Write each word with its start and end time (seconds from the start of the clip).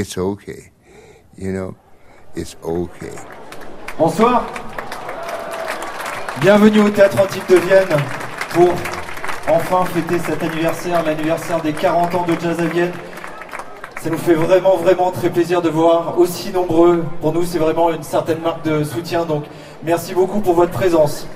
it's 0.00 0.18
okay. 0.18 0.70
You 1.36 1.52
know, 1.52 1.74
it's 2.34 2.56
okay. 2.62 3.12
Bonsoir. 3.98 4.46
Bienvenue 6.40 6.80
au 6.80 6.90
Théâtre 6.90 7.22
Antique 7.22 7.48
de 7.48 7.56
Vienne 7.56 7.88
pour 8.50 8.74
enfin 9.48 9.84
fêter 9.86 10.18
cet 10.18 10.42
anniversaire, 10.42 11.02
l'anniversaire 11.02 11.60
des 11.62 11.72
40 11.72 12.14
ans 12.14 12.26
de 12.26 12.38
Jazz 12.38 12.60
à 12.60 12.66
Vienne. 12.66 12.92
Ça 14.02 14.10
nous 14.10 14.18
fait 14.18 14.34
vraiment, 14.34 14.76
vraiment 14.76 15.10
très 15.10 15.30
plaisir 15.30 15.62
de 15.62 15.70
voir 15.70 16.18
aussi 16.18 16.50
nombreux. 16.50 17.04
Pour 17.20 17.32
nous, 17.32 17.44
c'est 17.44 17.58
vraiment 17.58 17.90
une 17.90 18.02
certaine 18.02 18.40
marque 18.40 18.62
de 18.64 18.84
soutien. 18.84 19.24
Donc, 19.24 19.44
merci 19.82 20.14
beaucoup 20.14 20.40
pour 20.40 20.54
votre 20.54 20.72
présence. 20.72 21.26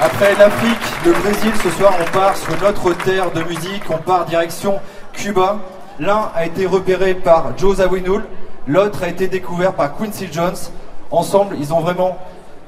Après 0.00 0.34
l'Afrique, 0.34 0.91
le 1.04 1.12
Brésil, 1.12 1.52
ce 1.62 1.70
soir, 1.70 1.94
on 2.00 2.10
part 2.12 2.36
sur 2.36 2.56
notre 2.60 2.92
terre 3.04 3.30
de 3.32 3.42
musique. 3.42 3.82
On 3.90 3.98
part 3.98 4.24
direction 4.24 4.80
Cuba. 5.12 5.58
L'un 5.98 6.30
a 6.34 6.46
été 6.46 6.66
repéré 6.66 7.14
par 7.14 7.52
Joe 7.58 7.76
Zawinul, 7.76 8.24
l'autre 8.66 9.02
a 9.02 9.08
été 9.08 9.28
découvert 9.28 9.72
par 9.72 9.96
Quincy 9.96 10.28
Jones. 10.32 10.56
Ensemble, 11.10 11.56
ils 11.58 11.72
ont 11.72 11.80
vraiment 11.80 12.16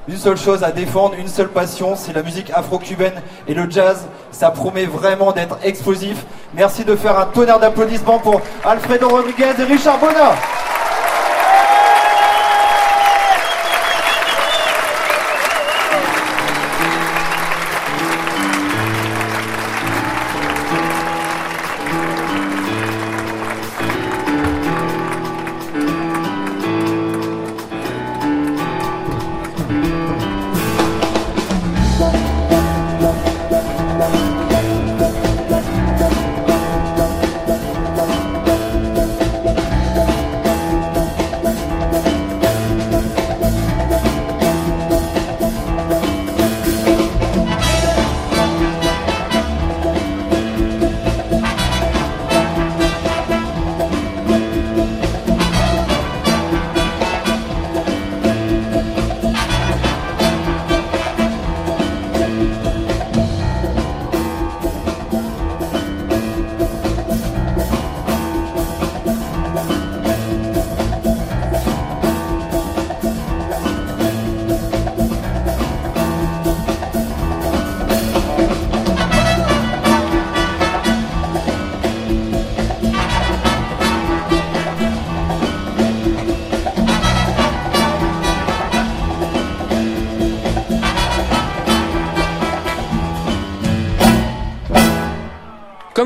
une 0.07 0.17
seule 0.17 0.37
chose 0.37 0.63
à 0.63 0.71
défendre, 0.71 1.15
une 1.17 1.27
seule 1.27 1.47
passion, 1.47 1.95
c'est 1.95 2.13
la 2.13 2.21
musique 2.21 2.51
afro-cubaine 2.53 3.21
et 3.47 3.53
le 3.53 3.69
jazz. 3.69 4.05
Ça 4.31 4.51
promet 4.51 4.85
vraiment 4.85 5.31
d'être 5.31 5.57
explosif. 5.63 6.25
Merci 6.53 6.85
de 6.85 6.95
faire 6.95 7.17
un 7.17 7.25
tonnerre 7.25 7.59
d'applaudissements 7.59 8.19
pour 8.19 8.41
Alfredo 8.63 9.09
Rodriguez 9.09 9.53
et 9.57 9.63
Richard 9.63 9.97
Bona. 9.99 10.35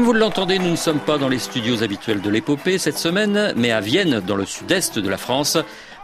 Vous 0.09 0.13
l'entendez, 0.13 0.57
nous 0.57 0.71
ne 0.71 0.75
sommes 0.75 0.99
pas 0.99 1.19
dans 1.19 1.29
les 1.29 1.37
studios 1.37 1.83
habituels 1.83 2.19
de 2.19 2.31
l'épopée 2.31 2.79
cette 2.79 2.97
semaine, 2.97 3.53
mais 3.55 3.69
à 3.69 3.79
Vienne, 3.79 4.23
dans 4.25 4.35
le 4.35 4.43
sud-est 4.47 4.97
de 4.97 5.07
la 5.07 5.17
France, 5.17 5.55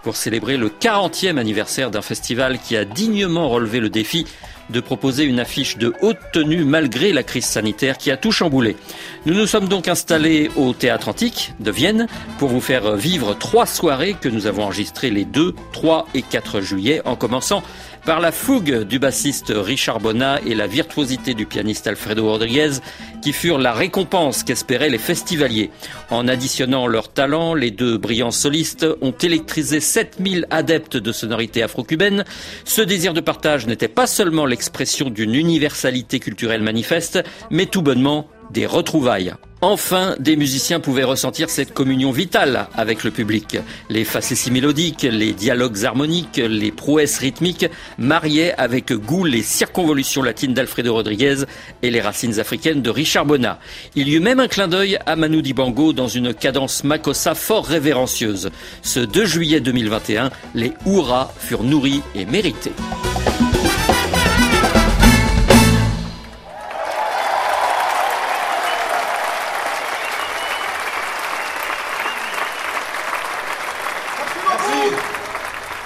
pour 0.03 0.15
célébrer 0.15 0.57
le 0.57 0.69
40e 0.69 1.39
anniversaire 1.39 1.89
d'un 1.89 2.03
festival 2.03 2.59
qui 2.59 2.77
a 2.77 2.85
dignement 2.85 3.49
relevé 3.49 3.79
le 3.79 3.89
défi 3.89 4.27
de 4.69 4.79
proposer 4.79 5.23
une 5.23 5.39
affiche 5.39 5.77
de 5.77 5.91
haute 6.01 6.19
tenue 6.31 6.65
malgré 6.65 7.13
la 7.13 7.23
crise 7.23 7.45
sanitaire 7.45 7.97
qui 7.97 8.11
a 8.11 8.17
tout 8.17 8.31
chamboulé. 8.31 8.75
Nous 9.25 9.33
nous 9.33 9.47
sommes 9.47 9.67
donc 9.67 9.87
installés 9.87 10.51
au 10.55 10.73
Théâtre 10.73 11.09
Antique 11.09 11.53
de 11.59 11.71
Vienne 11.71 12.05
pour 12.37 12.49
vous 12.49 12.61
faire 12.61 12.95
vivre 12.95 13.33
trois 13.33 13.65
soirées 13.65 14.15
que 14.19 14.29
nous 14.29 14.45
avons 14.45 14.65
enregistrées 14.65 15.09
les 15.09 15.25
2, 15.25 15.55
3 15.73 16.07
et 16.13 16.21
4 16.21 16.61
juillet 16.61 17.01
en 17.05 17.15
commençant 17.15 17.63
par 18.05 18.19
la 18.19 18.31
fougue 18.31 18.83
du 18.83 18.99
bassiste 18.99 19.51
Richard 19.55 19.99
Bona 19.99 20.39
et 20.45 20.53
la 20.53 20.67
virtuosité 20.67 21.33
du 21.33 21.47
pianiste 21.47 21.87
Alfredo 21.87 22.29
Rodriguez 22.29 22.73
qui 23.23 23.33
furent 23.33 23.57
la 23.57 23.73
récompense 23.73 24.43
qu'espéraient 24.43 24.91
les 24.91 24.99
festivaliers. 24.99 25.71
En 26.11 26.27
additionnant 26.27 26.85
leurs 26.85 27.11
talents, 27.11 27.55
les 27.55 27.71
deux 27.71 27.97
brillants 27.97 28.29
solistes 28.29 28.85
ont 29.01 29.15
électrisé 29.23 29.79
7000 29.79 30.45
adeptes 30.51 30.97
de 30.97 31.11
sonorités 31.11 31.63
afro-cubaines. 31.63 32.25
Ce 32.63 32.83
désir 32.83 33.15
de 33.15 33.21
partage 33.21 33.65
n'était 33.65 33.87
pas 33.87 34.05
seulement 34.05 34.45
l'expression 34.45 35.09
d'une 35.09 35.33
universalité 35.33 36.19
culturelle 36.19 36.61
manifeste, 36.61 37.23
mais 37.49 37.65
tout 37.65 37.81
bonnement 37.81 38.27
des 38.51 38.65
retrouvailles. 38.65 39.33
Enfin, 39.61 40.15
des 40.19 40.35
musiciens 40.35 40.79
pouvaient 40.79 41.03
ressentir 41.03 41.49
cette 41.49 41.73
communion 41.73 42.11
vitale 42.11 42.67
avec 42.75 43.03
le 43.03 43.09
public. 43.09 43.57
Les 43.89 44.03
facéties 44.03 44.51
mélodiques, 44.51 45.07
les 45.09 45.33
dialogues 45.33 45.85
harmoniques, 45.85 46.37
les 46.37 46.71
prouesses 46.71 47.17
rythmiques 47.17 47.65
mariaient 47.97 48.53
avec 48.57 48.93
goût 48.93 49.23
les 49.23 49.41
circonvolutions 49.41 50.21
latines 50.21 50.53
d'Alfredo 50.53 50.93
Rodriguez 50.93 51.45
et 51.81 51.89
les 51.89 52.01
racines 52.01 52.39
africaines 52.39 52.81
de 52.81 52.89
Richard 52.89 53.25
Bona. 53.25 53.59
Il 53.95 54.07
y 54.09 54.15
eut 54.15 54.19
même 54.19 54.39
un 54.39 54.47
clin 54.47 54.67
d'œil 54.67 54.99
à 55.05 55.15
Manu 55.15 55.41
Dibango 55.41 55.93
dans 55.93 56.09
une 56.09 56.33
cadence 56.33 56.83
makossa 56.83 57.33
fort 57.33 57.65
révérencieuse. 57.65 58.51
Ce 58.83 58.99
2 58.99 59.25
juillet 59.25 59.61
2021, 59.61 60.29
les 60.53 60.73
hurrahs 60.85 61.33
furent 61.39 61.63
nourris 61.63 62.01
et 62.13 62.25
mérités. 62.25 62.73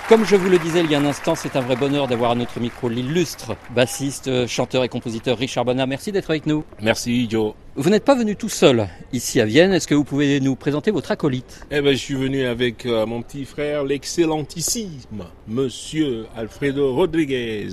Comme 0.10 0.26
je 0.26 0.36
vous 0.36 0.50
le 0.50 0.58
disais 0.58 0.82
il 0.84 0.90
y 0.90 0.96
a 0.96 1.00
un 1.00 1.06
instant, 1.06 1.36
c'est 1.36 1.56
un 1.56 1.62
vrai 1.62 1.76
bonheur 1.76 2.08
d'avoir 2.08 2.32
à 2.32 2.36
notre 2.36 2.60
micro 2.60 2.90
l'illustre 2.90 3.56
bassiste, 3.76 4.48
chanteur 4.48 4.84
et 4.84 4.90
compositeur 4.90 5.38
Richard 5.38 5.66
Bonnat. 5.66 5.86
Merci 5.86 6.12
d'être 6.12 6.32
avec 6.32 6.48
nous. 6.48 6.64
Merci 6.82 7.30
Joe. 7.30 7.54
Vous 7.76 7.92
n'êtes 7.92 8.06
pas 8.06 8.16
venu 8.16 8.36
tout 8.36 8.50
seul 8.50 8.88
ici 9.14 9.40
à 9.40 9.46
Vienne. 9.46 9.72
Est-ce 9.72 9.88
que 9.88 9.94
vous 9.94 10.04
pouvez 10.04 10.40
nous 10.40 10.56
présenter 10.56 10.90
votre 10.90 11.12
acolyte? 11.12 11.64
Eh 11.70 11.82
ben, 11.82 11.92
je 11.92 11.98
suis 11.98 12.16
venu 12.16 12.44
avec 12.44 12.88
euh, 12.88 13.06
mon 13.06 13.22
petit 13.22 13.46
frère, 13.46 13.84
l'excellentissime 13.84 15.26
Monsieur 15.48 16.26
Alfredo 16.36 16.92
Rodriguez. 16.96 17.68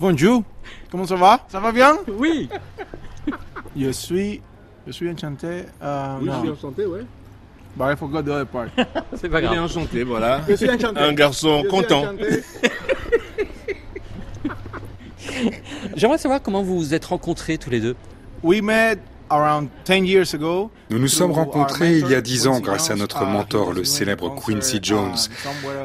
Bonjour, 0.00 0.42
comment 0.90 1.06
ça 1.06 1.14
va? 1.14 1.46
Ça 1.48 1.60
va 1.60 1.70
bien? 1.70 1.96
Oui. 2.18 2.48
Je 3.76 3.90
suis, 3.90 4.40
je 4.88 4.92
suis 4.92 5.08
enchanté. 5.08 5.62
euh, 5.82 6.16
Oui, 6.20 6.26
non. 6.26 6.34
je 6.34 6.40
suis 6.40 6.50
enchanté, 6.50 6.84
ouais. 6.86 7.02
Bah, 7.76 7.92
I 7.92 7.96
forgot 7.96 8.22
the 8.22 8.28
other 8.30 8.46
part. 8.46 8.68
C'est 9.14 9.28
pas 9.28 9.40
Il 9.40 9.44
est 9.44 9.48
grave. 9.48 9.58
enchanté, 9.64 10.02
voilà. 10.02 10.40
Je 10.48 10.54
suis 10.54 10.70
enchanté. 10.70 10.98
Un 10.98 11.12
garçon 11.12 11.60
Je 11.64 11.68
content. 11.68 12.06
J'aimerais 15.94 16.18
savoir 16.18 16.40
comment 16.42 16.62
vous 16.62 16.76
vous 16.78 16.94
êtes 16.94 17.04
rencontrés 17.04 17.58
tous 17.58 17.70
les 17.70 17.80
deux. 17.80 17.96
We 18.42 18.62
met 18.62 18.96
around 19.30 19.68
10 19.84 20.06
years 20.06 20.34
ago. 20.34 20.70
Nous 20.90 20.98
nous 20.98 21.08
sommes 21.08 21.32
rencontrés 21.32 21.98
il 21.98 22.08
y 22.08 22.14
a 22.14 22.20
dix 22.20 22.46
ans 22.46 22.60
grâce 22.60 22.90
à 22.90 22.96
notre 22.96 23.24
mentor, 23.24 23.72
le 23.72 23.84
célèbre 23.84 24.34
Quincy 24.34 24.78
Jones. 24.82 25.16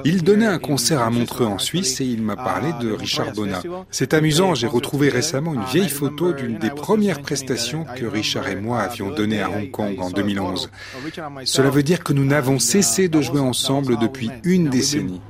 Il 0.06 0.24
donnait 0.24 0.46
un 0.46 0.60
concert 0.60 1.02
à 1.02 1.10
Montreux 1.10 1.46
en 1.46 1.58
Suisse 1.58 2.02
et 2.02 2.06
il 2.06 2.22
m'a 2.22 2.36
parlé 2.36 2.70
de 2.80 2.92
Richard 2.92 3.34
Bonnat. 3.34 3.62
C'est 3.90 4.14
amusant, 4.14 4.54
j'ai 4.54 4.68
retrouvé 4.68 5.10
récemment 5.10 5.54
une 5.54 5.64
vieille 5.64 5.90
photo 5.90 6.34
d'une 6.34 6.58
des 6.58 6.70
premières 6.70 7.22
prestations 7.22 7.86
que 7.96 8.06
Richard 8.06 8.48
et 8.48 8.56
moi 8.56 8.80
avions 8.82 9.10
données 9.12 9.42
à 9.42 9.50
Hong 9.50 9.72
Kong 9.72 9.96
en 10.00 10.12
2011. 10.12 10.70
Cela 11.46 11.70
veut 11.70 11.84
dire 11.84 12.04
que 12.04 12.14
nous 12.14 12.26
n'avons 12.26 12.60
cessé 12.60 13.10
de 13.10 13.22
jouer 13.22 13.40
ensemble 13.40 13.98
depuis 13.98 14.30
une 14.44 14.70
décennie. 14.70 15.22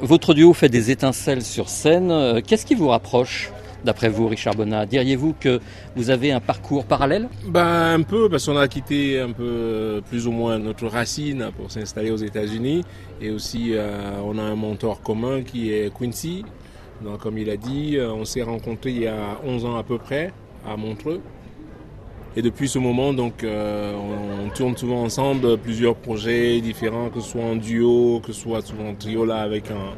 Votre 0.00 0.34
duo 0.34 0.52
fait 0.52 0.68
des 0.68 0.90
étincelles 0.90 1.42
sur 1.42 1.68
scène. 1.68 2.10
Euh, 2.10 2.40
Qu'est-ce 2.44 2.66
qui 2.66 2.74
vous 2.74 2.88
rapproche? 2.88 3.50
D'après 3.84 4.08
vous, 4.08 4.28
Richard 4.28 4.54
Bonnat, 4.54 4.86
diriez-vous 4.86 5.34
que 5.38 5.60
vous 5.94 6.08
avez 6.08 6.32
un 6.32 6.40
parcours 6.40 6.86
parallèle? 6.86 7.28
Ben 7.46 7.94
un 7.94 8.02
peu 8.02 8.30
parce 8.30 8.46
qu'on 8.46 8.56
a 8.56 8.66
quitté 8.66 9.20
un 9.20 9.30
peu 9.30 10.00
plus 10.08 10.26
ou 10.26 10.32
moins 10.32 10.58
notre 10.58 10.86
racine 10.86 11.50
pour 11.58 11.70
s'installer 11.70 12.10
aux 12.10 12.16
États-Unis 12.16 12.82
et 13.20 13.30
aussi 13.30 13.72
euh, 13.74 14.12
on 14.24 14.38
a 14.38 14.42
un 14.42 14.56
mentor 14.56 15.02
commun 15.02 15.42
qui 15.42 15.70
est 15.70 15.92
Quincy. 15.92 16.44
Donc 17.02 17.18
comme 17.18 17.36
il 17.36 17.50
a 17.50 17.58
dit, 17.58 17.98
euh, 17.98 18.10
on 18.10 18.24
s'est 18.24 18.42
rencontrés 18.42 18.90
il 18.90 19.02
y 19.02 19.06
a 19.06 19.38
11 19.44 19.66
ans 19.66 19.76
à 19.76 19.82
peu 19.82 19.98
près 19.98 20.32
à 20.66 20.78
Montreux. 20.78 21.20
Et 22.36 22.42
depuis 22.42 22.68
ce 22.68 22.80
moment, 22.80 23.12
donc, 23.12 23.44
euh, 23.44 23.94
on, 23.94 24.48
tourne 24.50 24.76
souvent 24.76 25.02
ensemble 25.02 25.56
plusieurs 25.56 25.94
projets 25.94 26.60
différents, 26.60 27.08
que 27.08 27.20
ce 27.20 27.30
soit 27.30 27.44
en 27.44 27.54
duo, 27.54 28.20
que 28.24 28.32
ce 28.32 28.40
soit 28.40 28.60
souvent 28.62 28.88
en 28.88 28.94
trio 28.94 29.24
là 29.24 29.36
avec 29.36 29.70
un, 29.70 29.94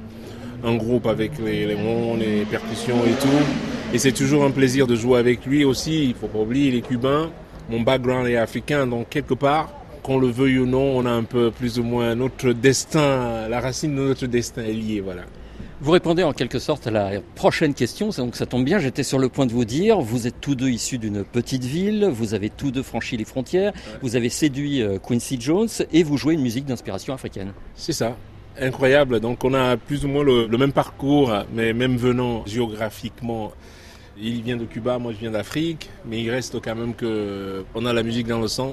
un 0.65 0.77
groupe 0.77 1.07
avec 1.07 1.39
les, 1.39 1.67
les 1.67 1.77
les 2.19 2.45
percussions 2.45 3.05
et 3.05 3.15
tout. 3.21 3.93
Et 3.93 3.99
c'est 3.99 4.13
toujours 4.13 4.45
un 4.45 4.51
plaisir 4.51 4.87
de 4.87 4.97
jouer 4.97 5.19
avec 5.19 5.47
lui 5.47 5.65
aussi. 5.65 6.05
Il 6.05 6.15
faut 6.15 6.29
pas 6.29 6.41
oublier, 6.41 6.69
il 6.69 6.75
est 6.77 6.87
cubain. 6.87 7.31
Mon 7.69 7.81
background 7.81 8.29
est 8.29 8.37
africain, 8.37 8.87
donc 8.87 9.09
quelque 9.09 9.35
part, 9.35 9.73
qu'on 10.03 10.19
le 10.19 10.29
veuille 10.29 10.61
ou 10.61 10.67
non, 10.67 10.97
on 10.97 11.05
a 11.05 11.11
un 11.11 11.25
peu 11.25 11.51
plus 11.51 11.81
ou 11.81 11.83
moins 11.83 12.15
notre 12.15 12.53
destin, 12.53 13.49
la 13.49 13.61
racine 13.61 13.97
de 13.97 14.03
notre 14.03 14.27
destin 14.27 14.63
est 14.63 14.73
liée, 14.73 15.01
voilà. 15.01 15.23
Vous 15.81 15.91
répondez 15.91 16.23
en 16.23 16.33
quelque 16.33 16.61
sorte 16.61 16.87
à 16.87 16.93
la 16.93 17.21
prochaine 17.35 17.75
question, 17.75 18.11
donc 18.11 18.37
ça 18.37 18.47
tombe 18.47 18.65
bien, 18.65 18.79
j'étais 18.79 19.03
sur 19.03 19.19
le 19.19 19.29
point 19.29 19.47
de 19.47 19.53
vous 19.53 19.65
dire, 19.65 20.01
vous 20.01 20.29
êtes 20.29 20.41
tous 20.41 20.55
deux 20.55 20.69
issus 20.69 20.99
d'une 20.99 21.25
petite 21.25 21.65
ville, 21.65 22.09
vous 22.11 22.35
avez 22.35 22.51
tous 22.51 22.71
deux 22.71 22.85
franchi 22.85 23.17
les 23.17 23.25
frontières, 23.25 23.73
vous 24.01 24.15
avez 24.15 24.29
séduit 24.29 24.81
euh, 24.81 24.99
Quincy 24.99 25.39
Jones 25.41 25.69
et 25.93 26.05
vous 26.05 26.17
jouez 26.17 26.35
une 26.35 26.43
musique 26.43 26.67
d'inspiration 26.67 27.13
africaine. 27.13 27.53
C'est 27.75 27.93
ça. 27.93 28.17
Incroyable. 28.61 29.21
Donc 29.21 29.45
on 29.45 29.53
a 29.55 29.77
plus 29.77 30.05
ou 30.05 30.09
moins 30.09 30.25
le, 30.25 30.47
le 30.47 30.59
même 30.59 30.73
parcours, 30.73 31.33
mais 31.53 31.73
même 31.73 31.97
venant 31.97 32.43
géographiquement. 32.47 33.53
Il 34.19 34.43
vient 34.43 34.57
de 34.57 34.65
Cuba, 34.65 34.99
moi 34.99 35.13
je 35.13 35.19
viens 35.19 35.31
d'Afrique, 35.31 35.91
mais 36.07 36.23
il 36.23 36.31
reste 36.31 36.59
quand 36.63 36.75
même 36.75 36.95
que 36.95 37.65
on 37.75 37.85
a 37.85 37.93
la 37.93 38.03
musique 38.03 38.27
dans 38.27 38.41
le 38.41 38.49
sang. 38.49 38.73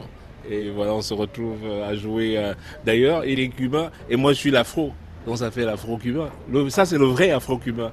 Et 0.49 0.69
voilà, 0.69 0.93
on 0.93 1.01
se 1.01 1.13
retrouve 1.13 1.57
à 1.85 1.95
jouer. 1.95 2.37
euh, 2.37 2.53
D'ailleurs, 2.85 3.25
il 3.25 3.39
est 3.39 3.49
cubain 3.49 3.91
et 4.09 4.15
moi 4.15 4.33
je 4.33 4.37
suis 4.39 4.51
l'afro. 4.51 4.93
Donc 5.25 5.37
ça 5.37 5.51
fait 5.51 5.65
l'afro-cubain. 5.65 6.29
Ça 6.69 6.85
c'est 6.85 6.97
le 6.97 7.05
vrai 7.05 7.31
afro-cubain. 7.31 7.91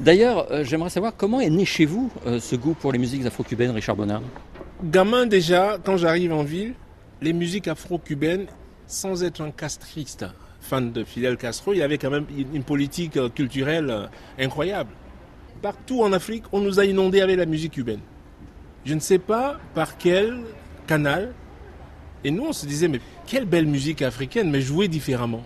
D'ailleurs, 0.00 0.50
euh, 0.50 0.64
j'aimerais 0.64 0.90
savoir 0.90 1.12
comment 1.16 1.40
est 1.40 1.50
né 1.50 1.64
chez 1.64 1.84
vous 1.86 2.10
euh, 2.26 2.40
ce 2.40 2.56
goût 2.56 2.74
pour 2.74 2.90
les 2.92 2.98
musiques 2.98 3.24
afro-cubaines, 3.24 3.70
Richard 3.70 3.96
Bonnat 3.96 4.20
Gamin 4.82 5.26
déjà, 5.26 5.78
quand 5.82 5.96
j'arrive 5.96 6.32
en 6.32 6.42
ville, 6.42 6.74
les 7.22 7.32
musiques 7.32 7.68
afro-cubaines, 7.68 8.46
sans 8.86 9.22
être 9.24 9.40
un 9.40 9.50
castriste, 9.50 10.26
fan 10.66 10.92
de 10.92 11.04
Fidel 11.04 11.36
Castro, 11.36 11.72
il 11.72 11.78
y 11.78 11.82
avait 11.82 11.98
quand 11.98 12.10
même 12.10 12.26
une 12.52 12.64
politique 12.64 13.16
euh, 13.16 13.28
culturelle 13.28 13.88
euh, 13.90 14.06
incroyable. 14.38 14.90
Partout 15.62 16.02
en 16.02 16.12
Afrique, 16.12 16.44
on 16.52 16.60
nous 16.60 16.80
a 16.80 16.84
inondés 16.84 17.20
avec 17.20 17.36
la 17.36 17.46
musique 17.46 17.72
cubaine. 17.72 18.00
Je 18.84 18.94
ne 18.94 19.00
sais 19.00 19.18
pas 19.18 19.58
par 19.74 19.96
quel 19.96 20.40
canal. 20.86 21.32
Et 22.24 22.30
nous, 22.30 22.44
on 22.44 22.52
se 22.52 22.66
disait, 22.66 22.88
mais 22.88 23.00
quelle 23.26 23.44
belle 23.44 23.66
musique 23.66 24.02
africaine, 24.02 24.50
mais 24.50 24.60
jouée 24.60 24.88
différemment. 24.88 25.42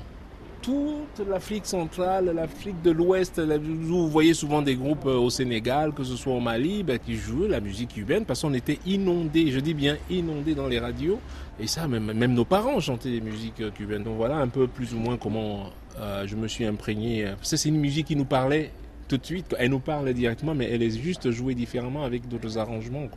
Toute 0.63 1.27
l'Afrique 1.27 1.65
centrale, 1.65 2.33
l'Afrique 2.35 2.83
de 2.83 2.91
l'Ouest, 2.91 3.41
vous 3.41 4.09
voyez 4.09 4.35
souvent 4.35 4.61
des 4.61 4.77
groupes 4.77 5.07
euh, 5.07 5.17
au 5.17 5.31
Sénégal, 5.31 5.93
que 5.93 6.05
ce 6.05 6.17
soit 6.17 6.35
au 6.35 6.41
Mali, 6.41 6.83
ben, 6.83 6.99
qui 6.99 7.17
jouaient 7.17 7.49
la 7.49 7.61
musique 7.61 7.95
cubaine 7.95 8.27
parce 8.27 8.43
qu'on 8.43 8.53
était 8.53 8.79
inondés, 8.85 9.51
je 9.51 9.59
dis 9.59 9.73
bien 9.73 9.97
inondés 10.11 10.55
dans 10.55 10.67
les 10.67 10.79
radios. 10.79 11.19
Et 11.59 11.67
ça, 11.67 11.89
même, 11.89 12.35
nos 12.35 12.45
parents 12.45 12.79
chantaient 12.79 13.11
des 13.11 13.23
musiques 13.23 13.63
euh, 13.63 13.71
cubaines. 13.71 14.03
Donc 14.03 14.17
voilà 14.17 14.37
un 14.37 14.49
peu 14.49 14.67
plus 14.67 14.93
ou 14.93 14.99
moins 14.99 15.17
comment 15.17 15.71
euh, 15.99 16.27
je 16.27 16.37
me 16.37 16.47
suis 16.47 16.67
imprégné. 16.67 17.33
C'est 17.41 17.65
une 17.65 17.79
musique 17.79 18.09
qui 18.09 18.17
nous 18.17 18.27
parlait 18.27 18.71
tout 19.09 19.17
de 19.17 19.25
suite. 19.25 19.57
Elle 19.59 19.71
nous 19.71 19.81
parle 19.81 20.13
directement, 20.13 20.55
mais 20.55 20.69
elle 20.71 20.83
est 20.83 21.03
juste 21.03 21.31
jouée 21.31 21.55
différemment 21.55 22.05
avec 22.05 22.29
d'autres 22.29 22.59
arrangements. 22.59 23.09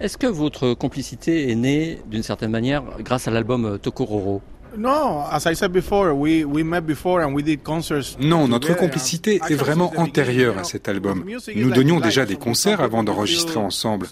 Est-ce 0.00 0.18
que 0.18 0.26
votre 0.26 0.74
complicité 0.74 1.48
est 1.50 1.54
née 1.54 2.00
d'une 2.10 2.24
certaine 2.24 2.50
manière 2.50 2.82
grâce 3.00 3.28
à 3.28 3.30
l'album 3.30 3.78
Tokororo? 3.78 4.42
No, 4.76 5.24
as 5.30 5.46
I 5.46 5.54
said 5.54 5.72
before, 5.72 6.12
we, 6.14 6.44
we 6.44 6.62
met 6.64 6.82
before 6.82 7.22
and 7.22 7.34
we 7.34 7.42
did 7.42 7.62
concerts. 7.62 8.16
Non, 8.20 8.48
notre 8.48 8.74
complicité 8.74 9.40
est 9.48 9.54
vraiment 9.54 9.92
antérieure 9.96 10.58
à 10.58 10.64
cet 10.64 10.88
album. 10.88 11.24
Nous 11.54 11.70
donnions 11.70 12.00
déjà 12.00 12.24
des 12.24 12.36
concerts 12.36 12.80
avant 12.80 13.02
d'enregistrer 13.02 13.58
ensemble. 13.58 14.08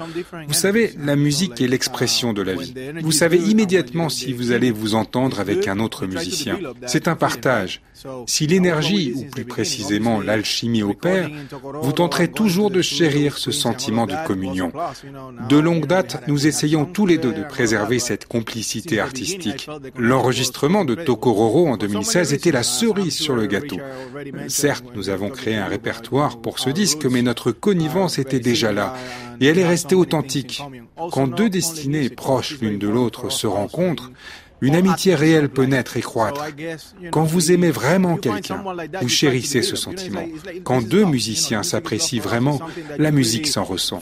Vous 0.47 0.55
savez, 0.55 0.95
la 0.99 1.17
musique 1.17 1.61
est 1.61 1.69
l'expression 1.69 2.33
de 2.33 2.43
la 2.43 2.55
uh, 2.55 2.59
vie. 2.59 2.75
Vous 3.03 3.13
savez 3.13 3.39
immédiatement 3.39 4.09
si 4.09 4.33
vous 4.33 4.53
allez 4.53 4.71
vous 4.71 4.95
entendre 4.95 5.41
avec 5.41 5.69
un 5.69 5.79
autre 5.79 6.07
musicien. 6.07 6.59
C'est 6.87 7.09
un 7.09 7.17
partage. 7.17 7.83
Si 8.27 8.47
l'énergie, 8.47 9.13
ou 9.15 9.25
plus 9.25 9.45
précisément 9.45 10.21
l'alchimie 10.21 10.83
opère, 10.83 11.31
vous 11.83 11.93
tenterez 11.93 12.29
toujours 12.29 12.71
to 12.71 12.77
de 12.77 12.83
chérir 12.83 13.37
ce 13.37 13.51
sentiment 13.51 14.07
de 14.07 14.15
communion. 14.27 14.73
De 15.49 15.59
longue 15.59 15.87
date, 15.87 16.23
nous 16.27 16.47
essayons 16.47 16.85
tous 16.85 17.07
les 17.07 17.19
deux 17.19 17.33
de 17.33 17.43
préserver 17.43 17.99
cette 17.99 18.27
complicité 18.27 19.01
artistique. 19.01 19.69
felt 20.50 20.50
L'enregistrement 20.51 20.85
de 20.85 20.97
Tokororo 20.97 21.69
en 21.69 21.79
For 21.79 21.81
so 21.81 21.87
many 21.87 21.93
2016 21.93 22.33
était 22.33 22.51
la 22.51 22.65
cerise 22.65 23.17
sur 23.17 23.37
le 23.37 23.47
gâteau. 23.47 23.77
Certes, 24.49 24.85
nous 24.97 25.09
avons 25.09 25.31
créé 25.31 25.55
un 25.55 25.67
répertoire 25.67 26.39
pour 26.39 26.59
ce 26.59 26.71
disque, 26.71 27.07
mais 27.07 27.23
notre 27.23 27.53
connivence 27.53 28.19
était 28.19 28.41
déjà 28.41 28.73
là. 28.73 28.95
Et 29.41 29.47
elle 29.47 29.59
est 29.59 29.67
restée 29.67 29.95
authentique. 29.95 30.61
Quand 31.13 31.29
deux 31.29 31.49
destinées 31.49 32.11
proches 32.11 32.59
l'une 32.61 32.79
de 32.79 32.89
l'autre 32.89 33.31
se 33.31 33.47
rencontrent, 33.47 34.11
une 34.61 34.75
amitié 34.75 35.15
réelle 35.15 35.51
peut 35.51 35.67
naître 35.67 35.97
et 35.97 36.01
croître. 36.01 36.45
Quand 37.13 37.25
vous 37.25 37.53
aimez 37.53 37.71
vraiment 37.71 38.17
quelqu'un, 38.17 38.65
vous 39.01 39.09
chérissez 39.09 39.63
ce 39.63 39.77
sentiment. 39.77 40.27
Quand 40.65 40.83
deux 40.83 41.05
musiciens 41.05 41.63
s'apprécient 41.63 42.21
vraiment, 42.21 42.61
la 42.99 43.13
musique 43.13 43.47
s'en 43.47 43.63
ressent. 43.63 44.01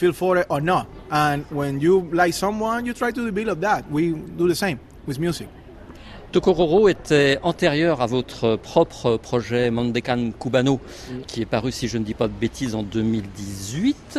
Tokororo 6.32 6.88
était 6.88 7.38
antérieur 7.42 8.02
à 8.02 8.06
votre 8.06 8.56
propre 8.56 9.16
projet 9.16 9.70
Mandekan 9.70 10.30
Cubano, 10.38 10.78
qui 11.26 11.40
est 11.40 11.46
paru, 11.46 11.72
si 11.72 11.88
je 11.88 11.96
ne 11.98 12.04
dis 12.04 12.14
pas 12.14 12.28
de 12.28 12.32
bêtises, 12.32 12.74
en 12.74 12.82
2018. 12.82 14.18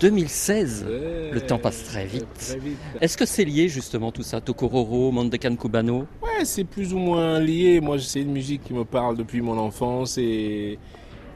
2016. 0.00 0.86
Le 0.88 1.40
temps 1.40 1.58
passe 1.58 1.84
très 1.84 2.06
vite. 2.06 2.58
Est-ce 3.00 3.16
que 3.16 3.26
c'est 3.26 3.44
lié 3.44 3.68
justement 3.68 4.10
tout 4.12 4.22
ça 4.22 4.40
Tokororo, 4.40 5.12
Mandekan 5.12 5.56
Cubano 5.56 6.06
Ouais, 6.22 6.44
c'est 6.44 6.64
plus 6.64 6.94
ou 6.94 6.98
moins 6.98 7.38
lié. 7.38 7.80
Moi, 7.80 7.98
c'est 7.98 8.22
une 8.22 8.32
musique 8.32 8.64
qui 8.64 8.72
me 8.72 8.84
parle 8.84 9.16
depuis 9.16 9.40
mon 9.40 9.58
enfance 9.58 10.18
et 10.18 10.78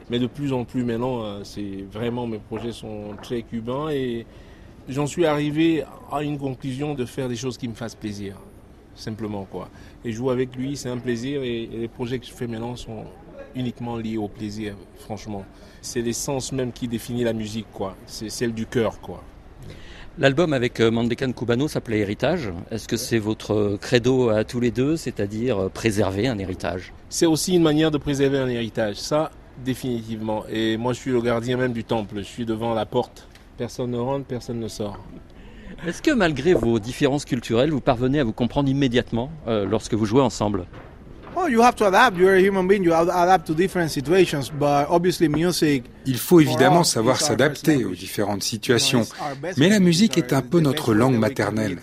mais 0.09 0.19
de 0.19 0.27
plus 0.27 0.53
en 0.53 0.65
plus 0.65 0.83
maintenant, 0.83 1.23
euh, 1.23 1.39
c'est 1.43 1.83
vraiment 1.91 2.27
mes 2.27 2.37
projets 2.37 2.71
sont 2.71 3.15
très 3.23 3.41
cubains 3.41 3.89
et 3.89 4.25
j'en 4.87 5.07
suis 5.07 5.25
arrivé 5.25 5.83
à 6.11 6.21
une 6.21 6.37
conclusion 6.37 6.93
de 6.93 7.05
faire 7.05 7.27
des 7.27 7.35
choses 7.35 7.57
qui 7.57 7.67
me 7.67 7.73
fassent 7.73 7.95
plaisir, 7.95 8.35
simplement 8.95 9.45
quoi. 9.45 9.69
Et 10.03 10.11
jouer 10.11 10.33
avec 10.33 10.55
lui, 10.55 10.75
c'est 10.77 10.89
un 10.89 10.97
plaisir 10.97 11.43
et, 11.43 11.63
et 11.63 11.77
les 11.77 11.87
projets 11.87 12.19
que 12.19 12.25
je 12.25 12.33
fais 12.33 12.47
maintenant 12.47 12.75
sont 12.75 13.05
uniquement 13.55 13.97
liés 13.97 14.17
au 14.17 14.27
plaisir, 14.27 14.75
franchement. 14.99 15.45
C'est 15.81 16.01
l'essence 16.01 16.51
même 16.51 16.71
qui 16.71 16.87
définit 16.87 17.23
la 17.23 17.33
musique 17.33 17.67
quoi. 17.71 17.95
C'est 18.05 18.29
celle 18.29 18.53
du 18.53 18.65
cœur 18.65 18.99
quoi. 18.99 19.23
L'album 20.17 20.53
avec 20.53 20.79
euh, 20.79 20.91
Mandekan 20.91 21.33
Cubano 21.33 21.67
s'appelait 21.67 21.99
Héritage. 21.99 22.49
Est-ce 22.71 22.87
que 22.87 22.95
c'est 22.95 23.19
votre 23.19 23.77
credo 23.81 24.29
à 24.29 24.45
tous 24.45 24.61
les 24.61 24.71
deux, 24.71 24.95
c'est-à-dire 24.95 25.63
euh, 25.63 25.69
préserver 25.69 26.29
un 26.29 26.39
héritage? 26.39 26.93
C'est 27.09 27.25
aussi 27.25 27.55
une 27.55 27.63
manière 27.63 27.91
de 27.91 27.97
préserver 27.97 28.37
un 28.37 28.47
héritage. 28.47 28.95
Ça, 28.95 29.29
définitivement. 29.65 30.45
Et 30.49 30.77
moi, 30.77 30.93
je 30.93 30.99
suis 30.99 31.11
le 31.11 31.21
gardien 31.21 31.57
même 31.57 31.73
du 31.73 31.83
temple. 31.83 32.19
Je 32.19 32.23
suis 32.23 32.45
devant 32.45 32.73
la 32.73 32.85
porte. 32.85 33.27
Personne 33.57 33.91
ne 33.91 33.97
rentre, 33.97 34.25
personne 34.25 34.59
ne 34.59 34.69
sort. 34.69 34.99
Est-ce 35.87 36.01
que 36.01 36.11
malgré 36.11 36.53
vos 36.53 36.79
différences 36.79 37.25
culturelles, 37.25 37.71
vous 37.71 37.81
parvenez 37.81 38.19
à 38.19 38.23
vous 38.23 38.33
comprendre 38.33 38.69
immédiatement 38.69 39.29
euh, 39.47 39.65
lorsque 39.65 39.93
vous 39.93 40.05
jouez 40.05 40.21
ensemble? 40.21 40.65
Oh, 41.37 41.47
you 41.49 41.61
have 41.61 41.75
to 41.75 41.85
adapt. 41.85 42.17
You're 42.17 42.33
a 42.33 42.39
human 42.39 42.65
being. 42.65 42.83
You 42.83 42.93
have 42.93 43.07
to 43.07 43.11
adapt 43.11 43.47
to 43.47 43.53
different 43.53 43.89
situations. 43.89 44.49
But 44.57 44.87
obviously, 44.89 45.27
music. 45.27 45.83
Il 46.05 46.17
faut 46.17 46.39
évidemment 46.39 46.83
savoir 46.83 47.19
s'adapter 47.19 47.83
aux 47.83 47.93
différentes 47.93 48.43
situations, 48.43 49.05
mais 49.57 49.69
la 49.69 49.79
musique 49.79 50.17
est 50.17 50.33
un 50.33 50.41
peu 50.41 50.59
notre 50.61 50.93
langue 50.93 51.17
maternelle. 51.17 51.79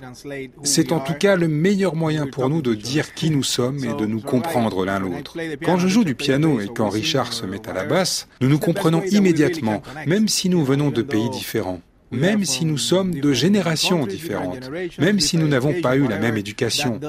C'est 0.62 0.92
en 0.92 1.00
tout 1.00 1.14
cas 1.14 1.36
le 1.36 1.48
meilleur 1.48 1.96
moyen 1.96 2.26
pour 2.26 2.48
nous 2.48 2.62
de 2.62 2.74
dire 2.74 3.14
qui 3.14 3.30
nous 3.30 3.42
sommes 3.42 3.84
et 3.84 3.92
de 3.94 4.06
nous 4.06 4.20
comprendre 4.20 4.86
l'un 4.86 5.00
l'autre. 5.00 5.36
Quand 5.64 5.76
je 5.76 5.88
joue 5.88 6.04
du 6.04 6.14
piano 6.14 6.60
et 6.60 6.68
quand 6.68 6.88
Richard 6.88 7.32
se 7.32 7.44
met 7.44 7.68
à 7.68 7.72
la 7.72 7.84
basse, 7.84 8.28
nous 8.40 8.48
nous 8.48 8.60
comprenons 8.60 9.02
immédiatement, 9.02 9.82
même 10.06 10.28
si 10.28 10.48
nous 10.48 10.64
venons 10.64 10.90
de 10.90 11.02
pays 11.02 11.28
différents. 11.30 11.80
Même 12.12 12.44
si 12.44 12.64
nous 12.64 12.78
sommes 12.78 13.14
de 13.14 13.32
générations 13.32 14.06
différentes, 14.06 14.70
même 14.98 15.20
si 15.20 15.36
nous 15.38 15.48
n'avons 15.48 15.80
pas 15.80 15.96
eu 15.96 16.06
la 16.06 16.18
même 16.18 16.36
éducation. 16.36 17.00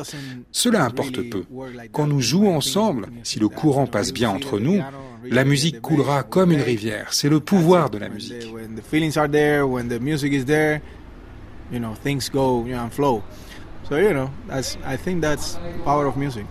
Cela 0.52 0.86
importe 0.86 1.22
peu. 1.30 1.44
Quand 1.92 2.08
nous 2.08 2.22
jouons 2.22 2.56
ensemble, 2.56 3.08
si 3.24 3.40
le 3.40 3.50
courant 3.50 3.88
passe 3.88 4.14
bien 4.14 4.30
entre 4.30 4.60
nous, 4.60 4.82
la 5.30 5.44
musique 5.44 5.82
coulera 5.82 6.24
comme 6.24 6.52
une 6.52 6.62
rivière. 6.62 7.08
C'est 7.12 7.30
le 7.30 7.40
pouvoir 7.40 7.90
de 7.90 7.98
la 7.98 8.10
musique. 8.10 8.46
So, 13.90 13.98
you 13.98 14.14
know, 14.14 14.30
I 14.50 14.96
think 14.96 15.22
that's 15.22 15.58
power 15.84 16.08
of 16.08 16.16
music. 16.16 16.46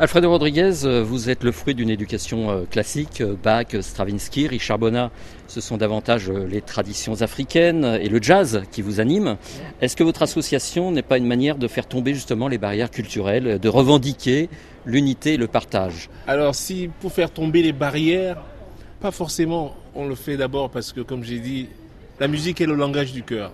Alfredo 0.00 0.30
Rodriguez, 0.30 0.86
euh, 0.86 1.04
vous 1.04 1.28
êtes 1.28 1.44
le 1.44 1.52
fruit 1.52 1.74
d'une 1.74 1.90
éducation 1.90 2.48
euh, 2.48 2.64
classique, 2.64 3.20
euh, 3.20 3.34
Bach, 3.34 3.66
Stravinsky, 3.82 4.46
Richard 4.46 4.78
Bonnat, 4.78 5.10
ce 5.46 5.60
sont 5.60 5.76
davantage 5.76 6.30
les 6.30 6.62
traditions 6.62 7.20
africaines 7.20 7.84
et 8.00 8.08
le 8.08 8.22
jazz 8.22 8.62
qui 8.72 8.80
vous 8.80 8.98
animent. 8.98 9.36
Est-ce 9.82 9.96
que 9.96 10.02
votre 10.02 10.22
association 10.22 10.90
n'est 10.90 11.02
pas 11.02 11.18
une 11.18 11.26
manière 11.26 11.58
de 11.58 11.68
faire 11.68 11.86
tomber 11.86 12.14
justement 12.14 12.48
les 12.48 12.56
barrières 12.56 12.90
culturelles, 12.90 13.58
de 13.58 13.68
revendiquer 13.68 14.48
l'unité 14.86 15.34
et 15.34 15.36
le 15.36 15.48
partage? 15.48 16.08
Alors 16.26 16.54
si 16.54 16.88
pour 17.00 17.12
faire 17.12 17.30
tomber 17.30 17.62
les 17.62 17.74
barrières, 17.74 18.42
pas 19.02 19.10
forcément, 19.10 19.76
on 19.94 20.08
le 20.08 20.14
fait 20.14 20.38
d'abord 20.38 20.70
parce 20.70 20.94
que 20.94 21.02
comme 21.02 21.24
j'ai 21.24 21.40
dit, 21.40 21.68
la 22.18 22.26
musique 22.26 22.62
est 22.62 22.66
le 22.66 22.74
langage 22.74 23.12
du 23.12 23.22
cœur. 23.22 23.52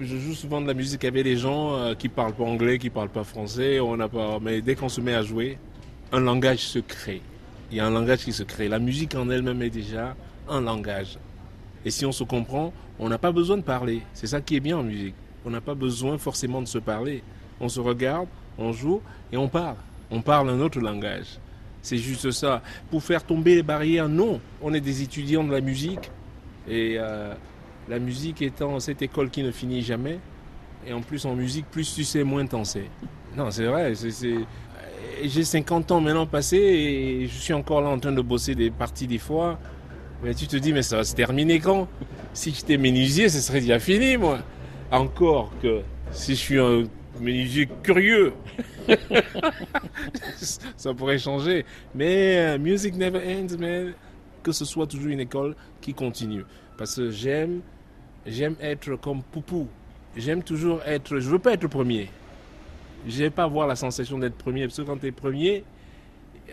Je 0.00 0.16
joue 0.16 0.34
souvent 0.34 0.60
de 0.60 0.66
la 0.66 0.74
musique 0.74 1.04
avec 1.04 1.22
des 1.22 1.36
gens 1.36 1.76
euh, 1.76 1.94
qui 1.94 2.08
parlent 2.08 2.32
pas 2.32 2.42
anglais, 2.42 2.78
qui 2.80 2.90
parlent 2.90 3.10
pas 3.10 3.22
français. 3.22 3.78
On 3.78 3.96
n'a 3.96 4.08
pas, 4.08 4.40
mais 4.40 4.60
dès 4.60 4.74
qu'on 4.74 4.88
se 4.88 5.00
met 5.00 5.14
à 5.14 5.22
jouer, 5.22 5.56
un 6.10 6.18
langage 6.18 6.58
se 6.58 6.80
crée. 6.80 7.22
Il 7.70 7.76
y 7.76 7.80
a 7.80 7.86
un 7.86 7.90
langage 7.90 8.24
qui 8.24 8.32
se 8.32 8.42
crée. 8.42 8.66
La 8.66 8.80
musique 8.80 9.14
en 9.14 9.30
elle-même 9.30 9.62
est 9.62 9.70
déjà 9.70 10.16
un 10.48 10.60
langage. 10.60 11.16
Et 11.84 11.92
si 11.92 12.04
on 12.04 12.10
se 12.10 12.24
comprend, 12.24 12.72
on 12.98 13.08
n'a 13.08 13.18
pas 13.18 13.30
besoin 13.30 13.56
de 13.56 13.62
parler. 13.62 14.02
C'est 14.14 14.26
ça 14.26 14.40
qui 14.40 14.56
est 14.56 14.60
bien 14.60 14.78
en 14.78 14.82
musique. 14.82 15.14
On 15.44 15.50
n'a 15.50 15.60
pas 15.60 15.74
besoin 15.74 16.18
forcément 16.18 16.60
de 16.60 16.66
se 16.66 16.78
parler. 16.78 17.22
On 17.60 17.68
se 17.68 17.78
regarde, 17.78 18.26
on 18.58 18.72
joue 18.72 19.00
et 19.30 19.36
on 19.36 19.48
parle. 19.48 19.76
On 20.10 20.22
parle 20.22 20.50
un 20.50 20.58
autre 20.58 20.80
langage. 20.80 21.38
C'est 21.82 21.98
juste 21.98 22.32
ça. 22.32 22.62
Pour 22.90 23.04
faire 23.04 23.22
tomber 23.22 23.54
les 23.54 23.62
barrières, 23.62 24.08
non. 24.08 24.40
On 24.60 24.74
est 24.74 24.80
des 24.80 25.02
étudiants 25.02 25.44
de 25.44 25.52
la 25.52 25.60
musique 25.60 26.10
et 26.66 26.96
euh, 26.98 27.34
la 27.88 27.98
musique 27.98 28.42
étant 28.42 28.80
cette 28.80 29.02
école 29.02 29.30
qui 29.30 29.42
ne 29.42 29.50
finit 29.50 29.82
jamais, 29.82 30.18
et 30.86 30.92
en 30.92 31.00
plus 31.00 31.24
en 31.26 31.34
musique, 31.34 31.66
plus 31.70 31.94
tu 31.94 32.04
sais, 32.04 32.24
moins 32.24 32.46
t'en 32.46 32.64
sais. 32.64 32.84
Non, 33.36 33.50
c'est 33.50 33.66
vrai. 33.66 33.92
J'ai 35.22 35.44
50 35.44 35.90
ans 35.92 36.00
maintenant 36.00 36.26
passé 36.26 36.56
et 36.56 37.26
je 37.26 37.34
suis 37.38 37.52
encore 37.52 37.80
là 37.80 37.88
en 37.88 37.98
train 37.98 38.12
de 38.12 38.20
bosser 38.20 38.54
des 38.54 38.70
parties 38.70 39.06
des 39.06 39.18
fois. 39.18 39.58
Mais 40.22 40.34
tu 40.34 40.46
te 40.46 40.56
dis, 40.56 40.72
mais 40.72 40.82
ça 40.82 40.98
va 40.98 41.04
se 41.04 41.14
terminer 41.14 41.60
quand? 41.60 41.88
Si 42.32 42.52
j'étais 42.52 42.76
menuisier, 42.76 43.28
ce 43.28 43.40
serait 43.40 43.60
déjà 43.60 43.78
fini, 43.78 44.16
moi. 44.16 44.38
Encore 44.90 45.52
que 45.62 45.80
si 46.10 46.32
je 46.32 46.40
suis 46.40 46.58
un 46.58 46.84
menuisier 47.20 47.68
curieux, 47.82 48.32
ça 50.76 50.94
pourrait 50.94 51.18
changer. 51.18 51.64
Mais 51.94 52.36
euh, 52.36 52.58
music 52.58 52.96
never 52.96 53.18
ends, 53.18 53.56
mais 53.58 53.86
que 54.42 54.52
ce 54.52 54.64
soit 54.64 54.86
toujours 54.86 55.08
une 55.08 55.20
école 55.20 55.56
qui 55.80 55.94
continue. 55.94 56.44
Parce 56.76 56.96
que 56.96 57.10
j'aime 57.10 57.60
j'aime 58.26 58.56
être 58.60 58.96
comme 58.96 59.22
Poupou. 59.22 59.68
J'aime 60.16 60.42
toujours 60.42 60.80
être. 60.86 61.18
Je 61.18 61.28
veux 61.28 61.38
pas 61.38 61.54
être 61.54 61.66
premier. 61.66 62.08
Je 63.06 63.22
n'aime 63.22 63.32
pas 63.32 63.44
avoir 63.44 63.66
la 63.66 63.76
sensation 63.76 64.18
d'être 64.18 64.36
premier. 64.36 64.66
Parce 64.66 64.76
que 64.76 64.82
quand 64.82 64.96
tu 64.96 65.06
es 65.06 65.12
premier, 65.12 65.64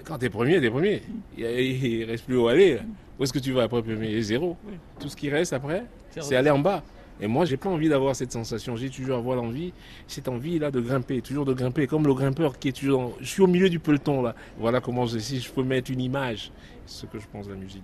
quand 0.04 0.18
tu 0.18 0.26
es 0.26 0.30
premier, 0.30 0.60
tu 0.60 0.66
es 0.66 0.72
premier. 0.72 1.02
Il 1.38 1.44
ne 1.44 2.06
reste 2.08 2.26
plus 2.26 2.38
où 2.38 2.48
aller. 2.48 2.80
Où 3.20 3.24
est-ce 3.24 3.34
que 3.34 3.40
tu 3.40 3.52
vas 3.52 3.64
après 3.64 3.84
premier? 3.84 4.22
Zéro. 4.22 4.58
Tout 5.00 5.10
ce 5.10 5.16
qui 5.16 5.30
reste 5.30 5.54
après, 5.54 5.86
c'est 6.20 6.36
aller 6.36 6.50
en 6.50 6.60
bas. 6.60 6.84
Et 7.24 7.28
moi, 7.28 7.46
j'ai 7.46 7.58
pas 7.58 7.70
envie 7.70 7.88
d'avoir 7.88 8.16
cette 8.16 8.32
sensation. 8.32 8.76
J'ai 8.76 8.90
toujours 8.90 9.18
avoir 9.18 9.36
l'envie, 9.36 9.74
cette 10.08 10.28
envie-là 10.28 10.72
de 10.72 10.82
grimper, 10.82 11.22
toujours 11.22 11.46
de 11.46 11.54
grimper, 11.54 11.86
comme 11.86 12.08
le 12.08 12.16
grimpeur 12.16 12.58
qui 12.58 12.70
est 12.70 12.72
toujours. 12.72 13.16
Je 13.22 13.28
suis 13.28 13.44
au 13.44 13.48
milieu 13.48 13.70
du 13.70 13.78
peloton 13.78 14.24
là. 14.24 14.34
Voilà 14.58 14.82
comment 14.82 15.06
je, 15.06 15.20
si 15.20 15.40
je 15.40 15.52
peux 15.52 15.62
mettre 15.62 15.92
une 15.92 16.02
image, 16.02 16.52
ce 16.88 17.06
que 17.06 17.20
je 17.20 17.28
pense 17.32 17.46
de 17.46 17.54
la 17.54 17.60
musique. 17.60 17.84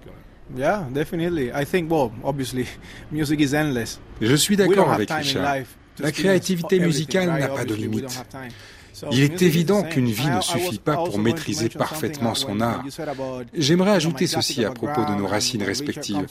Yeah, 0.56 0.86
definitely. 0.94 1.51
I 1.51 1.66
think, 1.66 1.92
well, 1.92 2.12
obviously, 2.24 2.68
music 3.12 3.42
is 3.42 3.54
endless. 3.54 4.00
Je 4.22 4.36
suis 4.36 4.56
d'accord 4.56 4.92
avec 4.92 5.12
Richard. 5.12 5.66
La 6.00 6.12
créativité 6.12 6.80
musicale 6.80 7.27
n'a 7.39 7.48
pas 7.48 7.66
de 7.66 7.74
limite. 7.74 8.24
Il 9.12 9.22
est 9.22 9.42
évident 9.42 9.84
qu'une 9.84 10.10
vie 10.10 10.30
ne 10.30 10.42
suffit 10.42 10.80
pas 10.80 10.96
pour 10.96 11.20
maîtriser 11.20 11.70
parfaitement 11.70 12.34
son 12.34 12.62
art. 12.62 12.84
J'aimerais 13.54 13.92
ajouter 13.92 14.27
ceci 14.27 14.66
à 14.66 14.72
propos 14.72 15.06
de 15.06 15.16
nos 15.16 15.27
racines 15.27 15.63
respectives. 15.63 16.25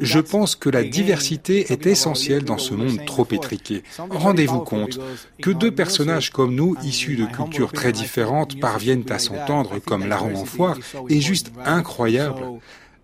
Je 0.00 0.20
pense 0.20 0.54
que 0.56 0.70
la 0.70 0.84
diversité 0.84 1.72
est 1.72 1.86
essentielle 1.86 2.44
dans 2.44 2.58
ce 2.58 2.74
monde 2.74 3.04
trop 3.06 3.26
étriqué. 3.30 3.82
Rendez-vous 4.10 4.60
compte 4.60 4.98
que 5.42 5.50
deux 5.50 5.72
personnages 5.72 6.30
comme 6.30 6.54
nous, 6.54 6.76
issus 6.84 7.16
de 7.16 7.26
cultures 7.26 7.72
très 7.72 7.92
différentes, 7.92 8.60
parviennent 8.60 9.04
à 9.10 9.18
s'entendre 9.18 9.78
comme 9.84 10.06
larron 10.06 10.36
en 10.36 10.44
foire 10.44 10.78
est 11.08 11.20
juste 11.20 11.52
incroyable 11.64 12.42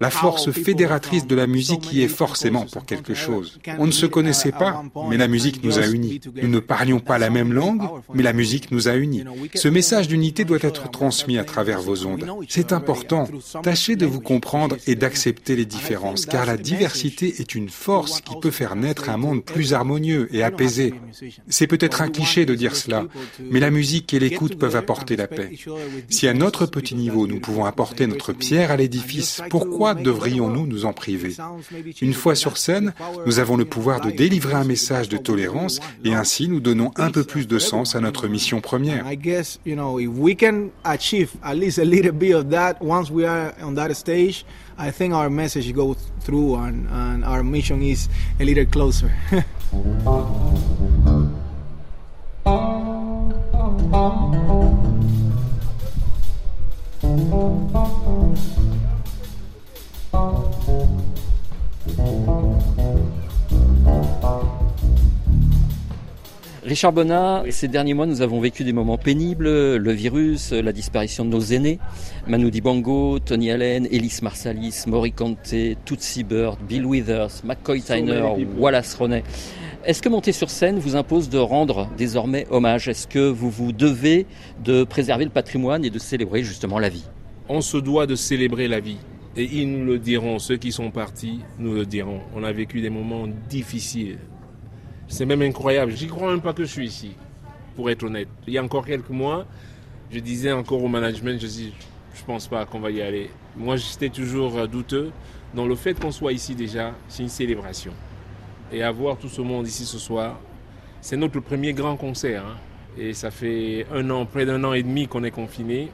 la 0.02 0.10
force 0.10 0.50
fédératrice 0.50 1.28
de 1.28 1.36
la 1.36 1.46
musique 1.46 1.92
y 1.92 2.02
est 2.02 2.08
forcément 2.08 2.66
pour 2.66 2.84
quelque 2.84 3.14
chose. 3.14 3.60
On 3.78 3.86
ne 3.86 3.92
se 3.92 4.04
connaissait 4.04 4.50
pas, 4.50 4.82
mais 5.08 5.16
la 5.16 5.28
musique 5.28 5.62
nous 5.62 5.78
a 5.78 5.86
unis. 5.86 6.20
Nous 6.42 6.48
ne 6.48 6.58
parlions 6.58 6.98
pas 6.98 7.18
la 7.18 7.30
même 7.30 7.52
langue, 7.52 7.82
mais 8.12 8.24
la 8.24 8.32
musique 8.32 8.72
nous 8.72 8.88
a 8.88 8.96
unis. 8.96 9.22
Ce 9.54 9.68
message 9.68 10.08
d'unité 10.08 10.44
doit 10.44 10.58
être 10.62 10.90
transmis 10.90 11.38
à 11.38 11.44
travers 11.44 11.80
vos 11.80 12.04
ondes. 12.04 12.26
C'est 12.48 12.72
important. 12.72 13.28
Tâchez 13.62 13.94
de 13.94 14.04
vous 14.04 14.20
comprendre 14.20 14.76
et 14.88 14.96
d'accepter 14.96 15.54
les 15.54 15.66
différences, 15.66 16.26
car 16.26 16.46
la 16.46 16.56
diversité 16.56 17.36
est 17.38 17.54
une 17.54 17.68
force 17.68 18.20
qui 18.22 18.34
peut 18.40 18.50
faire 18.50 18.74
naître 18.74 19.08
un 19.08 19.16
monde 19.16 19.44
plus 19.44 19.72
harmonieux 19.72 20.28
et 20.32 20.42
apaisé. 20.42 20.94
C'est 21.48 21.68
peut-être 21.68 22.02
un 22.02 22.08
cliché 22.08 22.44
de 22.44 22.56
dire 22.56 22.74
cela, 22.74 23.04
mais 23.38 23.60
la 23.60 23.70
musique 23.70 24.12
et 24.14 24.18
l'écoute 24.18 24.58
peuvent 24.58 24.74
apporter 24.74 25.14
la 25.14 25.28
paix. 25.28 25.52
Si 26.08 26.26
à 26.26 26.34
notre 26.34 26.66
petit 26.66 26.96
niveau 26.96 27.28
nous 27.28 27.38
pouvons 27.38 27.66
apporter 27.66 28.08
notre 28.08 28.32
pierre 28.32 28.72
à 28.72 28.76
l'édifice, 28.76 29.40
pourquoi 29.48 29.91
devrions-nous 29.94 30.66
nous 30.66 30.84
en 30.84 30.92
priver 30.92 31.34
Une 32.00 32.14
fois 32.14 32.34
sur 32.34 32.58
scène, 32.58 32.92
nous 33.26 33.38
avons 33.38 33.56
le 33.56 33.64
pouvoir 33.64 34.00
de 34.00 34.10
délivrer 34.10 34.54
un 34.54 34.64
message 34.64 35.08
de 35.08 35.16
tolérance 35.16 35.80
et 36.04 36.14
ainsi 36.14 36.48
nous 36.48 36.60
donnons 36.60 36.92
un 36.96 37.10
peu 37.10 37.24
plus 37.24 37.46
de 37.46 37.58
sens 37.58 37.94
à 37.94 38.00
notre 38.00 38.28
mission 38.28 38.60
première. 38.60 39.04
Richard 66.64 66.92
Bonnat, 66.92 67.42
ces 67.50 67.66
derniers 67.66 67.92
mois, 67.92 68.06
nous 68.06 68.22
avons 68.22 68.38
vécu 68.38 68.62
des 68.62 68.72
moments 68.72 68.96
pénibles, 68.96 69.48
le 69.76 69.92
virus, 69.92 70.52
la 70.52 70.72
disparition 70.72 71.24
de 71.24 71.30
nos 71.30 71.40
aînés, 71.40 71.80
Manu 72.28 72.52
Dibango, 72.52 73.18
Tony 73.18 73.50
Allen, 73.50 73.88
Ellis 73.90 74.20
Marsalis, 74.22 74.84
Maury 74.86 75.10
Conte, 75.10 75.56
Tootsie 75.84 76.22
Bird, 76.22 76.60
Bill 76.68 76.86
Withers, 76.86 77.42
McCoy 77.42 77.82
Tyner, 77.82 78.22
Wallace 78.56 78.94
Ronet. 78.94 79.24
Est-ce 79.84 80.00
que 80.00 80.08
monter 80.08 80.30
sur 80.30 80.50
scène 80.50 80.78
vous 80.78 80.94
impose 80.94 81.28
de 81.28 81.38
rendre 81.38 81.88
désormais 81.98 82.46
hommage? 82.48 82.86
Est-ce 82.86 83.08
que 83.08 83.28
vous 83.28 83.50
vous 83.50 83.72
devez 83.72 84.26
de 84.64 84.84
préserver 84.84 85.24
le 85.24 85.30
patrimoine 85.30 85.84
et 85.84 85.90
de 85.90 85.98
célébrer 85.98 86.44
justement 86.44 86.78
la 86.78 86.90
vie? 86.90 87.06
On 87.48 87.60
se 87.60 87.76
doit 87.76 88.06
de 88.06 88.14
célébrer 88.14 88.68
la 88.68 88.78
vie. 88.78 88.98
Et 89.36 89.44
ils 89.44 89.68
nous 89.68 89.84
le 89.84 89.98
diront, 89.98 90.38
ceux 90.38 90.58
qui 90.58 90.70
sont 90.70 90.92
partis 90.92 91.40
nous 91.58 91.74
le 91.74 91.86
diront. 91.86 92.20
On 92.36 92.44
a 92.44 92.52
vécu 92.52 92.80
des 92.80 92.90
moments 92.90 93.26
difficiles, 93.50 94.18
c'est 95.12 95.26
même 95.26 95.42
incroyable. 95.42 95.92
J'y 95.92 96.06
crois 96.06 96.30
même 96.30 96.40
pas 96.40 96.54
que 96.54 96.64
je 96.64 96.70
suis 96.70 96.86
ici, 96.86 97.12
pour 97.76 97.90
être 97.90 98.02
honnête. 98.02 98.28
Il 98.46 98.54
y 98.54 98.58
a 98.58 98.64
encore 98.64 98.86
quelques 98.86 99.10
mois, 99.10 99.44
je 100.10 100.18
disais 100.18 100.52
encore 100.52 100.82
au 100.82 100.88
management, 100.88 101.38
je 101.38 101.46
dis, 101.46 101.74
je 102.14 102.24
pense 102.24 102.48
pas 102.48 102.64
qu'on 102.64 102.80
va 102.80 102.90
y 102.90 103.02
aller. 103.02 103.28
Moi, 103.54 103.76
j'étais 103.76 104.08
toujours 104.08 104.66
douteux. 104.66 105.12
Donc 105.54 105.68
le 105.68 105.74
fait 105.74 105.92
qu'on 106.00 106.12
soit 106.12 106.32
ici 106.32 106.54
déjà, 106.54 106.94
c'est 107.08 107.22
une 107.22 107.28
célébration. 107.28 107.92
Et 108.72 108.82
avoir 108.82 109.18
tout 109.18 109.28
ce 109.28 109.42
monde 109.42 109.66
ici 109.66 109.84
ce 109.84 109.98
soir, 109.98 110.40
c'est 111.02 111.18
notre 111.18 111.40
premier 111.40 111.74
grand 111.74 111.96
concert. 111.96 112.46
Hein. 112.46 112.56
Et 112.96 113.12
ça 113.12 113.30
fait 113.30 113.86
un 113.92 114.08
an, 114.08 114.24
près 114.24 114.46
d'un 114.46 114.64
an 114.64 114.72
et 114.72 114.82
demi 114.82 115.08
qu'on 115.08 115.24
est 115.24 115.30
confiné 115.30 115.90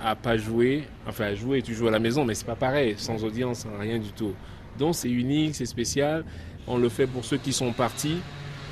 à 0.00 0.14
pas 0.14 0.36
jouer. 0.36 0.84
Enfin, 1.08 1.24
à 1.24 1.34
jouer, 1.34 1.60
tu 1.60 1.74
joues 1.74 1.88
à 1.88 1.90
la 1.90 1.98
maison, 1.98 2.24
mais 2.24 2.34
c'est 2.34 2.46
pas 2.46 2.54
pareil, 2.54 2.94
sans 2.98 3.24
audience, 3.24 3.66
rien 3.80 3.98
du 3.98 4.12
tout. 4.12 4.32
Donc 4.78 4.94
c'est 4.94 5.10
unique, 5.10 5.56
c'est 5.56 5.66
spécial. 5.66 6.24
On 6.68 6.78
le 6.78 6.88
fait 6.88 7.08
pour 7.08 7.24
ceux 7.24 7.38
qui 7.38 7.52
sont 7.52 7.72
partis 7.72 8.18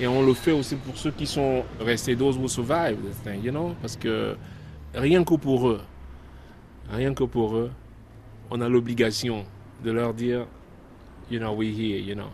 Et 0.00 0.06
on 0.06 0.22
le 0.22 0.32
fait 0.34 0.52
aussi 0.52 0.76
pour 0.76 0.96
ceux 0.96 1.10
qui 1.10 1.26
sont 1.26 1.64
restés, 1.80 2.14
those 2.14 2.36
who 2.38 2.46
survive 2.46 2.96
this 2.98 3.20
thing, 3.24 3.42
you 3.42 3.50
know, 3.50 3.74
parce 3.80 3.96
que 3.96 4.36
rien 4.94 5.24
que 5.24 5.34
pour 5.34 5.68
eux, 5.68 5.80
rien 6.90 7.12
que 7.14 7.24
pour 7.24 7.56
eux, 7.56 7.70
on 8.50 8.60
a 8.60 8.68
l'obligation 8.68 9.44
de 9.84 9.90
leur 9.90 10.14
dire, 10.14 10.46
you 11.30 11.40
know, 11.40 11.52
we 11.52 11.68
here, 11.68 11.98
you 11.98 12.14
know. 12.14 12.30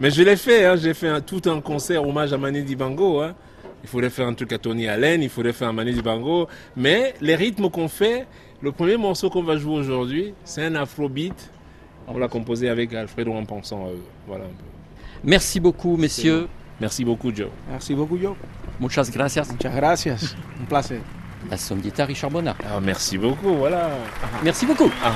Mais 0.00 0.10
je 0.10 0.22
l'ai 0.22 0.36
fait, 0.36 0.64
hein, 0.64 0.74
j'ai 0.76 0.94
fait 0.94 1.08
un, 1.08 1.20
tout 1.20 1.42
un 1.46 1.60
concert 1.60 2.06
hommage 2.06 2.32
à 2.32 2.38
Manu 2.38 2.62
Dibango. 2.62 3.20
Hein. 3.20 3.34
Il 3.84 3.88
faudrait 3.88 4.10
faire 4.10 4.26
un 4.26 4.34
truc 4.34 4.52
à 4.52 4.58
Tony 4.58 4.88
Allen, 4.88 5.22
il 5.22 5.28
faudrait 5.28 5.52
faire 5.52 5.68
un 5.68 5.72
Manu 5.72 5.92
Dibango. 5.92 6.48
Mais 6.76 7.14
les 7.20 7.36
rythmes 7.36 7.70
qu'on 7.70 7.88
fait, 7.88 8.26
le 8.60 8.72
premier 8.72 8.96
morceau 8.96 9.30
qu'on 9.30 9.44
va 9.44 9.56
jouer 9.56 9.74
aujourd'hui, 9.74 10.34
c'est 10.44 10.64
un 10.64 10.74
afrobeat. 10.74 11.50
On 12.08 12.18
l'a 12.18 12.26
composé 12.26 12.68
avec 12.68 12.92
Alfredo 12.94 13.32
en 13.32 13.44
pensant 13.44 13.86
à 13.86 13.90
eux. 13.90 14.02
Voilà 14.26 14.44
un 14.44 14.48
peu. 14.48 14.64
Merci 15.22 15.60
beaucoup, 15.60 15.96
messieurs. 15.96 16.48
Merci 16.82 17.04
beaucoup, 17.04 17.30
Joe. 17.32 17.48
Merci 17.70 17.94
beaucoup, 17.94 18.18
Joe. 18.18 18.34
Muchas 18.80 19.08
gracias. 19.08 19.48
Muchas 19.48 19.72
gracias. 19.72 20.34
Un 20.60 20.64
placer. 20.64 21.00
La 21.48 21.56
sommité 21.56 22.02
Richard 22.02 22.32
Bonnat. 22.32 22.56
Ah, 22.68 22.80
merci 22.80 23.16
beaucoup, 23.16 23.54
voilà. 23.54 23.90
Merci 24.42 24.66
beaucoup. 24.66 24.90
Ah, 25.00 25.12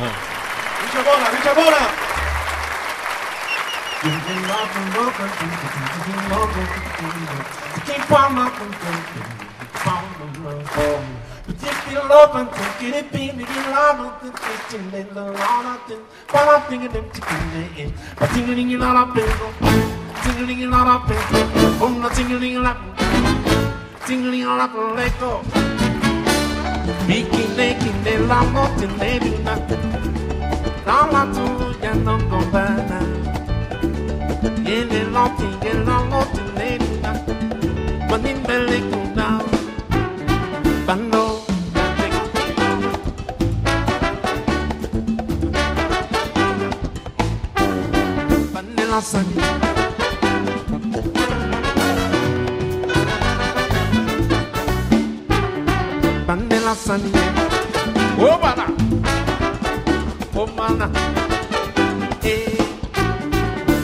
Richard 0.84 1.04
Bona, 1.04 1.26
Richard 1.36 1.56
tingling 20.22 20.64
a 20.64 20.68
lap, 20.70 21.10
on 21.80 22.00
the 22.02 22.08
tingling 22.10 22.56
a 22.56 22.60
lap, 22.60 22.78
tingling 24.06 24.44
a 24.44 24.56
lap, 24.56 24.74
let 24.96 25.12
go. 25.20 25.42
Bikin 27.06 27.48
nekin 27.56 27.96
de 28.04 28.14
la 28.26 28.40
motin 28.54 28.92
de 28.98 29.12
luna, 29.22 29.54
dans 30.86 31.06
la 31.12 31.22
tour 31.34 31.74
d'un 31.82 32.06
homme 32.06 32.24
combattant. 32.30 33.08
Il 34.64 34.88
est 35.00 35.08
lentil 35.14 35.52
de 35.62 35.72
la 35.86 35.98
motin 36.10 36.46
de 36.56 36.68
luna, 36.78 37.12
manin 38.10 38.38
belle 38.46 38.80
kuna, 38.90 39.28
bando. 40.86 41.46
Sunday. 48.98 49.65
Sunny 56.76 57.10
sunny 57.10 57.10
Oh 58.18 58.38
mana 58.42 58.66
Oh 60.36 60.46
mana. 60.56 60.86
Eh 62.22 62.56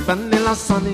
Vanilla 0.06 0.54
sunny 0.54 0.92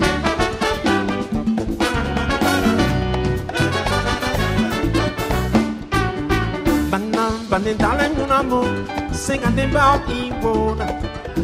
Banana, 6.90 7.36
banana, 7.50 7.76
darling, 7.76 8.16
mon 8.16 8.30
amour, 8.32 9.12
sing 9.12 9.42
a 9.42 9.50
name 9.50 9.70
about 9.70 10.06
Iwona. 10.08 10.86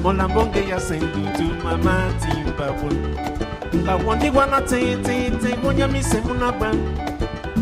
Mon 0.03 0.21
amour, 0.21 0.47
get 0.55 0.69
ya 0.69 0.79
sing 0.79 1.01
to 1.01 1.45
mama, 1.63 2.15
timba, 2.21 2.73
Ba 3.85 3.97
wandi 3.99 4.31
wana 4.31 4.61
te 4.67 4.97
te 5.03 5.31
te, 5.41 5.57
monya 5.63 5.87
mi 5.89 6.01
se 6.03 6.21
muna 6.23 6.51
ban. 6.59 6.77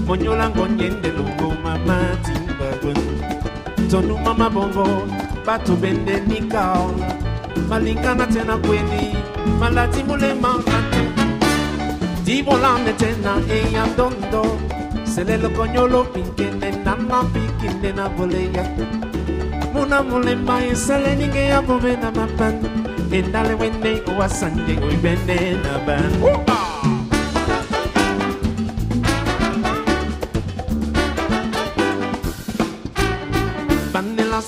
Monyola 0.07 0.49
ngonyende 0.51 1.11
lungo 1.17 1.57
mama, 1.65 1.99
timba, 2.25 2.42
tonu 3.93 4.17
mama 4.25 4.49
bongo 4.49 4.87
bato 5.47 5.77
bendenika 5.77 6.63
balingana 7.69 8.27
tena 8.27 8.57
kweli 8.65 9.05
malati 9.61 10.03
molema 10.09 10.53
ate 10.77 11.03
dibolane 12.25 12.93
tena 12.93 13.33
eya 13.57 13.87
ndondo 13.87 14.43
selelo 15.05 15.49
konyolo 15.51 16.05
pinkene 16.05 16.71
nana 16.85 17.19
pikinde 17.33 17.93
na 17.93 18.09
boleya. 18.09 18.65
Muna 19.75 20.03
molema 20.03 20.65
esele 20.65 21.17
ninge 21.17 21.45
ya 21.53 21.63
bobena 21.63 22.11
mapan. 22.11 22.55
Endale 23.13 23.55
wende 23.61 24.03
owasande 24.11 24.73
oibende 24.87 25.37
na 25.65 25.79
ban. 25.87 26.72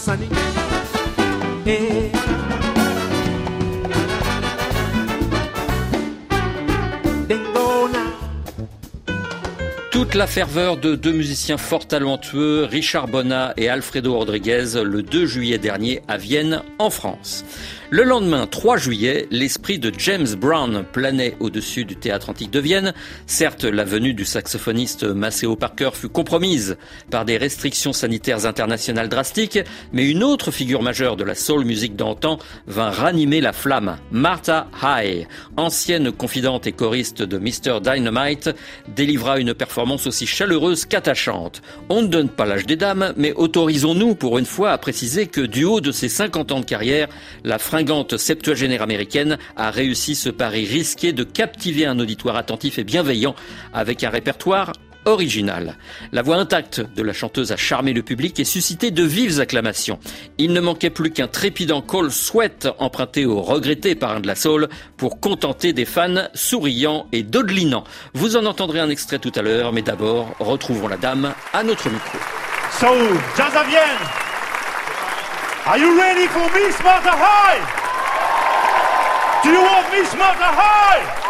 passa 0.04 0.16
ninguém. 0.16 0.43
La 10.14 10.28
ferveur 10.28 10.76
de 10.76 10.94
deux 10.94 11.10
musiciens 11.10 11.56
fort 11.56 11.88
talentueux, 11.88 12.68
Richard 12.70 13.08
Bonnat 13.08 13.52
et 13.56 13.68
Alfredo 13.68 14.14
Rodriguez, 14.14 14.80
le 14.84 15.02
2 15.02 15.26
juillet 15.26 15.58
dernier 15.58 16.02
à 16.06 16.18
Vienne, 16.18 16.62
en 16.78 16.88
France. 16.88 17.44
Le 17.90 18.02
lendemain, 18.02 18.46
3 18.46 18.76
juillet, 18.76 19.28
l'esprit 19.30 19.78
de 19.78 19.92
James 19.98 20.34
Brown 20.36 20.84
planait 20.92 21.36
au-dessus 21.38 21.84
du 21.84 21.96
théâtre 21.96 22.30
antique 22.30 22.50
de 22.50 22.58
Vienne. 22.58 22.92
Certes, 23.26 23.64
la 23.64 23.84
venue 23.84 24.14
du 24.14 24.24
saxophoniste 24.24 25.04
Maceo 25.04 25.54
Parker 25.54 25.90
fut 25.92 26.08
compromise 26.08 26.76
par 27.10 27.24
des 27.24 27.36
restrictions 27.36 27.92
sanitaires 27.92 28.46
internationales 28.46 29.08
drastiques, 29.08 29.60
mais 29.92 30.10
une 30.10 30.24
autre 30.24 30.50
figure 30.50 30.82
majeure 30.82 31.16
de 31.16 31.24
la 31.24 31.34
soul 31.34 31.64
music 31.64 31.94
d'antan 31.94 32.38
vint 32.66 32.90
ranimer 32.90 33.40
la 33.40 33.52
flamme. 33.52 33.96
Martha 34.10 34.66
High, 34.82 35.28
ancienne 35.56 36.10
confidente 36.10 36.66
et 36.66 36.72
choriste 36.72 37.22
de 37.22 37.38
Mr. 37.38 37.80
Dynamite, 37.80 38.50
délivra 38.88 39.38
une 39.38 39.54
performance 39.54 40.03
aussi 40.06 40.26
chaleureuse 40.26 40.86
qu'attachante. 40.86 41.62
On 41.88 42.02
ne 42.02 42.06
donne 42.06 42.28
pas 42.28 42.46
l'âge 42.46 42.66
des 42.66 42.76
dames, 42.76 43.12
mais 43.16 43.32
autorisons-nous 43.32 44.14
pour 44.14 44.38
une 44.38 44.46
fois 44.46 44.70
à 44.70 44.78
préciser 44.78 45.26
que 45.26 45.40
du 45.40 45.64
haut 45.64 45.80
de 45.80 45.92
ses 45.92 46.08
50 46.08 46.52
ans 46.52 46.60
de 46.60 46.64
carrière, 46.64 47.08
la 47.44 47.58
fringante 47.58 48.16
septuagénaire 48.16 48.82
américaine 48.82 49.38
a 49.56 49.70
réussi 49.70 50.14
ce 50.14 50.30
pari 50.30 50.66
risqué 50.66 51.12
de 51.12 51.24
captiver 51.24 51.86
un 51.86 51.98
auditoire 51.98 52.36
attentif 52.36 52.78
et 52.78 52.84
bienveillant 52.84 53.34
avec 53.72 54.04
un 54.04 54.10
répertoire 54.10 54.72
original. 55.04 55.76
La 56.12 56.22
voix 56.22 56.36
intacte 56.36 56.80
de 56.80 57.02
la 57.02 57.12
chanteuse 57.12 57.52
a 57.52 57.56
charmé 57.56 57.92
le 57.92 58.02
public 58.02 58.38
et 58.40 58.44
suscité 58.44 58.90
de 58.90 59.02
vives 59.02 59.40
acclamations. 59.40 59.98
Il 60.38 60.52
ne 60.52 60.60
manquait 60.60 60.90
plus 60.90 61.10
qu'un 61.10 61.28
trépidant 61.28 61.82
call 61.82 62.10
sweat 62.10 62.68
emprunté 62.78 63.26
au 63.26 63.42
regretté 63.42 63.94
parrain 63.94 64.20
de 64.20 64.26
la 64.26 64.34
soul 64.34 64.68
pour 64.96 65.20
contenter 65.20 65.72
des 65.72 65.84
fans 65.84 66.28
souriants 66.34 67.06
et 67.12 67.22
dodelinants. 67.22 67.84
Vous 68.14 68.36
en 68.36 68.46
entendrez 68.46 68.80
un 68.80 68.90
extrait 68.90 69.18
tout 69.18 69.32
à 69.34 69.42
l'heure, 69.42 69.72
mais 69.72 69.82
d'abord, 69.82 70.34
retrouvons 70.38 70.88
la 70.88 70.96
dame 70.96 71.34
à 71.52 71.62
notre 71.62 71.88
micro. 71.90 72.18
So, 72.80 72.86
Jazz 73.36 73.54
à 73.56 73.64
Vienne, 73.64 74.02
are 75.66 75.78
you 75.78 75.96
ready 75.96 76.26
for 76.28 76.50
Miss 76.54 76.82
Martha 76.82 77.12
High? 77.12 77.60
Do 79.44 79.50
you 79.50 79.60
want 79.60 79.84
Miss 79.92 80.14
Martha 80.16 80.50
High? 80.50 81.24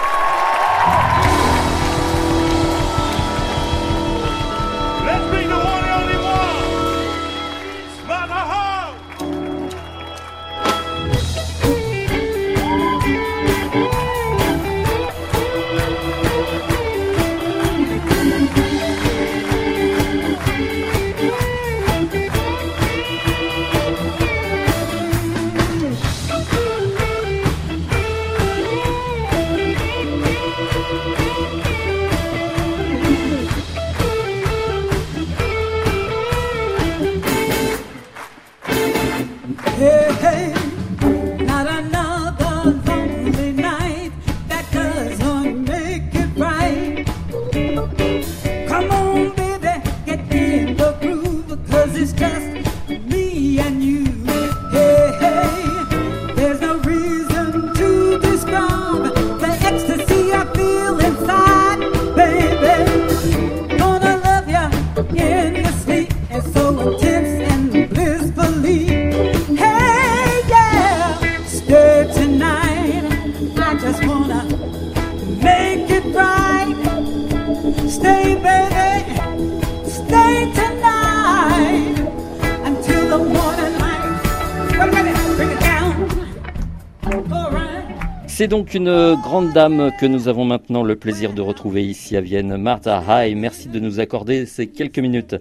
C'est 88.37 88.49
donc 88.49 88.75
une 88.75 89.15
grande 89.23 89.53
dame 89.53 89.93
que 90.01 90.07
nous 90.07 90.27
avons 90.27 90.45
maintenant 90.45 90.83
le 90.83 90.97
plaisir 90.97 91.35
de 91.35 91.41
retrouver 91.41 91.85
ici 91.85 92.17
à 92.17 92.21
Vienne. 92.21 92.57
Martha 92.57 93.01
Hay, 93.09 93.37
merci 93.37 93.69
de 93.69 93.79
nous 93.79 94.01
accorder 94.01 94.45
ces 94.45 94.67
quelques 94.67 94.99
minutes. 94.99 95.37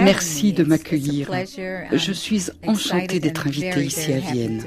Merci 0.00 0.54
de 0.54 0.64
m'accueillir. 0.64 1.30
Je 1.92 2.12
suis 2.12 2.44
enchantée 2.66 3.20
d'être 3.20 3.48
invitée 3.48 3.84
ici 3.84 4.14
à 4.14 4.18
Vienne. 4.18 4.62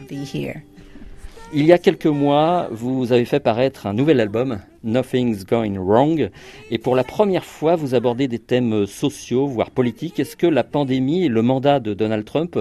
Il 1.53 1.65
y 1.65 1.73
a 1.73 1.79
quelques 1.79 2.05
mois, 2.05 2.69
vous 2.71 3.11
avez 3.11 3.25
fait 3.25 3.39
paraître 3.39 3.87
un 3.87 3.93
nouvel 3.93 4.19
album, 4.19 4.59
Nothing's 4.83 5.43
Going 5.43 5.79
Wrong, 5.79 6.29
et 6.69 6.77
pour 6.77 6.95
la 6.95 7.03
première 7.03 7.45
fois, 7.45 7.75
vous 7.75 7.95
abordez 7.95 8.27
des 8.27 8.37
thèmes 8.37 8.85
sociaux, 8.85 9.47
voire 9.47 9.71
politiques. 9.71 10.19
Est-ce 10.19 10.35
que 10.35 10.45
la 10.45 10.63
pandémie 10.63 11.25
et 11.25 11.29
le 11.29 11.41
mandat 11.41 11.79
de 11.79 11.95
Donald 11.95 12.25
Trump 12.25 12.59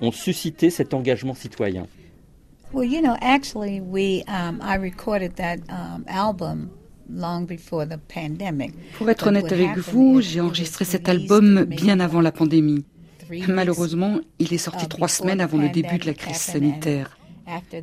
ont 0.00 0.12
suscité 0.12 0.70
cet 0.70 0.94
engagement 0.94 1.34
citoyen? 1.34 1.86
Well, 2.72 2.84
you 2.84 3.02
know, 3.02 3.16
actually, 3.20 3.80
we 3.82 4.24
um, 4.28 4.60
I 4.62 4.76
recorded 4.76 5.36
that 5.36 5.58
um, 5.68 6.04
album 6.08 6.70
long 7.08 7.44
before 7.44 7.84
the 7.86 7.98
pandemic. 7.98 8.72
Pour 8.96 9.10
être 9.10 9.26
honnête 9.26 9.52
avec 9.52 9.76
vous, 9.76 10.22
j'ai 10.22 10.40
enregistré 10.40 10.86
cet 10.86 11.08
album 11.08 11.64
bien 11.64 12.00
avant 12.00 12.22
la 12.22 12.32
pandémie. 12.32 12.84
Malheureusement, 13.48 14.20
il 14.38 14.52
est 14.54 14.58
sorti 14.58 14.88
trois 14.88 15.08
semaines 15.08 15.40
avant 15.40 15.58
le 15.58 15.68
début 15.68 15.98
de 15.98 16.06
la 16.06 16.14
crise 16.14 16.36
sanitaire. 16.36 17.18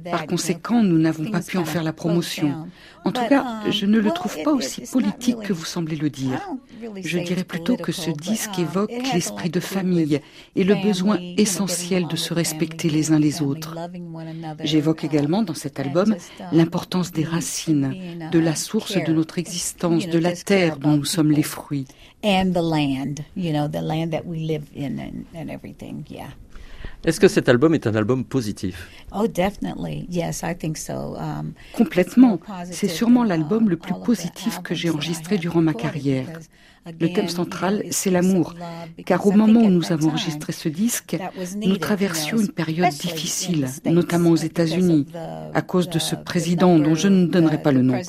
Par 0.09 0.25
conséquent, 0.25 0.83
nous 0.83 0.97
n'avons 0.97 1.29
pas 1.29 1.41
pu 1.41 1.57
en 1.57 1.65
faire 1.65 1.83
la 1.83 1.93
promotion. 1.93 2.67
En 3.05 3.11
tout 3.11 3.25
cas, 3.27 3.69
je 3.69 3.85
ne 3.85 3.99
le 3.99 4.11
trouve 4.11 4.41
pas 4.43 4.51
aussi 4.51 4.81
politique 4.91 5.39
que 5.39 5.53
vous 5.53 5.65
semblez 5.65 5.95
le 5.95 6.09
dire. 6.09 6.39
Je 7.03 7.19
dirais 7.19 7.43
plutôt 7.43 7.75
que 7.77 7.91
ce 7.91 8.09
disque 8.11 8.57
évoque 8.59 8.91
l'esprit 9.13 9.49
de 9.49 9.59
famille 9.59 10.21
et 10.55 10.63
le 10.63 10.75
besoin 10.75 11.17
essentiel 11.37 12.07
de 12.07 12.15
se 12.15 12.33
respecter 12.33 12.89
les 12.89 13.11
uns 13.11 13.19
les 13.19 13.41
autres. 13.41 13.75
J'évoque 14.63 15.03
également 15.03 15.43
dans 15.43 15.53
cet 15.53 15.79
album 15.79 16.15
l'importance 16.51 17.11
des 17.11 17.23
racines, 17.23 18.29
de 18.31 18.39
la 18.39 18.55
source 18.55 18.97
de 18.97 19.13
notre 19.13 19.39
existence, 19.39 20.07
de 20.07 20.19
la 20.19 20.33
terre 20.33 20.77
dont 20.77 20.97
nous 20.97 21.05
sommes 21.05 21.31
les 21.31 21.43
fruits. 21.43 21.85
And 22.21 22.51
the 22.51 22.61
land, 22.61 23.23
you 23.37 23.53
know, 23.53 23.69
the 23.69 23.81
land 23.81 24.11
that 24.11 24.25
we 24.25 24.39
live 24.39 24.63
in 24.75 24.99
and, 24.99 25.25
and 25.33 25.49
everything, 25.49 26.03
yeah. 26.09 26.31
Est-ce 27.05 27.19
que 27.21 27.29
cet 27.29 27.47
album 27.47 27.73
est 27.73 27.87
un 27.87 27.95
album 27.95 28.25
positif? 28.25 28.89
Oh, 29.15 29.25
definitely. 29.25 30.05
Yes, 30.09 30.43
I 30.43 30.53
think 30.53 30.77
so. 30.77 31.15
Um, 31.15 31.53
Complètement. 31.73 32.39
C'est 32.69 32.89
sûrement 32.89 33.23
l'album 33.23 33.69
le 33.69 33.77
plus 33.77 33.93
positif 34.03 34.59
que 34.61 34.75
j'ai 34.75 34.89
enregistré 34.89 35.37
durant 35.37 35.61
ma 35.61 35.73
carrière. 35.73 36.27
Le 36.99 37.11
thème 37.13 37.27
central, 37.27 37.83
c'est 37.91 38.09
l'amour, 38.09 38.55
car 39.05 39.25
au 39.27 39.31
moment 39.31 39.61
où 39.61 39.69
nous 39.69 39.91
avons 39.91 40.09
enregistré 40.09 40.53
ce 40.53 40.69
disque, 40.69 41.17
nous 41.55 41.77
traversions 41.77 42.37
une 42.37 42.49
période 42.49 42.89
difficile, 42.89 43.67
notamment 43.85 44.31
aux 44.31 44.35
États-Unis, 44.35 45.05
à 45.53 45.61
cause 45.61 45.89
de 45.89 45.99
ce 45.99 46.15
président 46.15 46.79
dont 46.79 46.95
je 46.95 47.07
ne 47.07 47.27
donnerai 47.27 47.61
pas 47.61 47.71
le 47.71 47.81
nom. 47.81 47.99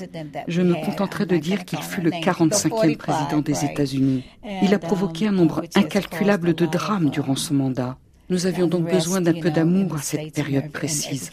Je 0.48 0.62
me 0.62 0.74
contenterai 0.84 1.26
de 1.26 1.36
dire 1.36 1.64
qu'il 1.64 1.80
fut 1.80 2.00
le 2.00 2.10
45e 2.10 2.96
président 2.96 3.40
des 3.40 3.64
États-Unis. 3.64 4.24
Il 4.62 4.72
a 4.74 4.78
provoqué 4.78 5.26
un 5.26 5.32
nombre 5.32 5.62
incalculable 5.74 6.54
de 6.54 6.66
drames 6.66 7.10
durant 7.10 7.36
son 7.36 7.54
mandat. 7.54 7.98
Nous 8.30 8.46
avions 8.46 8.68
donc 8.68 8.88
besoin 8.88 9.20
d'un 9.20 9.32
peu 9.32 9.50
d'amour 9.50 9.96
à 9.96 10.02
cette 10.02 10.32
période 10.32 10.70
précise. 10.70 11.30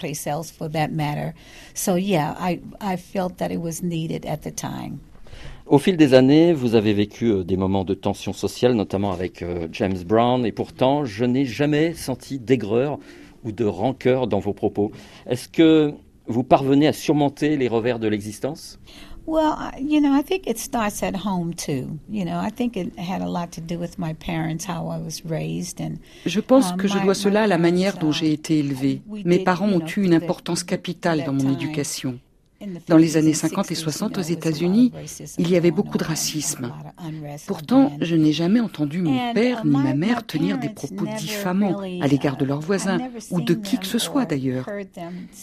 Au 5.67 5.77
fil 5.77 5.95
des 5.97 6.13
années, 6.15 6.53
vous 6.53 6.73
avez 6.73 6.93
vécu 6.93 7.25
euh, 7.25 7.43
des 7.43 7.57
moments 7.57 7.83
de 7.83 7.93
tension 7.93 8.33
sociale, 8.33 8.73
notamment 8.73 9.12
avec 9.12 9.41
euh, 9.41 9.67
James 9.73 9.97
Brown, 10.05 10.45
et 10.45 10.51
pourtant, 10.51 11.05
je 11.05 11.25
n'ai 11.25 11.45
jamais 11.45 11.93
senti 11.93 12.39
d'aigreur 12.39 12.97
ou 13.43 13.51
de 13.51 13.65
rancœur 13.65 14.27
dans 14.27 14.39
vos 14.39 14.53
propos. 14.53 14.91
Est-ce 15.27 15.49
que 15.49 15.93
vous 16.25 16.43
parvenez 16.43 16.88
à 16.88 16.93
surmonter 16.93 17.57
les 17.57 17.67
revers 17.67 17.99
de 17.99 18.07
l'existence? 18.07 18.79
Well, 19.27 19.57
you 19.77 19.99
know, 19.99 20.13
I 20.13 20.21
think 20.21 20.47
it 20.47 20.57
starts 20.57 21.03
at 21.03 21.13
home 21.13 21.53
too. 21.53 21.99
You 22.09 22.23
know, 22.23 22.39
I 22.39 22.49
think 22.49 22.77
it 22.77 22.97
had 22.97 23.21
a 23.21 23.27
lot 23.27 23.51
to 23.51 23.61
do 23.61 23.77
with 23.77 23.99
my 23.99 24.13
parents, 24.13 24.65
how 24.65 24.87
I 24.87 24.99
was 25.03 25.25
raised, 25.25 25.81
and. 25.81 25.99
Je 26.25 26.39
pense 26.39 26.71
que 26.77 26.87
je 26.87 26.97
dois 26.99 27.13
cela 27.13 27.43
à 27.43 27.47
la 27.47 27.57
manière 27.57 27.97
dont 27.97 28.13
j'ai 28.13 28.31
été 28.31 28.59
élevée. 28.59 29.01
Mes 29.25 29.39
parents 29.39 29.67
ont 29.67 29.85
eu 29.85 30.03
une 30.03 30.13
importance 30.13 30.63
capitale 30.63 31.25
dans 31.25 31.33
mon 31.33 31.51
éducation. 31.51 32.19
Dans 32.88 32.98
les 32.98 33.17
années 33.17 33.34
50 33.34 33.72
et 33.72 33.76
60 33.76 34.17
aux 34.17 34.22
États-Unis, 34.22 34.91
il 35.38 35.50
y 35.50 35.56
avait 35.56 35.72
beaucoup 35.72 35.98
de 35.98 36.04
racisme. 36.04 36.72
Pourtant, 37.46 37.91
je 38.02 38.15
n'ai 38.15 38.34
jamais 38.34 38.60
entendu 38.60 39.02
mon 39.02 39.34
père 39.34 39.65
ni 39.65 39.78
ma 39.78 39.93
mère 39.93 40.26
tenir 40.26 40.58
des 40.58 40.70
propos 40.70 41.06
diffamants 41.17 41.80
à 42.02 42.08
l'égard 42.08 42.38
de 42.38 42.46
leurs 42.46 42.60
voisins 42.60 43.00
ou 43.32 43.41
de 43.41 43.54
qui 43.54 43.78
que 43.78 43.86
ce 43.86 44.00
soit 44.00 44.26
d'ailleurs. 44.26 44.67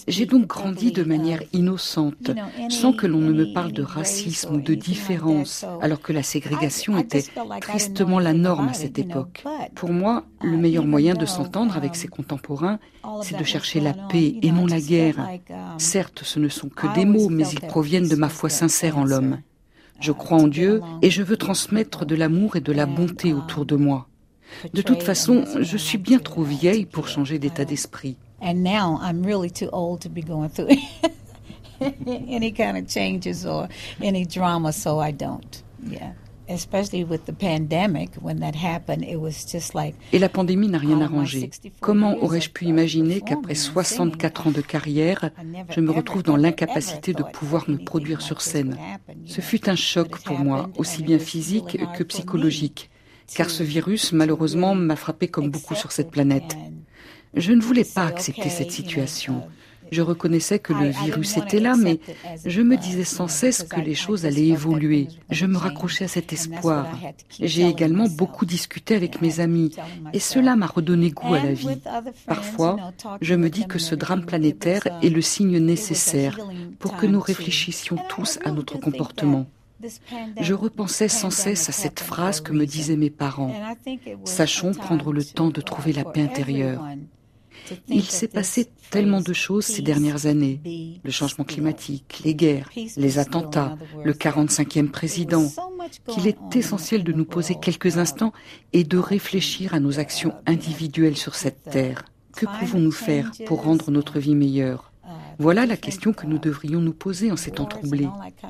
J'ai 0.08 0.26
donc 0.26 0.46
grandi 0.46 0.92
de 0.92 1.04
manière 1.04 1.42
innocente, 1.52 2.30
sans 2.68 2.92
que 2.92 3.06
l'on 3.06 3.20
ne 3.20 3.32
me 3.32 3.52
parle 3.52 3.72
de 3.72 3.82
racisme 3.82 4.56
ou 4.56 4.60
de 4.60 4.74
différence, 4.74 5.64
alors 5.80 6.00
que 6.00 6.12
la 6.12 6.22
ségrégation 6.22 6.98
était 6.98 7.24
tristement 7.60 8.18
la 8.18 8.32
norme 8.32 8.68
à 8.68 8.74
cette 8.74 8.98
époque. 8.98 9.44
Pour 9.74 9.90
moi, 9.90 10.24
le 10.42 10.56
meilleur 10.56 10.84
moyen 10.84 11.14
de 11.14 11.26
s'entendre 11.26 11.76
avec 11.76 11.94
ses 11.94 12.08
contemporains, 12.08 12.78
c'est 13.22 13.38
de 13.38 13.44
chercher 13.44 13.80
la 13.80 13.92
paix 13.92 14.34
et 14.42 14.50
non 14.50 14.66
la 14.66 14.80
guerre. 14.80 15.28
Certes, 15.78 16.22
ce 16.24 16.38
ne 16.38 16.48
sont 16.48 16.68
que 16.68 16.92
des 16.94 17.03
mais 17.04 17.48
ils 17.48 17.60
proviennent 17.60 18.08
de 18.08 18.16
ma 18.16 18.28
foi 18.28 18.48
sincère 18.48 18.98
en 18.98 19.04
l'homme. 19.04 19.38
Je 20.00 20.12
crois 20.12 20.38
en 20.38 20.48
Dieu 20.48 20.80
et 21.02 21.10
je 21.10 21.22
veux 21.22 21.36
transmettre 21.36 22.04
de 22.04 22.14
l'amour 22.14 22.56
et 22.56 22.60
de 22.60 22.72
la 22.72 22.86
bonté 22.86 23.32
autour 23.32 23.64
de 23.64 23.76
moi. 23.76 24.08
De 24.72 24.82
toute 24.82 25.02
façon, 25.02 25.44
je 25.60 25.76
suis 25.76 25.98
bien 25.98 26.18
trop 26.18 26.42
vieille 26.42 26.86
pour 26.86 27.08
changer 27.08 27.38
d'état 27.38 27.64
d'esprit. 27.64 28.16
Et 40.12 40.18
la 40.18 40.28
pandémie 40.28 40.68
n'a 40.68 40.78
rien 40.78 41.00
arrangé. 41.00 41.50
Comment 41.80 42.16
aurais-je 42.22 42.50
pu 42.50 42.66
imaginer 42.66 43.20
qu'après 43.20 43.54
64 43.54 44.46
ans 44.48 44.50
de 44.50 44.60
carrière, 44.60 45.30
je 45.70 45.80
me 45.80 45.90
retrouve 45.90 46.22
dans 46.22 46.36
l'incapacité 46.36 47.12
de 47.12 47.22
pouvoir 47.22 47.68
me 47.68 47.78
produire 47.78 48.20
sur 48.20 48.42
scène 48.42 48.76
Ce 49.26 49.40
fut 49.40 49.68
un 49.68 49.76
choc 49.76 50.18
pour 50.20 50.38
moi, 50.38 50.70
aussi 50.76 51.02
bien 51.02 51.18
physique 51.18 51.78
que 51.96 52.02
psychologique, 52.04 52.90
car 53.34 53.48
ce 53.48 53.62
virus, 53.62 54.12
malheureusement, 54.12 54.74
m'a 54.74 54.96
frappé 54.96 55.28
comme 55.28 55.50
beaucoup 55.50 55.74
sur 55.74 55.92
cette 55.92 56.10
planète. 56.10 56.56
Je 57.34 57.52
ne 57.52 57.62
voulais 57.62 57.84
pas 57.84 58.06
accepter 58.06 58.48
cette 58.48 58.70
situation. 58.70 59.42
Je 59.94 60.02
reconnaissais 60.02 60.58
que 60.58 60.72
le 60.72 60.88
virus 60.88 61.36
était 61.36 61.60
là, 61.60 61.76
mais 61.76 62.00
je 62.44 62.62
me 62.62 62.76
disais 62.76 63.04
sans 63.04 63.28
cesse 63.28 63.62
que 63.62 63.80
les 63.80 63.94
choses 63.94 64.26
allaient 64.26 64.48
évoluer. 64.48 65.06
Je 65.30 65.46
me 65.46 65.56
raccrochais 65.56 66.06
à 66.06 66.08
cet 66.08 66.32
espoir. 66.32 66.88
J'ai 67.40 67.64
également 67.68 68.08
beaucoup 68.08 68.44
discuté 68.44 68.96
avec 68.96 69.22
mes 69.22 69.38
amis, 69.38 69.70
et 70.12 70.18
cela 70.18 70.56
m'a 70.56 70.66
redonné 70.66 71.10
goût 71.10 71.34
à 71.34 71.44
la 71.44 71.52
vie. 71.52 71.78
Parfois, 72.26 72.92
je 73.20 73.36
me 73.36 73.48
dis 73.48 73.66
que 73.68 73.78
ce 73.78 73.94
drame 73.94 74.26
planétaire 74.26 74.82
est 75.00 75.10
le 75.10 75.20
signe 75.20 75.58
nécessaire 75.58 76.40
pour 76.80 76.96
que 76.96 77.06
nous 77.06 77.20
réfléchissions 77.20 77.98
tous 78.08 78.40
à 78.44 78.50
notre 78.50 78.78
comportement. 78.78 79.46
Je 80.40 80.54
repensais 80.54 81.08
sans 81.08 81.30
cesse 81.30 81.68
à 81.68 81.72
cette 81.72 82.00
phrase 82.00 82.40
que 82.40 82.52
me 82.52 82.66
disaient 82.66 82.96
mes 82.96 83.10
parents. 83.10 83.54
Sachons 84.24 84.72
prendre 84.72 85.12
le 85.12 85.24
temps 85.24 85.50
de 85.50 85.60
trouver 85.60 85.92
la 85.92 86.04
paix 86.04 86.22
intérieure. 86.22 86.82
Il 87.88 88.04
s'est 88.04 88.28
passé 88.28 88.68
tellement 88.90 89.20
de 89.20 89.32
choses 89.32 89.64
ces 89.64 89.82
dernières 89.82 90.26
années. 90.26 91.00
Le 91.02 91.10
changement 91.10 91.44
climatique, 91.44 92.20
les 92.24 92.34
guerres, 92.34 92.70
les 92.96 93.18
attentats, 93.18 93.76
le 94.04 94.12
45e 94.12 94.90
président, 94.90 95.50
qu'il 96.08 96.26
est 96.26 96.56
essentiel 96.56 97.04
de 97.04 97.12
nous 97.12 97.24
poser 97.24 97.56
quelques 97.60 97.98
instants 97.98 98.32
et 98.72 98.84
de 98.84 98.98
réfléchir 98.98 99.74
à 99.74 99.80
nos 99.80 99.98
actions 99.98 100.34
individuelles 100.46 101.16
sur 101.16 101.34
cette 101.34 101.62
terre. 101.62 102.04
Que 102.36 102.46
pouvons-nous 102.58 102.92
faire 102.92 103.30
pour 103.46 103.62
rendre 103.62 103.90
notre 103.90 104.18
vie 104.18 104.34
meilleure? 104.34 104.90
Voilà 105.38 105.66
la 105.66 105.76
question 105.76 106.12
que 106.12 106.26
nous 106.26 106.38
devrions 106.38 106.80
nous 106.80 106.92
poser 106.92 107.32
en 107.32 107.36
ces 107.36 107.50
temps 107.50 107.64
troublés. 107.64 108.08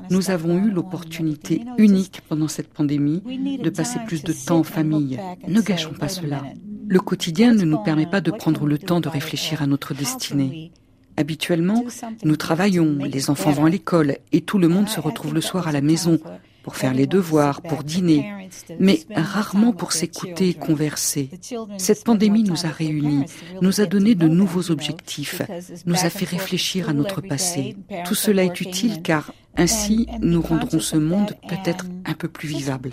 Nous 0.09 0.29
avons 0.29 0.57
eu 0.57 0.69
l'opportunité 0.69 1.61
unique 1.77 2.21
pendant 2.29 2.47
cette 2.47 2.71
pandémie 2.71 3.21
de 3.61 3.69
passer 3.69 3.99
plus 4.05 4.23
de 4.23 4.33
temps 4.33 4.59
en 4.59 4.63
famille. 4.63 5.19
Ne 5.47 5.61
gâchons 5.61 5.93
pas 5.93 6.09
cela. 6.09 6.43
Le 6.87 6.99
quotidien 6.99 7.53
ne 7.53 7.63
nous 7.63 7.77
permet 7.79 8.05
pas 8.05 8.21
de 8.21 8.31
prendre 8.31 8.65
le 8.65 8.77
temps 8.77 8.99
de 8.99 9.09
réfléchir 9.09 9.61
à 9.61 9.67
notre 9.67 9.93
destinée. 9.93 10.71
Habituellement, 11.17 11.83
nous 12.23 12.35
travaillons, 12.35 12.97
les 13.05 13.29
enfants 13.29 13.51
vont 13.51 13.65
à 13.65 13.69
l'école 13.69 14.17
et 14.31 14.41
tout 14.41 14.57
le 14.57 14.67
monde 14.67 14.89
se 14.89 14.99
retrouve 14.99 15.33
le 15.33 15.41
soir 15.41 15.67
à 15.67 15.71
la 15.71 15.81
maison 15.81 16.19
pour 16.63 16.75
faire 16.75 16.95
les 16.95 17.05
devoirs, 17.05 17.61
pour 17.61 17.83
dîner, 17.83 18.49
mais 18.79 18.99
rarement 19.15 19.71
pour 19.71 19.93
s'écouter 19.93 20.49
et 20.49 20.53
converser. 20.55 21.29
Cette 21.77 22.03
pandémie 22.03 22.43
nous 22.43 22.65
a 22.65 22.69
réunis, 22.69 23.25
nous 23.61 23.81
a 23.81 23.85
donné 23.85 24.15
de 24.15 24.27
nouveaux 24.27 24.71
objectifs, 24.71 25.43
nous 25.85 26.05
a 26.05 26.09
fait 26.09 26.25
réfléchir 26.25 26.89
à 26.89 26.93
notre 26.93 27.21
passé. 27.21 27.77
Tout 28.05 28.15
cela 28.15 28.43
est 28.43 28.61
utile 28.61 29.01
car 29.03 29.31
Ainsi, 29.57 30.07
nous 30.21 30.41
rendrons 30.41 30.79
ce 30.79 30.97
monde 30.97 31.33
peut-être 31.47 31.85
un 32.05 32.13
peu 32.13 32.27
plus 32.27 32.49
vivable. 32.49 32.91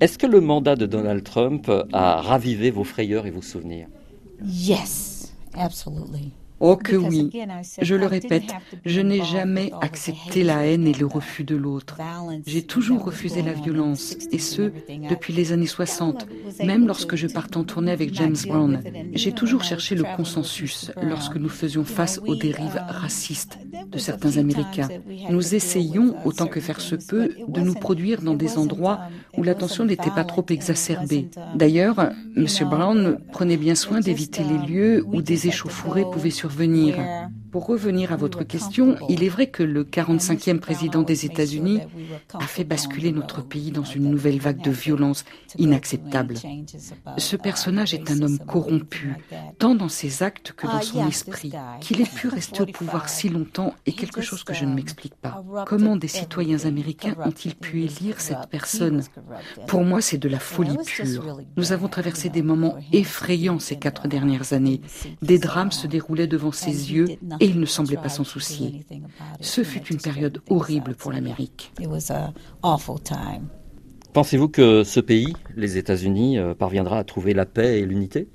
Est-ce 0.00 0.16
que 0.16 0.26
le 0.26 0.40
mandat 0.40 0.76
de 0.76 0.86
Donald 0.86 1.22
Trump 1.22 1.70
a 1.92 2.22
ravivé 2.22 2.70
vos 2.70 2.84
frayeurs 2.84 3.26
et 3.26 3.30
vos 3.30 3.42
souvenirs? 3.42 3.86
Yes, 4.42 5.34
absolutely. 5.52 6.32
Oh 6.62 6.76
que 6.76 6.94
oui, 6.94 7.30
je 7.80 7.94
le 7.94 8.04
répète, 8.04 8.52
je 8.84 9.00
n'ai 9.00 9.24
jamais 9.24 9.72
accepté 9.80 10.44
la 10.44 10.66
haine 10.66 10.86
et 10.86 10.92
le 10.92 11.06
refus 11.06 11.42
de 11.42 11.56
l'autre. 11.56 11.96
J'ai 12.46 12.62
toujours 12.62 13.02
refusé 13.02 13.40
la 13.40 13.54
violence, 13.54 14.14
et 14.30 14.38
ce, 14.38 14.70
depuis 15.08 15.32
les 15.32 15.52
années 15.52 15.66
60, 15.66 16.26
même 16.62 16.86
lorsque 16.86 17.16
je 17.16 17.28
partais 17.28 17.56
en 17.56 17.64
tournée 17.64 17.92
avec 17.92 18.12
James 18.14 18.36
Brown. 18.46 18.82
J'ai 19.14 19.32
toujours 19.32 19.64
cherché 19.64 19.94
le 19.94 20.04
consensus 20.16 20.92
lorsque 21.00 21.36
nous 21.36 21.48
faisions 21.48 21.84
face 21.84 22.20
aux 22.26 22.36
dérives 22.36 22.82
racistes 22.88 23.58
de 23.90 23.98
certains 23.98 24.36
Américains. 24.36 24.88
Nous 25.30 25.54
essayions, 25.54 26.14
autant 26.26 26.46
que 26.46 26.60
faire 26.60 26.82
se 26.82 26.94
peut, 26.94 27.30
de 27.48 27.60
nous 27.62 27.74
produire 27.74 28.20
dans 28.20 28.34
des 28.34 28.58
endroits 28.58 29.00
où 29.40 29.42
la 29.42 29.54
n'était 29.54 30.10
pas 30.10 30.24
trop 30.24 30.44
exacerbée. 30.50 31.30
D'ailleurs, 31.54 31.98
M. 32.36 32.46
Brown 32.68 33.18
prenait 33.32 33.56
bien 33.56 33.74
soin 33.74 34.00
d'éviter 34.00 34.44
les 34.44 34.66
lieux 34.66 35.04
où 35.06 35.22
des 35.22 35.46
échauffourées 35.46 36.04
pouvaient 36.12 36.28
survenir 36.30 36.50
venir. 36.60 36.96
Pour 37.50 37.66
revenir 37.66 38.12
à 38.12 38.16
votre 38.16 38.44
question, 38.44 38.96
il 39.08 39.24
est 39.24 39.28
vrai 39.28 39.48
que 39.48 39.64
le 39.64 39.82
45e 39.82 40.60
président 40.60 41.02
des 41.02 41.24
États-Unis 41.26 41.80
a 42.34 42.46
fait 42.46 42.62
basculer 42.62 43.10
notre 43.10 43.42
pays 43.42 43.72
dans 43.72 43.82
une 43.82 44.08
nouvelle 44.08 44.38
vague 44.38 44.62
de 44.62 44.70
violence 44.70 45.24
inacceptable. 45.58 46.36
Ce 47.18 47.34
personnage 47.34 47.92
est 47.92 48.08
un 48.10 48.22
homme 48.22 48.38
corrompu, 48.38 49.16
tant 49.58 49.74
dans 49.74 49.88
ses 49.88 50.22
actes 50.22 50.52
que 50.52 50.68
dans 50.68 50.80
son 50.80 51.08
esprit. 51.08 51.52
Qu'il 51.80 52.00
ait 52.00 52.04
pu 52.04 52.28
rester 52.28 52.62
au 52.62 52.66
pouvoir 52.66 53.08
si 53.08 53.28
longtemps 53.28 53.74
est 53.84 53.92
quelque 53.92 54.20
chose 54.20 54.44
que 54.44 54.54
je 54.54 54.64
ne 54.64 54.74
m'explique 54.74 55.16
pas. 55.16 55.42
Comment 55.66 55.96
des 55.96 56.08
citoyens 56.08 56.66
américains 56.66 57.16
ont-ils 57.24 57.56
pu 57.56 57.82
élire 57.82 58.20
cette 58.20 58.48
personne? 58.48 59.02
Pour 59.66 59.84
moi, 59.84 60.00
c'est 60.00 60.18
de 60.18 60.28
la 60.28 60.38
folie 60.38 60.76
pure. 60.84 61.40
Nous 61.56 61.72
avons 61.72 61.88
traversé 61.88 62.28
des 62.28 62.42
moments 62.42 62.76
effrayants 62.92 63.58
ces 63.58 63.76
quatre 63.76 64.08
dernières 64.08 64.52
années. 64.52 64.80
Des 65.22 65.38
drames 65.38 65.72
se 65.72 65.86
déroulaient 65.86 66.26
devant 66.26 66.52
ses 66.52 66.92
yeux 66.92 67.08
et 67.40 67.46
il 67.46 67.60
ne 67.60 67.66
semblait 67.66 67.96
pas 67.96 68.08
s'en 68.08 68.24
soucier. 68.24 68.84
Ce 69.40 69.64
fut 69.64 69.86
une 69.86 69.98
période 69.98 70.40
horrible 70.48 70.94
pour 70.94 71.12
l'Amérique. 71.12 71.72
Pensez-vous 74.12 74.48
que 74.48 74.82
ce 74.82 74.98
pays, 74.98 75.32
les 75.56 75.78
États-Unis, 75.78 76.36
euh, 76.36 76.52
parviendra 76.52 76.98
à 76.98 77.04
trouver 77.04 77.32
la 77.32 77.46
paix 77.46 77.78
et 77.78 77.86
l'unité? 77.86 78.26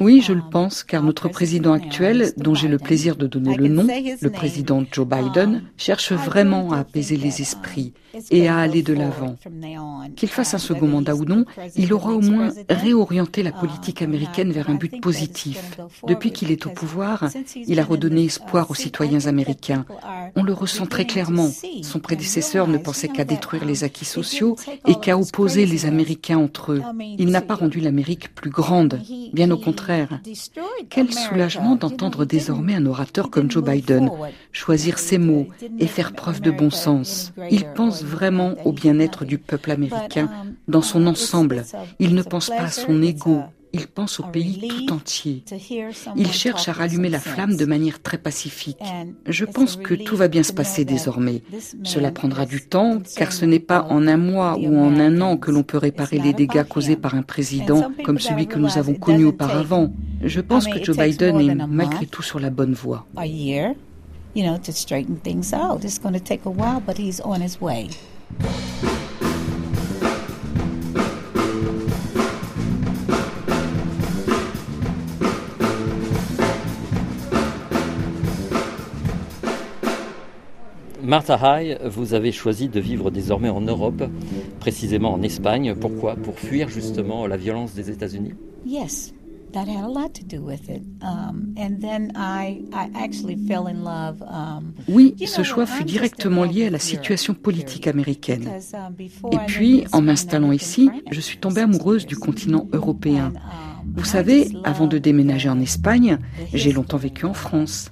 Oui, 0.00 0.22
je 0.22 0.32
le 0.32 0.42
pense, 0.50 0.84
car 0.84 1.02
notre 1.02 1.28
président 1.28 1.72
actuel, 1.72 2.32
dont 2.36 2.54
j'ai 2.54 2.68
le 2.68 2.78
plaisir 2.78 3.16
de 3.16 3.26
donner 3.26 3.56
le 3.56 3.68
nom, 3.68 3.86
le 4.20 4.30
président 4.30 4.84
Joe 4.90 5.06
Biden, 5.06 5.62
cherche 5.76 6.12
vraiment 6.12 6.72
à 6.72 6.78
apaiser 6.78 7.16
les 7.16 7.40
esprits 7.40 7.92
et 8.30 8.48
à 8.48 8.58
aller 8.58 8.82
de 8.82 8.94
l'avant. 8.94 9.36
Qu'il 10.16 10.28
fasse 10.28 10.54
un 10.54 10.58
second 10.58 10.86
mandat 10.86 11.14
ou 11.14 11.24
non, 11.24 11.44
il 11.76 11.92
aura 11.92 12.12
au 12.12 12.20
moins 12.20 12.52
réorienté 12.68 13.42
la 13.42 13.52
politique 13.52 14.02
américaine 14.02 14.52
vers 14.52 14.70
un 14.70 14.74
but 14.74 15.00
positif. 15.00 15.78
Depuis 16.06 16.32
qu'il 16.32 16.50
est 16.50 16.66
au 16.66 16.70
pouvoir, 16.70 17.28
il 17.66 17.80
a 17.80 17.84
redonné 17.84 18.24
espoir 18.24 18.70
aux 18.70 18.74
citoyens 18.74 19.26
américains. 19.26 19.84
On 20.36 20.42
le 20.42 20.52
ressent 20.52 20.86
très 20.86 21.06
clairement. 21.06 21.50
Son 21.82 21.98
prédécesseur 21.98 22.68
ne 22.68 22.78
pensait 22.78 23.08
qu'à 23.08 23.24
détruire 23.24 23.64
les 23.64 23.84
acquis 23.84 24.04
sociaux 24.04 24.56
et 24.86 24.94
qu'à 24.94 25.18
opposer 25.18 25.66
les 25.66 25.86
Américains 25.86 26.38
entre 26.38 26.72
eux. 26.72 26.82
Il 27.18 27.28
n'a 27.28 27.40
pas 27.40 27.54
rendu 27.56 27.80
l'Amérique 27.80 28.34
plus 28.34 28.50
grande, 28.50 29.00
bien 29.32 29.50
au 29.50 29.58
contraire. 29.58 29.87
Quel 30.90 31.12
soulagement 31.12 31.76
d'entendre 31.76 32.24
désormais 32.24 32.74
un 32.74 32.86
orateur 32.86 33.30
comme 33.30 33.50
Joe 33.50 33.64
Biden 33.64 34.10
choisir 34.52 34.98
ses 34.98 35.18
mots 35.18 35.48
et 35.78 35.86
faire 35.86 36.12
preuve 36.12 36.40
de 36.40 36.50
bon 36.50 36.70
sens. 36.70 37.32
Il 37.50 37.64
pense 37.72 38.04
vraiment 38.04 38.54
au 38.64 38.72
bien-être 38.72 39.24
du 39.24 39.38
peuple 39.38 39.70
américain 39.70 40.30
dans 40.66 40.82
son 40.82 41.06
ensemble. 41.06 41.64
Il 41.98 42.14
ne 42.14 42.22
pense 42.22 42.48
pas 42.48 42.64
à 42.64 42.70
son 42.70 43.02
ego, 43.02 43.42
il 43.72 43.86
pense 43.86 44.20
au 44.20 44.24
pays 44.24 44.68
tout 44.68 44.92
entier. 44.92 45.44
Il 46.16 46.32
cherche 46.32 46.68
à 46.68 46.72
rallumer 46.72 47.08
la 47.08 47.20
flamme 47.20 47.56
de 47.56 47.64
manière 47.64 48.00
très 48.02 48.18
pacifique. 48.18 48.78
Je 49.26 49.44
pense 49.44 49.76
que 49.76 49.94
tout 49.94 50.16
va 50.16 50.28
bien 50.28 50.42
se 50.42 50.52
passer 50.52 50.84
désormais. 50.84 51.42
Cela 51.84 52.10
prendra 52.10 52.46
du 52.46 52.66
temps, 52.66 52.98
car 53.16 53.32
ce 53.32 53.44
n'est 53.44 53.60
pas 53.60 53.86
en 53.90 54.06
un 54.06 54.16
mois 54.16 54.56
ou 54.58 54.78
en 54.78 54.98
un 54.98 55.20
an 55.20 55.36
que 55.36 55.50
l'on 55.50 55.62
peut 55.62 55.78
réparer 55.78 56.18
les 56.18 56.32
dégâts 56.32 56.64
causés 56.64 56.96
par 56.96 57.14
un 57.14 57.22
président 57.22 57.90
comme 58.04 58.18
celui 58.18 58.46
que 58.46 58.58
nous 58.58 58.78
avons 58.78 58.94
connu 58.94 59.24
auparavant. 59.24 59.92
Je 60.22 60.40
pense 60.40 60.66
que 60.66 60.82
Joe 60.82 60.96
Biden 60.96 61.40
est 61.40 61.54
malgré 61.66 62.06
tout 62.06 62.22
sur 62.22 62.40
la 62.40 62.50
bonne 62.50 62.74
voie. 62.74 63.06
Martha 81.08 81.38
High, 81.42 81.78
vous 81.86 82.12
avez 82.12 82.32
choisi 82.32 82.68
de 82.68 82.78
vivre 82.80 83.10
désormais 83.10 83.48
en 83.48 83.62
Europe, 83.62 84.02
précisément 84.60 85.14
en 85.14 85.22
Espagne. 85.22 85.74
Pourquoi? 85.74 86.16
Pour 86.16 86.38
fuir 86.38 86.68
justement 86.68 87.26
la 87.26 87.38
violence 87.38 87.72
des 87.72 87.88
États-Unis? 87.88 88.34
Yes. 88.66 89.14
That 89.54 89.60
had 89.62 89.82
a 89.82 89.88
lot 89.88 90.10
to 90.12 90.22
do 90.22 90.44
with 90.44 90.68
it. 90.68 90.82
Um, 91.00 91.54
and 91.56 91.80
then 91.80 92.12
I, 92.14 92.62
I 92.74 92.90
actually 92.94 93.38
fell 93.48 93.66
in 93.66 93.82
love. 93.82 94.20
Um, 94.20 94.74
oui, 94.86 95.14
ce 95.24 95.42
choix 95.42 95.64
fut 95.64 95.84
directement 95.84 96.44
lié 96.44 96.66
à 96.66 96.70
la 96.70 96.78
situation 96.78 97.32
politique 97.32 97.86
américaine. 97.86 98.46
um, 98.74 99.32
Et 99.32 99.38
puis, 99.46 99.84
en 99.92 100.02
m'installant 100.02 100.52
ici, 100.52 100.90
je 101.10 101.20
suis 101.22 101.38
tombée 101.38 101.62
amoureuse 101.62 102.04
du 102.04 102.16
continent 102.16 102.68
européen. 102.74 103.32
Vous 103.96 104.04
savez, 104.04 104.50
avant 104.64 104.86
de 104.86 104.98
déménager 104.98 105.48
en 105.48 105.58
Espagne, 105.58 106.18
j'ai 106.52 106.72
longtemps 106.72 106.98
vécu 106.98 107.24
en 107.24 107.32
France. 107.32 107.90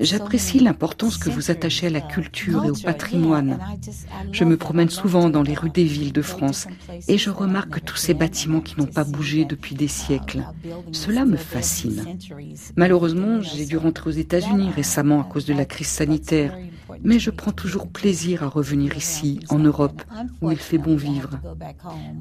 J'apprécie 0.00 0.60
l'importance 0.60 1.16
que 1.16 1.30
vous 1.30 1.50
attachez 1.50 1.86
à 1.86 1.90
la 1.90 2.00
culture 2.00 2.64
et 2.64 2.70
au 2.70 2.74
patrimoine. 2.74 3.58
Je 4.32 4.44
me 4.44 4.56
promène 4.56 4.90
souvent 4.90 5.30
dans 5.30 5.42
les 5.42 5.54
rues 5.54 5.70
des 5.70 5.84
villes 5.84 6.12
de 6.12 6.22
France 6.22 6.66
et 7.08 7.18
je 7.18 7.30
remarque 7.30 7.84
tous 7.84 7.96
ces 7.96 8.14
bâtiments 8.14 8.60
qui 8.60 8.78
n'ont 8.78 8.86
pas 8.86 9.04
bougé 9.04 9.44
depuis 9.44 9.74
des 9.74 9.88
siècles. 9.88 10.42
Cela 10.92 11.24
me 11.24 11.36
fascine. 11.36 12.18
Malheureusement, 12.76 13.40
j'ai 13.40 13.66
dû 13.66 13.76
rentrer 13.76 14.10
aux 14.10 14.12
États-Unis 14.12 14.70
récemment 14.70 15.20
à 15.20 15.24
cause 15.24 15.44
de 15.44 15.54
la 15.54 15.64
crise 15.64 15.88
sanitaire, 15.88 16.56
mais 17.02 17.18
je 17.18 17.30
prends 17.30 17.52
toujours 17.52 17.88
plaisir 17.88 18.42
à 18.42 18.48
revenir 18.48 18.96
ici, 18.96 19.40
en 19.48 19.58
Europe, 19.58 20.02
où 20.40 20.50
il 20.50 20.58
fait 20.58 20.78
bon 20.78 20.96
vivre. 20.96 21.30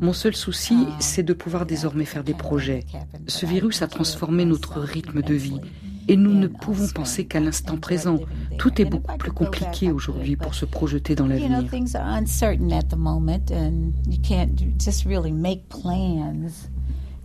Mon 0.02 0.14
seul 0.14 0.36
souci, 0.36 0.76
c'est 1.00 1.24
de 1.24 1.34
pouvoir 1.34 1.66
désormais 1.66 2.06
faire 2.06 2.24
des 2.24 2.34
projets. 2.34 2.86
Ce 3.28 3.46
virus 3.46 3.82
a 3.82 3.88
transformé 3.88 4.46
notre 4.46 4.80
rythme 4.80 5.22
de 5.22 5.34
vie 5.34 5.62
et 6.08 6.16
nous 6.16 6.34
ne 6.34 6.48
pouvons 6.48 6.88
penser 6.88 7.26
qu'à 7.26 7.40
l'instant 7.40 7.78
présent. 7.78 8.20
Tout 8.58 8.82
est 8.82 8.86
beaucoup 8.86 9.18
plus 9.18 9.32
compliqué 9.32 9.92
aujourd'hui 9.92 10.36
pour 10.36 10.56
se 10.56 10.66
projeter 10.66 11.16
dans 11.16 11.28
l'avenir. 11.28 11.50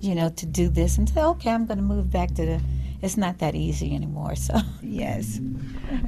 You 0.03 0.16
know, 0.16 0.29
to 0.31 0.47
do 0.47 0.68
this 0.68 0.99
and 0.99 1.07
say, 1.09 1.23
okay, 1.23 1.51
I'm 1.51 1.64
going 1.64 1.77
to 1.77 1.85
move 1.85 2.11
back 2.11 2.35
to 2.35 2.45
the. 2.45 2.61
It's 3.03 3.16
not 3.16 3.38
that 3.38 3.55
easy 3.55 3.95
anymore. 3.95 4.35
So, 4.35 4.55
yes. 4.83 5.40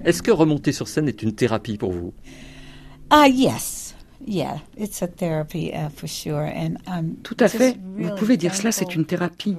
Est-ce 0.04 0.20
que 0.20 0.32
remonter 0.32 0.72
sur 0.72 0.88
scène 0.88 1.06
est 1.06 1.22
une 1.22 1.32
thérapie 1.32 1.78
pour 1.78 1.92
vous? 1.92 2.12
Ah, 3.08 3.28
yes. 3.28 3.83
Yeah, 4.26 4.58
it's 4.76 5.02
a 5.02 5.06
therapy 5.06 5.72
uh, 5.72 5.90
for 5.90 6.08
sure. 6.08 6.44
And 6.44 6.76
I'm 6.86 7.16
Tout 7.22 7.36
à 7.40 7.48
fait. 7.48 7.76
Vous 7.96 8.14
pouvez 8.16 8.36
dire 8.36 8.54
cela, 8.54 8.72
c'est 8.72 8.94
une 8.94 9.04
thérapie. 9.04 9.56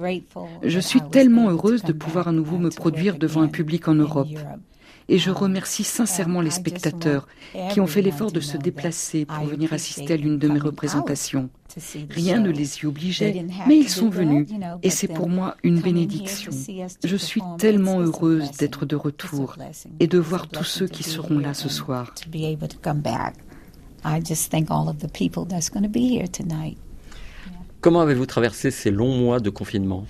Je 0.62 0.80
suis 0.80 1.00
tellement 1.10 1.50
heureuse 1.50 1.82
de 1.82 1.92
pouvoir 1.92 2.28
à 2.28 2.32
nouveau 2.32 2.56
uh, 2.56 2.60
me 2.60 2.70
produire 2.70 3.18
devant 3.18 3.42
un 3.42 3.48
public 3.48 3.88
en 3.88 3.94
Europe. 3.94 4.28
Europe. 4.32 4.60
Et 5.08 5.18
je 5.18 5.30
remercie 5.30 5.84
sincèrement 5.84 6.40
les 6.40 6.50
spectateurs 6.50 7.28
qui 7.70 7.80
ont 7.80 7.86
fait 7.86 8.02
l'effort 8.02 8.32
de 8.32 8.40
se 8.40 8.56
déplacer 8.56 9.24
pour 9.24 9.44
venir 9.44 9.72
assister 9.72 10.14
à 10.14 10.16
l'une 10.16 10.38
de 10.38 10.48
mes 10.48 10.58
représentations. 10.58 11.48
Rien 12.10 12.40
ne 12.40 12.50
les 12.50 12.78
y 12.78 12.86
obligeait, 12.86 13.44
mais 13.68 13.76
ils 13.76 13.88
sont 13.88 14.08
venus 14.08 14.48
et 14.82 14.90
c'est 14.90 15.08
pour 15.08 15.28
moi 15.28 15.56
une 15.62 15.80
bénédiction. 15.80 16.50
Je 17.04 17.16
suis 17.16 17.42
tellement 17.58 18.00
heureuse 18.00 18.50
d'être 18.52 18.84
de 18.86 18.96
retour 18.96 19.56
et 20.00 20.06
de 20.06 20.18
voir 20.18 20.48
tous 20.48 20.64
ceux 20.64 20.88
qui 20.88 21.02
seront 21.02 21.38
là 21.38 21.54
ce 21.54 21.68
soir. 21.68 22.12
I 24.06 24.20
just 24.20 24.52
thank 24.52 24.70
all 24.70 24.88
of 24.88 25.00
the 25.00 25.08
people 25.08 25.44
that's 25.44 25.68
going 25.68 25.82
to 25.82 25.88
be 25.88 26.08
here 26.08 26.28
tonight. 26.28 26.76
Comment 27.80 28.02
avez-vous 28.02 28.26
traversé 28.26 28.70
ces 28.70 28.92
longs 28.92 29.16
mois 29.16 29.40
de 29.40 29.50
confinement? 29.50 30.06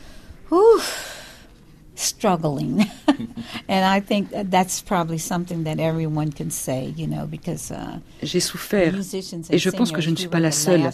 Struggling. 1.96 2.84
and 3.68 3.84
I 3.84 4.00
think 4.00 4.28
that's 4.50 4.82
probably 4.82 5.18
something 5.18 5.64
that 5.64 5.80
everyone 5.80 6.30
can 6.30 6.50
say, 6.50 6.92
you 6.94 7.06
know, 7.06 7.26
because 7.26 7.70
uh, 7.70 7.98
j'ai 8.22 8.40
souffert 8.40 8.94
et 9.50 9.58
je 9.58 9.70
pense 9.70 9.92
que 9.92 10.02
je 10.02 10.10
ne 10.10 10.16
suis 10.16 10.28
pas 10.28 10.40
la 10.40 10.50
seule. 10.50 10.90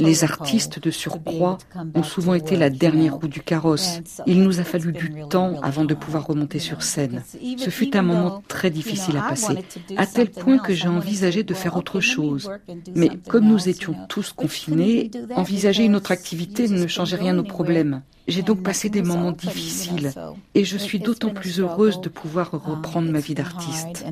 Les 0.00 0.24
artistes 0.24 0.78
de 0.82 0.90
surcroît 0.90 1.58
ont 1.94 2.02
souvent 2.02 2.32
été 2.32 2.56
la 2.56 2.70
dernière 2.70 3.16
roue 3.16 3.28
du 3.28 3.42
carrosse. 3.42 4.00
Il 4.26 4.42
nous 4.42 4.58
a 4.58 4.64
fallu 4.64 4.92
du 4.92 5.12
temps 5.28 5.60
avant 5.62 5.84
de 5.84 5.94
pouvoir 5.94 6.26
remonter 6.26 6.58
sur 6.58 6.82
scène. 6.82 7.22
Ce 7.58 7.68
fut 7.68 7.94
un 7.94 8.02
moment 8.02 8.42
très 8.48 8.70
difficile 8.70 9.18
à 9.18 9.28
passer, 9.28 9.58
à 9.96 10.06
tel 10.06 10.30
point 10.30 10.58
que 10.58 10.72
j'ai 10.72 10.88
envisagé 10.88 11.42
de 11.42 11.54
faire 11.54 11.76
autre 11.76 12.00
chose. 12.00 12.50
Mais 12.94 13.10
comme 13.28 13.46
nous 13.46 13.68
étions 13.68 13.94
tous 14.08 14.32
confinés, 14.32 15.10
envisager 15.34 15.84
une 15.84 15.96
autre 15.96 16.12
activité 16.12 16.68
ne 16.68 16.86
changeait 16.86 17.16
rien 17.16 17.38
aux 17.38 17.44
problèmes. 17.44 18.02
J'ai 18.28 18.42
donc 18.42 18.62
passé 18.62 18.88
des 18.88 19.02
moments 19.02 19.32
difficiles 19.32 20.12
et 20.54 20.64
je 20.64 20.76
suis 20.76 20.98
d'autant 20.98 21.30
plus 21.30 21.60
heureuse 21.60 22.00
de 22.00 22.08
pouvoir 22.08 22.50
reprendre 22.50 23.10
ma 23.10 23.20
vie 23.20 23.34
d'artiste. 23.34 24.04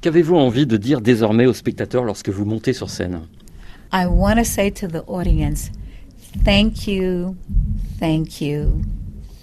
Qu'avez-vous 0.00 0.36
envie 0.36 0.66
de 0.66 0.76
dire 0.76 1.00
désormais 1.00 1.46
aux 1.46 1.52
spectateurs 1.52 2.04
lorsque 2.04 2.28
vous 2.28 2.44
montez 2.44 2.72
sur 2.72 2.90
scène? 2.90 3.22
I 3.92 4.06
want 4.06 4.36
to 4.36 4.44
say 4.44 4.70
to 4.70 4.86
the 4.86 5.02
audience, 5.08 5.70
thank 6.44 6.86
you, 6.86 7.34
thank 7.98 8.40
you, 8.40 8.82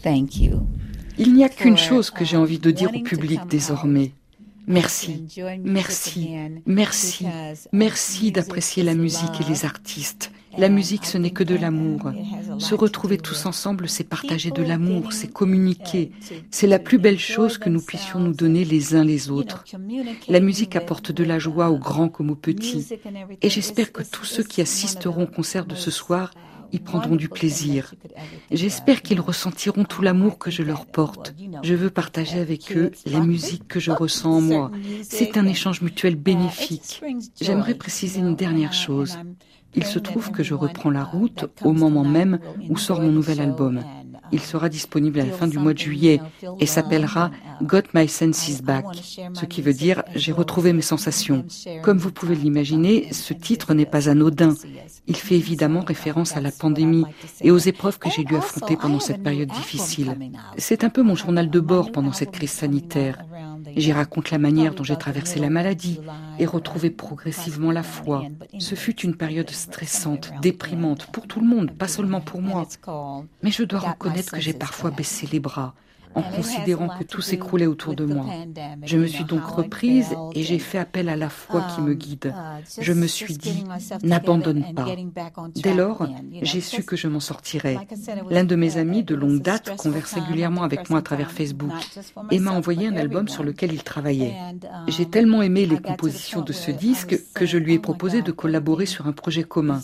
thank 0.04 0.38
you. 0.38 0.62
Il 1.18 1.34
n'y 1.34 1.44
a 1.44 1.50
qu'une 1.50 1.78
chose 1.78 2.12
que 2.12 2.24
j'ai 2.24 2.38
envie 2.38 2.60
de 2.60 2.72
dire 2.72 2.92
au 2.94 3.00
public 3.02 3.42
désormais. 3.50 4.12
Merci, 4.68 5.28
merci, 5.64 6.36
merci, 6.66 7.26
merci 7.72 8.32
d'apprécier 8.32 8.84
la 8.84 8.96
musique 8.96 9.42
et 9.42 9.50
les 9.50 9.66
artistes. 9.66 10.32
La 10.58 10.70
musique, 10.70 11.06
ce 11.06 11.18
n'est 11.18 11.32
que 11.32 11.44
de 11.44 11.56
l'amour. 11.56 12.12
Se 12.60 12.76
retrouver 12.76 13.18
tous 13.18 13.46
ensemble, 13.46 13.90
c'est 13.90 14.06
partager 14.06 14.52
de 14.52 14.64
l'amour, 14.64 15.12
c'est 15.12 15.32
communiquer. 15.32 16.12
C'est 16.50 16.68
la 16.68 16.80
plus 16.80 16.98
belle 16.98 17.20
chose 17.20 17.58
que 17.58 17.70
nous 17.70 17.82
puissions 17.82 18.20
nous 18.20 18.34
donner 18.34 18.64
les 18.64 18.96
uns 18.96 19.04
les 19.04 19.30
autres. 19.30 19.66
La 20.30 20.40
musique 20.40 20.76
apporte 20.76 21.12
de 21.12 21.24
la 21.24 21.40
joie 21.40 21.70
aux 21.70 21.78
grands 21.78 22.10
comme 22.10 22.30
aux 22.30 22.36
petits. 22.36 22.88
Et 23.42 23.50
j'espère 23.50 23.92
que 23.92 24.04
tous 24.04 24.26
ceux 24.26 24.44
qui 24.44 24.62
assisteront 24.62 25.24
au 25.24 25.28
concert 25.28 25.66
de 25.66 25.76
ce 25.76 25.92
soir 25.92 26.32
prendront 26.82 27.16
du 27.16 27.30
plaisir. 27.30 27.94
J'espère 28.52 29.02
qu'ils 29.02 29.22
ressentiront 29.22 29.84
tout 29.84 30.02
l'amour 30.02 30.38
que 30.38 30.52
je 30.52 30.64
leur 30.64 30.86
porte. 30.86 31.34
Je 31.64 31.74
veux 31.74 31.90
partager 31.90 32.40
avec 32.40 32.76
eux 32.76 32.92
la 33.06 33.20
musique 33.20 33.68
que 33.68 33.80
je 33.80 33.92
ressens 33.92 34.32
en 34.32 34.42
moi. 34.42 34.72
C'est 35.04 35.38
un 35.38 35.46
échange 35.46 35.82
mutuel 35.82 36.16
bénéfique. 36.16 37.02
J'aimerais 37.40 37.76
préciser 37.76 38.20
une 38.20 38.36
dernière 38.36 38.74
chose. 38.74 39.18
Il 39.76 39.84
se 39.84 40.00
trouve 40.00 40.32
que 40.32 40.44
je 40.44 40.54
reprends 40.54 40.90
la 40.90 41.04
route 41.04 41.46
au 41.64 41.74
moment 41.74 42.06
même 42.06 42.40
où 42.70 42.78
sort 42.78 43.02
mon 43.02 43.12
nouvel 43.12 43.42
album. 43.42 43.84
Il 44.32 44.40
sera 44.40 44.70
disponible 44.70 45.20
à 45.20 45.26
la 45.26 45.32
fin 45.32 45.48
du 45.48 45.58
mois 45.58 45.74
de 45.74 45.80
juillet 45.80 46.20
et 46.60 46.66
s'appellera 46.66 47.32
Got 47.62 47.84
My 47.94 48.08
Senses 48.08 48.62
Back, 48.62 48.86
ce 49.34 49.46
qui 49.46 49.62
veut 49.62 49.74
dire 49.74 50.04
J'ai 50.16 50.32
retrouvé 50.32 50.74
mes 50.74 50.82
sensations. 50.82 51.46
Comme 51.84 51.98
vous 51.98 52.12
pouvez 52.12 52.36
l'imaginer, 52.36 53.12
ce 53.12 53.34
titre 53.34 53.74
n'est 53.74 53.86
pas 53.86 54.10
anodin. 54.10 54.56
Il 55.08 55.16
fait 55.16 55.36
évidemment 55.36 55.82
référence 55.82 56.36
à 56.36 56.42
la 56.42 56.52
pandémie 56.52 57.06
et 57.42 57.52
aux 57.52 57.58
épreuves 57.58 58.00
que 58.00 58.10
j'ai 58.10 58.24
dû 58.24 58.36
affronter 58.36 58.76
pendant 58.76 59.00
cette 59.00 59.24
période 59.24 59.50
difficile. 59.50 60.18
C'est 60.58 60.84
un 60.84 60.90
peu 60.90 61.04
mon 61.04 61.16
journal 61.16 61.50
de 61.50 61.60
bord 61.60 61.92
pendant 61.92 62.14
cette 62.14 62.32
crise 62.32 62.52
sanitaire. 62.52 63.20
J'y 63.76 63.92
raconte 63.92 64.32
la 64.32 64.38
manière 64.38 64.74
dont 64.74 64.84
j'ai 64.84 64.98
traversé 64.98 65.40
la 65.40 65.50
maladie 65.50 66.00
et 66.40 66.46
retrouvé 66.46 66.90
progressivement 66.90 67.72
la 67.72 67.84
foi. 67.84 68.24
Ce 68.60 68.76
fut 68.76 69.00
une 69.02 69.16
période 69.16 69.50
stressante, 69.50 70.32
déprimante 70.42 71.08
pour 71.08 71.28
tout 71.28 71.40
le 71.40 71.48
monde, 71.48 71.72
pas 71.72 71.88
seulement 71.88 72.22
pour 72.22 72.42
moi. 72.42 72.68
Mais 73.44 73.52
je 73.52 73.64
dois 73.64 73.80
reconnaître 73.80 74.32
que 74.32 74.42
j'ai 74.42 74.54
parfois 74.54 74.92
baissé 74.92 75.28
les 75.32 75.40
bras 75.40 75.76
en 76.16 76.22
considérant 76.22 76.88
que 76.88 77.04
tout 77.04 77.22
s'écroulait 77.22 77.66
autour 77.66 77.94
de 77.94 78.06
moi. 78.06 78.26
Je 78.84 78.98
me 78.98 79.06
suis 79.06 79.26
donc 79.26 79.44
reprise 79.44 80.16
et 80.34 80.44
j'ai 80.44 80.60
fait 80.60 80.78
appel 80.78 81.10
à 81.10 81.16
la 81.16 81.30
foi 81.30 81.62
qui 81.76 81.82
me 81.82 81.94
guide. 81.94 82.34
Je 82.80 82.94
me 82.94 83.06
suis 83.06 83.38
dit, 83.38 83.64
n'abandonne 84.04 84.74
pas. 84.74 84.88
Dès 85.56 85.74
lors, 85.74 86.08
j'ai 86.42 86.62
su 86.62 86.84
que 86.84 86.96
je 86.96 87.08
m'en 87.08 87.20
sortirais. 87.20 87.78
L'un 88.30 88.46
de 88.46 88.56
mes 88.56 88.78
amis 88.78 89.04
de 89.04 89.14
longue 89.16 89.42
date 89.42 89.76
converse 89.76 90.14
régulièrement 90.14 90.64
avec 90.64 90.90
moi 90.90 91.00
à 91.00 91.02
travers 91.02 91.32
Facebook 91.32 91.72
et 92.32 92.40
m'a 92.40 92.52
envoyé 92.52 92.88
un 92.88 92.96
album 92.96 93.28
sur 93.28 93.44
lequel 93.44 93.74
il 93.74 93.84
travaillait. 93.84 94.36
J'ai 94.88 95.06
tellement 95.06 95.42
aimé 95.42 95.66
les 95.66 95.80
compositions 95.80 96.42
de 96.42 96.54
ce 96.54 96.72
disque 96.72 97.20
que 97.34 97.46
je 97.46 97.58
lui 97.58 97.74
ai 97.74 97.80
proposé 97.80 98.22
de 98.22 98.32
collaborer 98.32 98.86
sur 98.86 99.08
un 99.08 99.12
projet 99.12 99.44
commun. 99.44 99.82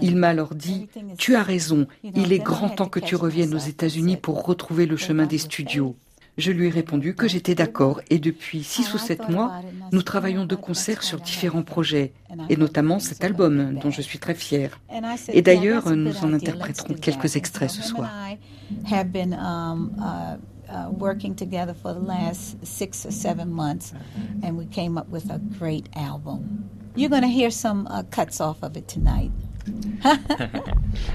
Il 0.00 0.16
m'a 0.16 0.28
alors 0.28 0.54
dit, 0.54 0.88
tu 1.18 1.34
as 1.34 1.42
raison, 1.42 1.86
il 2.04 2.32
est 2.32 2.38
grand 2.38 2.68
temps 2.68 2.88
que 2.88 3.00
tu 3.00 3.16
reviennes 3.16 3.54
aux 3.54 3.58
États-Unis 3.58 4.16
pour 4.16 4.44
retrouver 4.44 4.86
le 4.86 4.96
chemin 4.96 5.26
des 5.26 5.38
studios 5.38 5.55
je 6.38 6.52
lui 6.52 6.66
ai 6.66 6.70
répondu 6.70 7.14
que 7.14 7.28
j'étais 7.28 7.54
d'accord 7.54 8.00
et 8.10 8.18
depuis 8.18 8.62
six 8.62 8.92
ou 8.92 8.98
sept 8.98 9.28
mois, 9.28 9.52
nous 9.92 10.02
travaillons 10.02 10.44
de 10.44 10.54
concert 10.54 11.02
sur 11.02 11.20
différents 11.20 11.62
projets 11.62 12.12
et 12.48 12.56
notamment 12.56 12.98
cet 12.98 13.24
album 13.24 13.78
dont 13.82 13.90
je 13.90 14.02
suis 14.02 14.18
très 14.18 14.34
fière. 14.34 14.78
Et 15.32 15.42
d'ailleurs, 15.42 15.94
nous 15.96 16.16
en 16.24 16.32
interpréterons 16.32 16.94
quelques 16.94 17.36
extraits 17.36 17.70
ce 17.70 17.82
soir. 17.82 18.10
working 20.98 21.32
together 21.32 21.72
for 21.72 21.94
the 21.94 22.00
last 22.00 22.56
six 22.64 23.06
or 23.06 23.12
seven 23.12 23.48
months, 23.48 23.94
and 24.42 24.56
we 24.56 24.66
came 24.66 24.98
up 24.98 25.08
with 25.10 25.30
a 25.30 25.38
great 25.58 25.88
album. 25.94 26.68
You're 26.96 27.08
going 27.08 27.22
to 27.22 27.28
hear 27.28 27.50
some 27.50 27.86
cuts 28.10 28.40
off 28.40 28.62
of 28.62 28.76
it 28.76 28.88
tonight. 28.88 29.30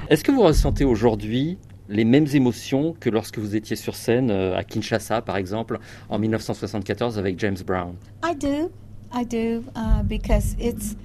Est-ce 0.10 0.24
que 0.24 0.32
vous 0.32 0.42
ressentez 0.44 0.86
aujourd'hui 0.86 1.58
les 1.92 2.06
mêmes 2.06 2.28
émotions 2.34 2.96
que 3.00 3.10
lorsque 3.10 3.38
vous 3.38 3.56
étiez 3.56 3.76
sur 3.76 3.96
scène 3.96 4.32
euh, 4.32 4.56
à 4.56 4.64
Kinshasa, 4.64 5.22
par 5.22 5.38
exemple, 5.38 5.78
en 6.10 6.18
1974 6.18 7.20
avec 7.20 7.38
James 7.38 7.58
Brown. 7.66 7.94
Uh, 9.14 9.60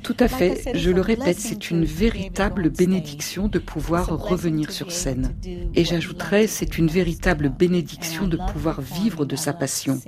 Tout 0.02 0.16
à 0.20 0.28
fait, 0.28 0.62
je 0.74 0.90
le 0.90 1.00
répète, 1.00 1.40
c'est 1.40 1.70
une 1.70 1.84
véritable 1.84 2.70
bénédiction 2.70 3.48
de 3.48 3.58
pouvoir 3.58 4.06
revenir 4.06 4.70
sur 4.70 4.92
scène. 4.92 5.34
Et 5.74 5.84
j'ajouterais, 5.84 6.46
c'est 6.46 6.78
une 6.78 6.86
véritable 6.86 7.48
bénédiction 7.48 8.28
de 8.28 8.36
pouvoir 8.52 8.80
vivre 8.80 9.24
de 9.24 9.34
sa 9.34 9.52
passion. 9.52 10.00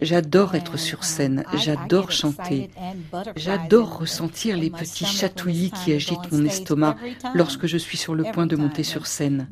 J'adore 0.00 0.54
être 0.56 0.76
sur 0.76 1.04
scène, 1.04 1.44
j'adore 1.54 2.10
chanter, 2.10 2.70
j'adore 3.36 3.98
ressentir 3.98 4.56
les 4.56 4.70
petits 4.70 5.06
chatouillis 5.06 5.70
qui 5.70 5.92
agitent 5.92 6.32
mon 6.32 6.44
estomac 6.44 6.96
lorsque 7.34 7.66
je 7.66 7.78
suis 7.78 7.96
sur 7.96 8.14
le 8.14 8.24
point 8.24 8.46
de 8.46 8.56
monter 8.56 8.82
sur 8.82 9.06
scène. 9.06 9.48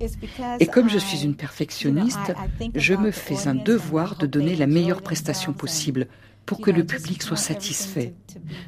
Et 0.59 0.67
comme 0.67 0.89
je 0.89 0.99
suis 0.99 1.23
une 1.23 1.37
perfectionniste, 1.37 2.35
je 2.75 2.95
me 2.95 3.13
fais 3.13 3.47
un 3.47 3.55
devoir 3.55 4.17
de 4.17 4.27
donner 4.27 4.57
la 4.57 4.67
meilleure 4.67 5.03
prestation 5.03 5.53
possible 5.53 6.09
pour 6.47 6.61
que 6.61 6.71
le 6.71 6.85
public 6.85 7.23
soit 7.23 7.37
satisfait. 7.37 8.15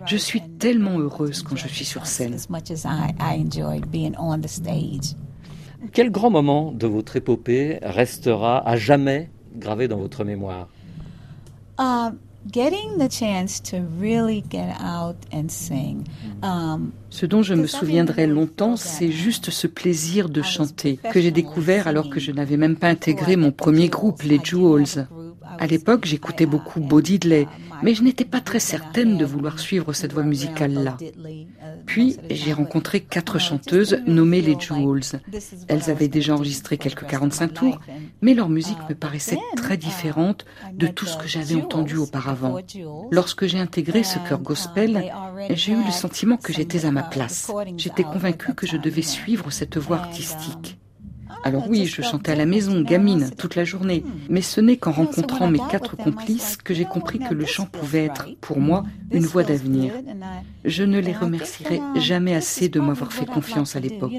Je 0.06 0.16
suis 0.16 0.42
tellement 0.58 0.98
heureuse 0.98 1.42
quand 1.42 1.56
je 1.56 1.68
suis 1.68 1.84
sur 1.84 2.06
scène. 2.06 2.36
Quel 5.92 6.10
grand 6.10 6.30
moment 6.30 6.72
de 6.72 6.86
votre 6.86 7.16
épopée 7.16 7.78
restera 7.82 8.66
à 8.66 8.76
jamais 8.76 9.30
gravé 9.56 9.88
dans 9.88 9.98
votre 9.98 10.24
mémoire? 10.24 10.68
Ce 17.10 17.26
dont 17.26 17.42
je 17.42 17.54
me 17.54 17.66
souviendrai 17.66 18.26
longtemps, 18.26 18.76
c'est 18.76 19.10
juste 19.10 19.50
ce 19.50 19.66
plaisir 19.66 20.28
de 20.28 20.42
chanter 20.42 20.98
que 21.10 21.20
j'ai 21.20 21.30
découvert 21.30 21.88
alors 21.88 22.10
que 22.10 22.20
je 22.20 22.32
n'avais 22.32 22.56
même 22.56 22.76
pas 22.76 22.88
intégré 22.88 23.36
mon 23.36 23.50
premier 23.50 23.88
groupe, 23.88 24.22
les 24.22 24.40
Jewels. 24.42 25.08
À 25.58 25.66
l'époque, 25.66 26.04
j'écoutais 26.04 26.46
beaucoup 26.46 26.80
Bo 26.80 27.00
Diddley, 27.00 27.46
mais 27.84 27.94
je 27.94 28.02
n'étais 28.02 28.24
pas 28.24 28.40
très 28.40 28.60
certaine 28.60 29.18
de 29.18 29.24
vouloir 29.26 29.58
suivre 29.58 29.92
cette 29.92 30.14
voie 30.14 30.22
musicale-là. 30.22 30.96
Puis, 31.84 32.16
j'ai 32.30 32.54
rencontré 32.54 33.00
quatre 33.00 33.38
chanteuses 33.38 33.98
nommées 34.06 34.40
les 34.40 34.58
Jewels. 34.58 35.20
Elles 35.68 35.90
avaient 35.90 36.08
déjà 36.08 36.34
enregistré 36.34 36.78
quelques 36.78 37.06
45 37.06 37.52
tours, 37.52 37.80
mais 38.22 38.32
leur 38.32 38.48
musique 38.48 38.78
me 38.88 38.94
paraissait 38.94 39.38
très 39.54 39.76
différente 39.76 40.46
de 40.72 40.86
tout 40.86 41.04
ce 41.04 41.18
que 41.18 41.28
j'avais 41.28 41.56
entendu 41.56 41.96
auparavant. 41.96 42.56
Lorsque 43.10 43.46
j'ai 43.46 43.58
intégré 43.58 44.02
ce 44.02 44.18
chœur 44.18 44.40
gospel, 44.40 45.12
j'ai 45.50 45.72
eu 45.72 45.84
le 45.84 45.92
sentiment 45.92 46.38
que 46.38 46.54
j'étais 46.54 46.86
à 46.86 46.90
ma 46.90 47.02
place. 47.02 47.52
J'étais 47.76 48.02
convaincue 48.04 48.54
que 48.54 48.66
je 48.66 48.78
devais 48.78 49.02
suivre 49.02 49.50
cette 49.50 49.76
voie 49.76 49.98
artistique. 49.98 50.78
Alors 51.42 51.68
oui, 51.68 51.86
je 51.86 52.02
chantais 52.02 52.32
à 52.32 52.36
la 52.36 52.46
maison, 52.46 52.80
gamine, 52.80 53.30
toute 53.36 53.56
la 53.56 53.64
journée. 53.64 54.04
Mais 54.28 54.42
ce 54.42 54.60
n'est 54.60 54.76
qu'en 54.76 54.92
rencontrant 54.92 55.48
mes 55.48 55.60
quatre 55.70 55.96
complices 55.96 56.56
que 56.56 56.74
j'ai 56.74 56.84
compris 56.84 57.18
que 57.18 57.34
le 57.34 57.44
chant 57.44 57.66
pouvait 57.66 58.04
être, 58.04 58.28
pour 58.40 58.60
moi, 58.60 58.84
une 59.10 59.26
voie 59.26 59.44
d'avenir. 59.44 59.92
Je 60.64 60.84
ne 60.84 60.98
les 60.98 61.12
remercierai 61.12 61.80
jamais 61.96 62.34
assez 62.34 62.68
de 62.68 62.80
m'avoir 62.80 63.12
fait 63.12 63.26
confiance 63.26 63.76
à 63.76 63.80
l'époque. 63.80 64.12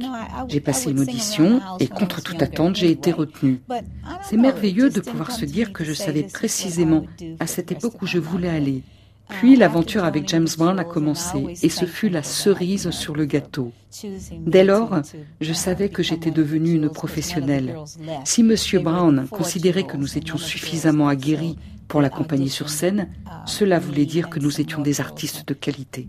J'ai 0.48 0.60
passé 0.60 0.92
une 0.92 1.00
audition 1.00 1.62
et 1.80 1.88
contre 1.88 2.22
toute 2.22 2.42
attente, 2.42 2.76
j'ai 2.76 2.92
été 2.92 3.12
retenue. 3.12 3.62
C'est 4.24 4.38
merveilleux 4.38 4.90
de 4.90 5.00
pouvoir 5.00 5.32
se 5.32 5.46
dire 5.46 5.74
que 5.74 5.84
je 5.84 5.94
savais 5.94 6.24
précisément 6.24 7.06
à 7.40 7.48
cette 7.48 7.72
époque 7.72 8.02
où 8.02 8.08
je 8.08 8.20
voulais 8.20 8.50
aller 8.50 8.84
Puis 9.28 9.56
l'aventure 9.56 10.04
avec 10.04 10.28
James 10.30 10.48
Brown 10.58 10.80
a 10.80 10.84
commencé 10.84 11.58
et 11.62 11.70
ce 11.70 11.86
fut 11.86 12.10
la 12.10 12.24
cerise 12.24 12.90
sur 12.92 13.16
le 13.16 13.26
gâteau. 13.26 13.72
Dès 14.46 14.64
lors, 14.64 15.02
je 15.42 15.54
savais 15.54 15.90
que 15.90 16.04
j'étais 16.04 16.32
devenue 16.32 16.74
une 16.74 16.90
professionnelle. 16.90 17.76
Si 18.24 18.42
M. 18.42 18.56
Brown 18.84 19.28
considérait 19.30 19.84
que 19.86 19.98
nous 19.98 20.18
étions 20.18 20.38
suffisamment 20.38 21.08
aguerris 21.08 21.58
pour 21.88 22.02
l'accompagner 22.02 22.50
sur 22.50 22.70
scène, 22.70 23.10
cela 23.46 23.80
voulait 23.80 24.06
dire 24.06 24.30
que 24.30 24.40
nous 24.40 24.60
étions 24.60 24.82
des 24.82 25.02
artistes 25.02 25.48
de 25.48 25.54
qualité. 25.54 26.08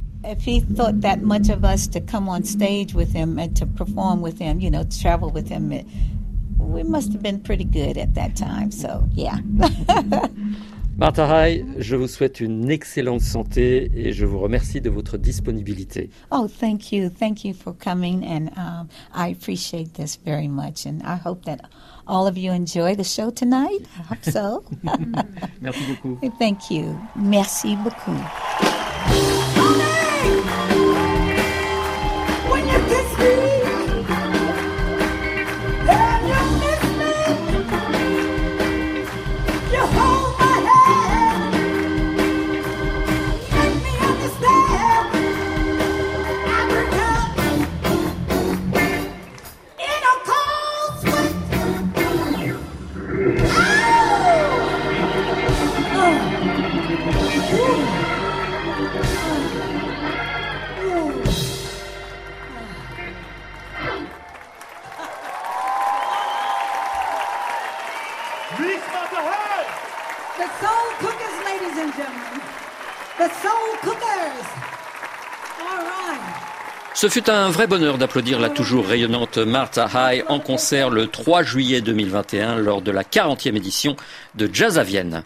Martha 10.99 11.27
Hay, 11.27 11.63
je 11.79 11.95
vous 11.95 12.09
souhaite 12.09 12.41
une 12.41 12.71
excellente 12.71 13.21
santé 13.21 13.91
et 13.95 14.13
je 14.13 14.25
vous 14.25 14.39
remercie 14.39 14.81
de 14.81 14.89
votre 14.89 15.19
disponibilité. 15.19 16.09
Oh, 16.31 16.49
thank 16.49 16.91
you. 16.91 17.11
Thank 17.11 17.45
you 17.45 17.53
for 17.53 17.75
coming. 17.75 18.25
And 18.25 18.49
um, 18.57 18.89
I 19.15 19.31
appreciate 19.31 19.93
this 19.93 20.17
very 20.17 20.49
much. 20.49 20.87
And 20.87 21.03
I 21.05 21.17
hope 21.17 21.45
that 21.45 21.61
all 22.07 22.27
of 22.27 22.39
you 22.39 22.51
enjoy 22.51 22.95
the 22.97 23.05
show 23.05 23.31
tonight. 23.31 23.85
I 23.99 24.15
hope 24.15 24.25
so. 24.25 24.65
Merci 25.61 25.81
beaucoup. 25.87 26.19
Thank 26.39 26.71
you. 26.71 26.99
Merci 27.15 27.77
beaucoup. 27.77 28.17
Ce 77.07 77.13
fut 77.13 77.31
un 77.31 77.51
vrai 77.51 77.69
bonheur 77.69 77.99
d'applaudir 77.99 78.41
la 78.41 78.51
toujours 78.51 78.85
rayonnante 78.85 79.39
Martha 79.39 79.89
High 79.95 80.25
en 80.27 80.41
concert 80.41 80.91
le 80.91 81.07
3 81.07 81.45
juillet 81.45 81.81
2021 81.81 82.57
lors 82.57 82.83
de 82.83 82.91
la 82.91 83.05
40e 83.05 83.55
édition 83.55 83.95
de 84.35 84.51
Jazz 84.53 84.77
à 84.77 84.83
Vienne. 84.83 85.23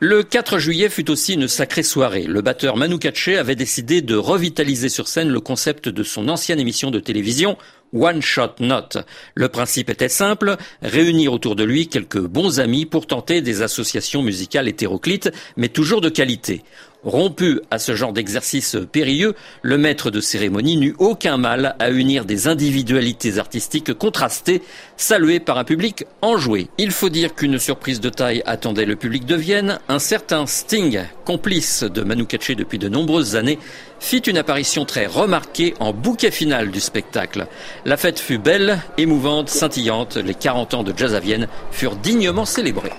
Le 0.00 0.24
4 0.24 0.58
juillet 0.58 0.88
fut 0.88 1.08
aussi 1.08 1.34
une 1.34 1.46
sacrée 1.46 1.84
soirée. 1.84 2.24
Le 2.24 2.40
batteur 2.40 2.76
Manu 2.76 2.98
Katché 2.98 3.36
avait 3.36 3.54
décidé 3.54 4.02
de 4.02 4.16
revitaliser 4.16 4.88
sur 4.88 5.06
scène 5.06 5.28
le 5.28 5.38
concept 5.38 5.88
de 5.88 6.02
son 6.02 6.28
ancienne 6.28 6.58
émission 6.58 6.90
de 6.90 6.98
télévision 6.98 7.56
One 7.92 8.22
Shot 8.22 8.54
Not. 8.60 9.02
Le 9.34 9.48
principe 9.48 9.90
était 9.90 10.08
simple, 10.08 10.56
réunir 10.82 11.32
autour 11.32 11.54
de 11.54 11.64
lui 11.64 11.86
quelques 11.86 12.20
bons 12.20 12.60
amis 12.60 12.86
pour 12.86 13.06
tenter 13.06 13.40
des 13.40 13.62
associations 13.62 14.22
musicales 14.22 14.68
hétéroclites, 14.68 15.30
mais 15.56 15.68
toujours 15.68 16.00
de 16.00 16.08
qualité. 16.08 16.64
Rompu 17.02 17.60
à 17.70 17.78
ce 17.78 17.94
genre 17.94 18.12
d'exercice 18.12 18.76
périlleux, 18.92 19.34
le 19.62 19.78
maître 19.78 20.10
de 20.10 20.20
cérémonie 20.20 20.76
n'eut 20.76 20.94
aucun 20.98 21.38
mal 21.38 21.74
à 21.78 21.90
unir 21.90 22.26
des 22.26 22.46
individualités 22.46 23.38
artistiques 23.38 23.94
contrastées, 23.94 24.60
saluées 24.98 25.40
par 25.40 25.56
un 25.56 25.64
public 25.64 26.04
enjoué. 26.20 26.68
Il 26.76 26.90
faut 26.90 27.08
dire 27.08 27.34
qu'une 27.34 27.58
surprise 27.58 28.00
de 28.00 28.10
taille 28.10 28.42
attendait 28.44 28.84
le 28.84 28.96
public 28.96 29.24
de 29.24 29.34
Vienne. 29.34 29.78
Un 29.88 29.98
certain 29.98 30.46
Sting, 30.46 31.00
complice 31.24 31.84
de 31.84 32.02
Manu 32.02 32.26
depuis 32.56 32.78
de 32.78 32.88
nombreuses 32.90 33.34
années, 33.34 33.58
fit 33.98 34.18
une 34.18 34.36
apparition 34.36 34.84
très 34.84 35.06
remarquée 35.06 35.74
en 35.80 35.94
bouquet 35.94 36.30
final 36.30 36.70
du 36.70 36.80
spectacle. 36.80 37.46
La 37.86 37.96
fête 37.96 38.20
fut 38.20 38.38
belle, 38.38 38.78
émouvante, 38.98 39.48
scintillante. 39.48 40.16
Les 40.16 40.34
40 40.34 40.74
ans 40.74 40.82
de 40.82 40.92
Jazz 40.94 41.14
à 41.14 41.20
Vienne 41.20 41.48
furent 41.70 41.96
dignement 41.96 42.44
célébrés. 42.44 42.92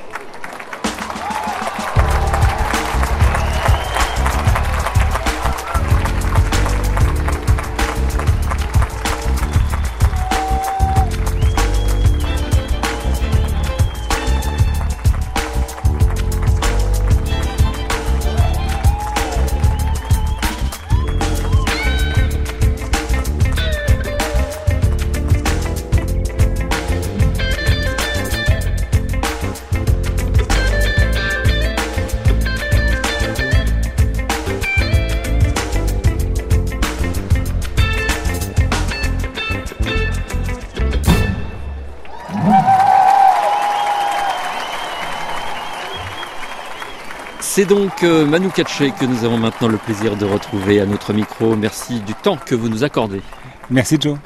C'est 47.61 47.67
donc 47.67 48.01
euh, 48.01 48.25
Manu 48.25 48.49
Katché 48.49 48.89
que 48.89 49.05
nous 49.05 49.23
avons 49.23 49.37
maintenant 49.37 49.67
le 49.67 49.77
plaisir 49.77 50.17
de 50.17 50.25
retrouver 50.25 50.81
à 50.81 50.87
notre 50.87 51.13
micro. 51.13 51.55
Merci 51.55 51.99
du 51.99 52.15
temps 52.15 52.35
que 52.35 52.55
vous 52.55 52.69
nous 52.69 52.83
accordez. 52.83 53.21
Merci 53.69 53.97
Joe. 54.01 54.17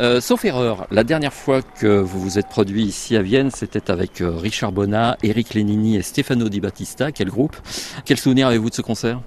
Euh, 0.00 0.20
sauf 0.20 0.44
erreur, 0.44 0.88
la 0.90 1.04
dernière 1.04 1.32
fois 1.32 1.62
que 1.62 2.00
vous 2.00 2.20
vous 2.20 2.40
êtes 2.40 2.48
produit 2.48 2.82
ici 2.82 3.16
à 3.16 3.22
Vienne, 3.22 3.52
c'était 3.52 3.88
avec 3.88 4.20
euh, 4.20 4.30
Richard 4.30 4.72
Bonnat, 4.72 5.16
Eric 5.22 5.54
Lenini 5.54 5.96
et 5.96 6.02
Stefano 6.02 6.48
Di 6.48 6.60
Battista. 6.60 7.12
Quel 7.12 7.28
groupe? 7.28 7.56
Quel 8.04 8.16
souvenir 8.16 8.48
avez-vous 8.48 8.70
de 8.70 8.74
ce 8.74 8.82
concert? 8.82 9.20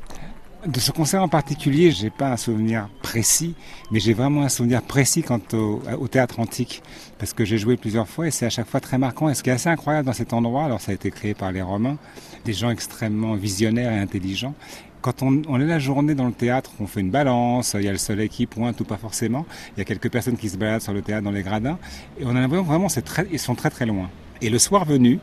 De 0.66 0.80
ce 0.80 0.91
concert 0.91 1.22
en 1.22 1.28
particulier, 1.28 1.91
j'ai 1.91 2.09
pas 2.09 2.32
un 2.32 2.38
souvenir 2.38 2.88
précis, 3.01 3.53
mais 3.91 3.99
j'ai 3.99 4.14
vraiment 4.14 4.43
un 4.43 4.49
souvenir 4.49 4.82
précis 4.82 5.22
quant 5.22 5.41
au, 5.51 6.07
théâtre 6.07 6.39
antique, 6.39 6.82
parce 7.20 7.34
que 7.34 7.43
j'ai 7.43 7.57
joué 7.57 7.76
plusieurs 7.76 8.07
fois 8.07 8.28
et 8.28 8.32
c'est 8.32 8.45
à 8.45 8.49
chaque 8.49 8.70
fois 8.70 8.80
très 8.80 8.97
marquant. 8.97 9.28
Et 9.28 9.34
ce 9.34 9.43
qui 9.43 9.49
est 9.49 9.53
assez 9.53 9.68
incroyable 9.68 10.05
dans 10.05 10.14
cet 10.14 10.32
endroit, 10.32 10.64
alors 10.64 10.80
ça 10.80 10.93
a 10.93 10.95
été 10.95 11.11
créé 11.11 11.34
par 11.34 11.51
les 11.51 11.61
Romains, 11.61 11.97
des 12.45 12.53
gens 12.53 12.70
extrêmement 12.70 13.36
visionnaires 13.36 13.91
et 13.91 13.99
intelligents. 13.99 14.53
Quand 15.01 15.22
on, 15.22 15.41
on 15.49 15.59
est 15.59 15.66
la 15.66 15.80
journée 15.80 16.16
dans 16.16 16.28
le 16.28 16.32
théâtre, 16.32 16.72
on 16.80 16.88
fait 16.88 17.01
une 17.01 17.11
balance, 17.11 17.76
il 17.78 17.84
y 17.84 17.89
a 17.89 17.91
le 17.91 17.97
soleil 17.97 18.30
qui 18.30 18.45
pointe 18.45 18.80
ou 18.80 18.86
pas 18.86 18.95
forcément, 18.95 19.45
il 19.76 19.80
y 19.80 19.82
a 19.82 19.86
quelques 19.86 20.09
personnes 20.09 20.38
qui 20.38 20.47
se 20.47 20.55
baladent 20.55 20.82
sur 20.82 20.93
le 20.93 21.01
théâtre 21.01 21.26
dans 21.26 21.32
les 21.32 21.43
gradins, 21.43 21.78
et 22.18 22.26
on 22.26 22.30
a 22.30 22.39
l'impression 22.39 22.64
vraiment 22.64 22.88
c'est 22.88 23.01
très, 23.01 23.28
ils 23.34 23.39
sont 23.39 23.55
très 23.55 23.70
très 23.70 23.86
loin. 23.86 24.09
Et 24.41 24.49
le 24.49 24.59
soir 24.59 24.86
venu, 24.86 25.20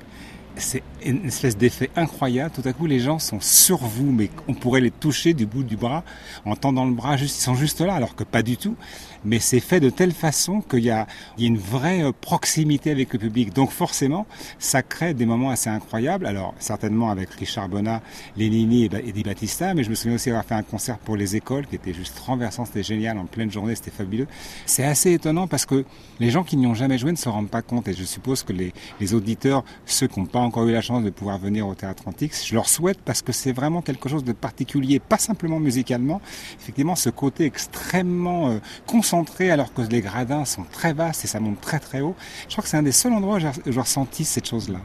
c'est 0.57 0.83
une 1.05 1.27
espèce 1.27 1.57
d'effet 1.57 1.91
incroyable. 1.97 2.53
Tout 2.55 2.69
à 2.69 2.73
coup, 2.73 2.87
les 2.87 3.01
gens 3.01 3.19
sont 3.19 3.41
sur 3.41 3.79
vous, 3.79 4.11
mais 4.11 4.31
on 4.49 4.55
pourrait 4.55 4.81
les 4.81 4.91
toucher 4.91 5.35
du 5.35 5.47
bout 5.47 5.63
du 5.63 5.77
bras, 5.77 6.05
en 6.45 6.57
tendant 6.57 6.85
le 6.85 6.93
bras, 6.93 7.17
juste, 7.17 7.39
ils 7.39 7.43
sont 7.43 7.55
juste 7.55 7.81
là, 7.81 7.95
alors 7.95 8.15
que 8.15 8.25
pas 8.25 8.43
du 8.43 8.57
tout. 8.57 8.77
Mais 9.25 9.39
c'est 9.39 9.61
fait 9.61 9.81
de 9.81 9.91
telle 9.91 10.13
façon 10.13 10.61
qu'il 10.63 10.85
y 10.85 10.91
a, 10.91 11.07
une 11.39 11.59
vraie 11.59 12.03
euh, 12.03 12.13
proximité 12.19 12.91
avec 12.91 13.13
le 13.13 13.19
public. 13.19 13.53
Donc 13.55 13.71
forcément, 13.71 14.27
ça 14.59 14.83
crée 14.83 15.15
des 15.15 15.27
moments 15.27 15.51
assez 15.51 15.69
incroyables. 15.69 16.27
Alors 16.27 16.55
certainement 16.59 17.11
avec 17.11 17.31
Richard 17.31 17.69
Bonnat, 17.69 18.01
Lénini 18.37 18.85
et 18.85 19.13
Di 19.13 19.23
Battista, 19.23 19.75
mais 19.75 19.85
je 19.85 19.91
me 19.91 19.95
souviens 19.95 20.15
aussi 20.15 20.31
avoir 20.31 20.45
fait 20.45 20.55
un 20.55 20.63
concert 20.63 20.99
pour 20.99 21.17
les 21.17 21.37
écoles 21.37 21.67
qui 21.67 21.77
était 21.77 21.93
juste 21.93 22.19
renversant, 22.19 22.65
c'était 22.65 22.83
génial, 22.83 23.19
en 23.19 23.27
pleine 23.27 23.51
journée, 23.51 23.75
c'était 23.75 23.91
fabuleux. 23.91 24.27
C'est 24.65 24.85
assez 24.85 25.13
étonnant 25.13 25.47
parce 25.47 25.67
que 25.67 25.85
les 26.19 26.31
gens 26.31 26.43
qui 26.43 26.57
n'y 26.57 26.67
ont 26.67 26.75
jamais 26.75 26.99
joué 26.99 27.13
ne 27.13 27.17
se 27.17 27.29
rendent 27.29 27.51
pas 27.51 27.63
compte 27.63 27.89
et 27.89 27.95
je 27.95 28.05
suppose 28.05 28.43
que 28.43 28.53
les, 28.53 28.73
les 29.01 29.15
auditeurs, 29.15 29.65
ceux 29.87 30.07
qui 30.07 30.19
n'ont 30.19 30.27
pas 30.27 30.40
encore 30.43 30.67
eu 30.67 30.73
la 30.73 30.81
chance 30.81 31.05
de 31.05 31.11
pouvoir 31.11 31.39
venir 31.39 31.67
au 31.67 31.75
Théâtre 31.75 32.05
Antique, 32.07 32.33
je 32.45 32.55
leur 32.55 32.69
souhaite 32.69 33.01
parce 33.05 33.23
que 33.23 33.33
c'est 33.33 33.53
vraiment 33.53 33.83
quelque 33.83 34.09
chose 34.09 34.25
de 34.25 34.33
particulier, 34.33 34.99
pas 34.99 35.19
simplement 35.19 35.61
musicalement, 35.61 36.21
effectivement 36.61 36.97
ce 36.97 37.11
côté 37.11 37.45
extrêmement 37.45 38.51
euh, 38.51 38.59
concentré 38.87 39.51
alors 39.51 39.73
que 39.73 39.83
les 39.83 40.01
gradins 40.01 40.45
sont 40.45 40.65
très 40.71 40.93
vastes 40.93 41.25
et 41.25 41.29
ça 41.29 41.41
monte 41.41 41.61
très 41.61 41.79
très 41.79 42.01
haut. 42.01 42.15
Je 42.49 42.53
crois 42.53 42.63
que 42.63 42.69
c'est 42.69 42.77
un 42.77 42.83
des 42.83 42.93
seuls 42.93 43.13
endroits 43.13 43.37
où 43.37 43.41
j'ai 43.41 43.81
ressenti 43.81 44.25
cette 44.25 44.49
chose-là. 44.49 44.81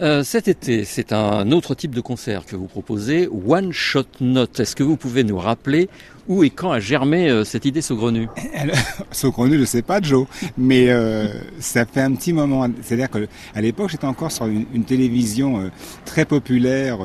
Euh, 0.00 0.22
cet 0.22 0.46
été, 0.46 0.84
c'est 0.84 1.12
un 1.12 1.50
autre 1.50 1.74
type 1.74 1.92
de 1.92 2.00
concert 2.00 2.46
que 2.46 2.54
vous 2.54 2.66
proposez, 2.66 3.28
One 3.28 3.72
Shot 3.72 4.04
Note. 4.20 4.60
Est-ce 4.60 4.76
que 4.76 4.84
vous 4.84 4.96
pouvez 4.96 5.24
nous 5.24 5.38
rappeler 5.38 5.88
où 6.28 6.44
et 6.44 6.50
quand 6.50 6.70
a 6.70 6.78
germé 6.78 7.28
euh, 7.28 7.42
cette 7.42 7.64
idée 7.64 7.82
saugrenue? 7.82 8.28
Saugrenue, 9.10 9.58
je 9.58 9.64
sais 9.64 9.82
pas, 9.82 10.00
Joe, 10.00 10.28
mais 10.56 10.90
euh, 10.90 11.26
ça 11.58 11.84
fait 11.84 12.02
un 12.02 12.12
petit 12.12 12.32
moment. 12.32 12.68
C'est-à-dire 12.80 13.10
que 13.10 13.26
à 13.56 13.60
l'époque, 13.60 13.88
j'étais 13.90 14.04
encore 14.04 14.30
sur 14.30 14.46
une, 14.46 14.84
télévision 14.84 15.68
très 16.04 16.24
populaire 16.24 16.98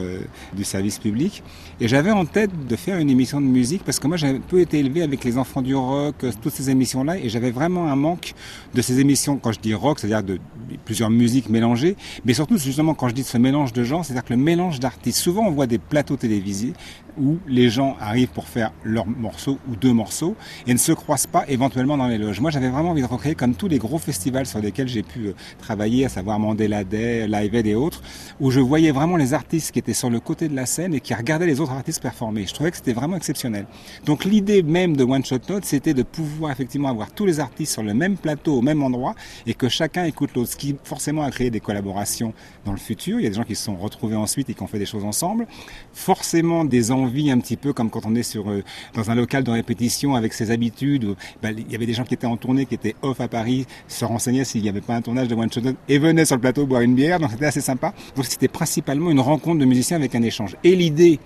du 0.54 0.64
service 0.64 1.00
public, 1.00 1.44
et 1.82 1.88
j'avais 1.88 2.12
en 2.12 2.26
tête 2.26 2.52
de 2.68 2.76
faire 2.76 2.98
une 2.98 3.10
émission 3.10 3.42
de 3.42 3.46
musique 3.46 3.84
parce 3.84 4.00
que 4.00 4.08
moi, 4.08 4.18
j'ai 4.18 4.28
un 4.28 4.40
peu 4.40 4.60
été 4.60 4.80
élevé 4.80 5.02
avec 5.02 5.24
les 5.24 5.38
enfants 5.38 5.62
du 5.62 5.76
rock, 5.76 6.16
euh, 6.24 6.32
toutes 6.42 6.54
ces 6.54 6.70
émissions-là, 6.70 7.18
et 7.18 7.30
j'avais 7.30 7.52
vraiment 7.52 7.88
un 7.88 7.96
manque 7.96 8.34
de 8.74 8.82
ces 8.82 9.00
émissions. 9.00 9.38
Quand 9.38 9.52
je 9.52 9.60
dis 9.60 9.74
rock, 9.74 10.00
c'est-à-dire 10.00 10.24
de 10.24 10.40
plusieurs 10.86 11.10
musiques 11.10 11.50
mélangées, 11.50 11.96
mais 12.26 12.34
surtout 12.34 12.58
justement 12.58 12.94
quand 12.94 13.10
je 13.10 13.14
dis 13.14 13.24
ce 13.24 13.38
mélange 13.38 13.74
de 13.74 13.84
genres, 13.84 14.06
c'est-à-dire 14.06 14.24
que 14.24 14.34
le 14.34 14.40
mélange 14.40 14.80
d'artistes. 14.80 15.20
Souvent, 15.20 15.46
on 15.48 15.52
voit 15.52 15.68
des 15.68 15.78
plateaux 15.80 16.16
télévisés 16.16 16.74
où 17.20 17.38
les 17.48 17.70
gens 17.70 17.96
arrivent 18.00 18.30
pour 18.30 18.48
faire 18.48 18.72
leur 18.84 19.06
morceau 19.06 19.60
ou 19.70 19.76
deux 19.76 19.94
morceaux 19.94 20.36
et 20.68 20.74
ne 20.74 20.80
se 20.80 20.92
croisent 20.92 21.28
pas 21.28 21.46
éventuellement 21.48 21.98
dans 21.98 22.08
les 22.08 22.18
loges. 22.18 22.40
Moi, 22.40 22.52
j'avais 22.52 22.70
vraiment 22.70 22.92
envie 22.92 23.02
de 23.02 23.08
recréer 23.08 23.36
comme 23.36 23.56
tous 23.56 23.68
les 23.68 23.78
gros 23.78 24.00
festivals 24.00 24.46
sur 24.46 24.60
lesquels 24.60 24.88
j'ai 24.88 25.04
pu 25.04 25.28
euh, 25.28 25.34
travailler, 25.60 26.06
à 26.06 26.10
savoir 26.10 26.40
Mandela 26.40 26.84
Day, 26.84 27.28
Live 27.28 27.56
Aid 27.56 27.68
et 27.68 27.76
autres, 27.76 28.02
où 28.40 28.52
je 28.52 28.60
voyais 28.60 28.92
vraiment 28.92 29.18
les 29.18 29.34
artistes 29.34 29.72
qui 29.72 29.80
étaient 29.80 29.94
sur 29.94 30.10
le 30.10 30.20
côté 30.20 30.48
de 30.48 30.56
la 30.56 30.66
scène 30.66 30.94
et 30.94 31.00
qui 31.00 31.14
regardaient 31.14 31.46
les 31.46 31.60
autres 31.60 31.63
artistes 31.72 32.02
performer. 32.02 32.46
Je 32.48 32.54
trouvais 32.54 32.72
que 32.72 32.78
c'était 32.78 32.94
vraiment 32.94 33.18
exceptionnel. 33.18 33.66
Donc 34.06 34.26
l'idée 34.26 34.64
même 34.64 34.96
de 34.96 35.04
One 35.04 35.24
Shot 35.24 35.40
Note, 35.50 35.66
c'était 35.66 35.94
de 35.94 36.04
pouvoir 36.04 36.52
effectivement 36.52 36.90
avoir 36.90 37.12
tous 37.12 37.26
les 37.26 37.40
artistes 37.40 37.74
sur 37.74 37.84
le 37.84 37.94
même 37.94 38.18
plateau, 38.18 38.58
au 38.58 38.62
même 38.62 38.84
endroit, 38.84 39.16
et 39.46 39.54
que 39.54 39.70
chacun 39.70 40.06
écoute 40.06 40.32
l'autre, 40.36 40.52
ce 40.52 40.58
qui 40.58 40.76
forcément 40.84 41.24
a 41.24 41.32
créé 41.32 41.50
des 41.50 41.60
collaborations 41.60 42.34
dans 42.66 42.72
le 42.72 42.78
futur. 42.78 43.20
Il 43.20 43.24
y 43.24 43.28
a 43.28 43.30
des 43.30 43.36
gens 43.36 43.44
qui 43.44 43.56
se 43.56 43.64
sont 43.64 43.76
retrouvés 43.76 44.16
ensuite 44.16 44.50
et 44.50 44.54
qui 44.54 44.64
ont 44.64 44.68
fait 44.68 44.80
des 44.80 44.86
choses 44.86 45.04
ensemble. 45.04 45.48
Forcément 45.94 46.66
des 46.66 46.92
envies 46.92 47.32
un 47.32 47.40
petit 47.40 47.58
peu 47.58 47.74
comme 47.74 47.90
quand 47.90 48.06
on 48.06 48.16
est 48.16 48.24
sur 48.24 48.50
euh, 48.50 48.64
dans 48.94 49.12
un 49.12 49.16
local 49.16 49.44
de 49.44 49.52
répétition 49.52 50.16
avec 50.16 50.34
ses 50.34 50.52
habitudes. 50.52 51.16
Bah, 51.42 51.52
il 51.52 51.72
y 51.72 51.76
avait 51.76 51.86
des 51.86 51.94
gens 51.94 52.04
qui 52.04 52.14
étaient 52.14 52.28
en 52.28 52.38
tournée, 52.38 52.66
qui 52.66 52.76
étaient 52.76 52.96
off 53.02 53.22
à 53.22 53.28
Paris, 53.28 53.66
se 53.88 54.06
renseignaient 54.06 54.46
s'il 54.46 54.62
n'y 54.62 54.70
avait 54.70 54.82
pas 54.82 54.96
un 54.96 55.02
tournage 55.02 55.28
de 55.28 55.36
One 55.36 55.52
Shot 55.52 55.62
Note 55.62 55.78
et 55.88 56.00
venaient 56.00 56.26
sur 56.26 56.36
le 56.36 56.42
plateau 56.42 56.66
boire 56.66 56.82
une 56.82 56.96
bière. 56.96 57.20
Donc 57.20 57.32
c'était 57.32 57.46
assez 57.46 57.62
sympa. 57.62 57.94
C'était 58.24 58.48
principalement 58.48 59.12
une 59.12 59.20
rencontre 59.20 59.60
de 59.60 59.66
musiciens 59.66 59.98
avec 59.98 60.16
un 60.16 60.24
échange. 60.24 60.56
Et 60.64 60.76
l'idée 60.76 61.20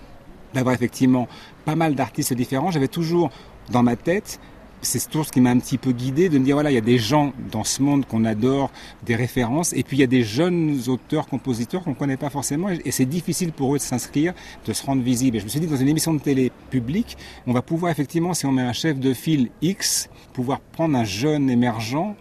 d'avoir 0.54 0.74
effectivement 0.74 1.28
pas 1.64 1.76
mal 1.76 1.94
d'artistes 1.94 2.32
différents, 2.34 2.70
j'avais 2.70 2.88
toujours 2.88 3.30
dans 3.70 3.82
ma 3.82 3.96
tête 3.96 4.40
c'est 4.82 5.04
toujours 5.08 5.26
ce 5.26 5.32
qui 5.32 5.40
m'a 5.40 5.50
un 5.50 5.58
petit 5.58 5.78
peu 5.78 5.92
guidé 5.92 6.28
de 6.28 6.38
me 6.38 6.44
dire 6.44 6.56
voilà 6.56 6.70
il 6.70 6.74
y 6.74 6.78
a 6.78 6.82
des 6.82 6.98
gens 6.98 7.32
dans 7.50 7.64
ce 7.64 7.82
monde 7.82 8.06
qu'on 8.06 8.24
adore 8.24 8.70
des 9.04 9.16
références 9.16 9.72
et 9.72 9.82
puis 9.82 9.96
il 9.96 10.00
y 10.00 10.04
a 10.04 10.08
des 10.08 10.22
jeunes 10.22 10.80
auteurs 10.88 11.26
compositeurs 11.26 11.82
qu'on 11.82 11.94
connaît 11.94 12.16
pas 12.16 12.30
forcément 12.30 12.68
et 12.68 12.90
c'est 12.90 13.06
difficile 13.06 13.52
pour 13.52 13.74
eux 13.74 13.78
de 13.78 13.82
s'inscrire 13.82 14.34
de 14.66 14.72
se 14.72 14.84
rendre 14.84 15.02
visible. 15.02 15.36
Et 15.36 15.40
je 15.40 15.44
me 15.44 15.48
suis 15.48 15.60
dit 15.60 15.66
dans 15.66 15.76
une 15.76 15.88
émission 15.88 16.14
de 16.14 16.20
télé 16.20 16.52
publique 16.70 17.16
on 17.46 17.52
va 17.52 17.62
pouvoir 17.62 17.90
effectivement 17.90 18.34
si 18.34 18.46
on 18.46 18.52
met 18.52 18.62
un 18.62 18.72
chef 18.72 18.98
de 18.98 19.12
file 19.14 19.50
X 19.62 20.08
pouvoir 20.32 20.60
prendre 20.60 20.96
un 20.96 21.04
jeune 21.04 21.50
émergent 21.50 22.14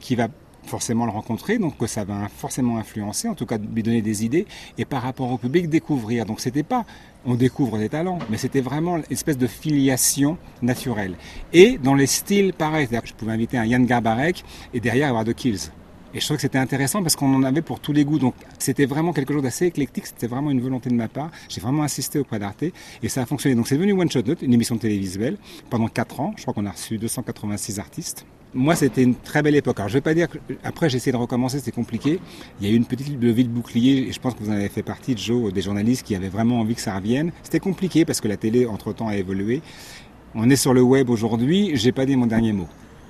qui 0.00 0.14
va 0.14 0.28
forcément 0.66 1.04
le 1.04 1.12
rencontrer, 1.12 1.58
donc 1.58 1.76
que 1.76 1.86
ça 1.86 2.04
va 2.04 2.28
forcément 2.28 2.78
influencer, 2.78 3.28
en 3.28 3.34
tout 3.34 3.46
cas 3.46 3.58
lui 3.58 3.82
donner 3.82 4.02
des 4.02 4.24
idées, 4.24 4.46
et 4.78 4.84
par 4.84 5.02
rapport 5.02 5.30
au 5.30 5.38
public 5.38 5.68
découvrir. 5.68 6.26
Donc 6.26 6.40
c'était 6.40 6.62
pas 6.62 6.84
on 7.26 7.34
découvre 7.34 7.78
des 7.78 7.88
talents, 7.88 8.18
mais 8.28 8.36
c'était 8.36 8.60
vraiment 8.60 8.98
une 8.98 9.04
espèce 9.10 9.38
de 9.38 9.46
filiation 9.46 10.36
naturelle. 10.62 11.14
Et 11.52 11.78
dans 11.78 11.94
les 11.94 12.06
styles 12.06 12.52
que 12.52 13.08
je 13.08 13.14
pouvais 13.14 13.32
inviter 13.32 13.56
un 13.56 13.64
Yann 13.64 13.86
Garbarek 13.86 14.44
et 14.72 14.80
derrière 14.80 15.08
avoir 15.08 15.24
The 15.24 15.34
Kills. 15.34 15.70
Et 16.12 16.20
je 16.20 16.24
trouvais 16.26 16.36
que 16.36 16.42
c'était 16.42 16.58
intéressant 16.58 17.02
parce 17.02 17.16
qu'on 17.16 17.34
en 17.34 17.42
avait 17.42 17.62
pour 17.62 17.80
tous 17.80 17.92
les 17.92 18.04
goûts. 18.04 18.18
Donc 18.18 18.34
c'était 18.58 18.86
vraiment 18.86 19.12
quelque 19.12 19.32
chose 19.32 19.42
d'assez 19.42 19.66
éclectique, 19.66 20.06
c'était 20.06 20.28
vraiment 20.28 20.50
une 20.50 20.60
volonté 20.60 20.88
de 20.88 20.94
ma 20.94 21.08
part. 21.08 21.30
J'ai 21.48 21.60
vraiment 21.60 21.82
insisté 21.82 22.18
auprès 22.18 22.38
d'Arte 22.38 22.62
et 23.02 23.08
ça 23.08 23.22
a 23.22 23.26
fonctionné. 23.26 23.56
Donc 23.56 23.66
c'est 23.66 23.76
devenu 23.76 23.92
One 23.94 24.10
Shot 24.10 24.22
Note, 24.22 24.42
une 24.42 24.54
émission 24.54 24.76
télévisuelle, 24.76 25.38
pendant 25.70 25.88
4 25.88 26.20
ans. 26.20 26.32
Je 26.36 26.42
crois 26.42 26.54
qu'on 26.54 26.66
a 26.66 26.70
reçu 26.70 26.98
286 26.98 27.78
artistes 27.80 28.26
moi, 28.54 28.76
c'était 28.76 29.02
une 29.02 29.16
très 29.16 29.42
belle 29.42 29.56
époque. 29.56 29.80
Alors, 29.80 29.88
je 29.88 29.94
vais 29.94 30.00
pas 30.00 30.14
dire 30.14 30.28
que, 30.28 30.38
après, 30.62 30.88
j'ai 30.88 30.96
essayé 30.96 31.12
de 31.12 31.16
recommencer, 31.16 31.58
c'était 31.58 31.72
compliqué. 31.72 32.20
Il 32.60 32.66
y 32.66 32.70
a 32.70 32.72
eu 32.72 32.76
une 32.76 32.86
petite 32.86 33.20
levée 33.20 33.42
de 33.42 33.48
bouclier, 33.48 34.08
et 34.08 34.12
je 34.12 34.20
pense 34.20 34.34
que 34.34 34.42
vous 34.42 34.50
en 34.50 34.54
avez 34.54 34.68
fait 34.68 34.82
partie, 34.82 35.16
Joe, 35.16 35.52
des 35.52 35.60
journalistes 35.60 36.04
qui 36.04 36.14
avaient 36.14 36.28
vraiment 36.28 36.60
envie 36.60 36.74
que 36.74 36.80
ça 36.80 36.94
revienne. 36.94 37.32
C'était 37.42 37.60
compliqué 37.60 38.04
parce 38.04 38.20
que 38.20 38.28
la 38.28 38.36
télé, 38.36 38.66
entre-temps, 38.66 39.08
a 39.08 39.16
évolué. 39.16 39.60
On 40.34 40.48
est 40.50 40.56
sur 40.56 40.72
le 40.72 40.82
web 40.82 41.10
aujourd'hui, 41.10 41.72
j'ai 41.74 41.92
pas 41.92 42.06
dit 42.06 42.16
mon 42.16 42.26
dernier 42.26 42.52
mot. 42.52 42.68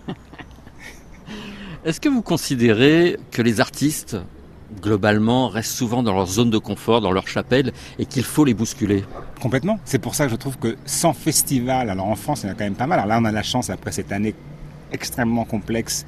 Est-ce 1.84 2.00
que 2.00 2.08
vous 2.08 2.22
considérez 2.22 3.18
que 3.30 3.42
les 3.42 3.60
artistes, 3.60 4.16
globalement, 4.80 5.48
restent 5.48 5.76
souvent 5.76 6.02
dans 6.02 6.14
leur 6.14 6.26
zone 6.26 6.50
de 6.50 6.58
confort, 6.58 7.02
dans 7.02 7.12
leur 7.12 7.28
chapelle, 7.28 7.72
et 7.98 8.06
qu'il 8.06 8.24
faut 8.24 8.46
les 8.46 8.54
bousculer? 8.54 9.04
Complètement. 9.40 9.78
C'est 9.84 9.98
pour 9.98 10.14
ça 10.14 10.24
que 10.24 10.30
je 10.30 10.36
trouve 10.36 10.56
que 10.56 10.76
sans 10.86 11.12
festival, 11.12 11.90
alors 11.90 12.06
en 12.06 12.16
France, 12.16 12.42
il 12.42 12.46
y 12.46 12.48
en 12.48 12.52
a 12.52 12.54
quand 12.54 12.64
même 12.64 12.74
pas 12.74 12.86
mal. 12.86 12.98
Alors 12.98 13.08
là, 13.08 13.18
on 13.20 13.26
a 13.26 13.32
la 13.32 13.42
chance, 13.42 13.68
après 13.68 13.92
cette 13.92 14.10
année 14.10 14.34
extrêmement 14.94 15.44
complexe 15.44 16.06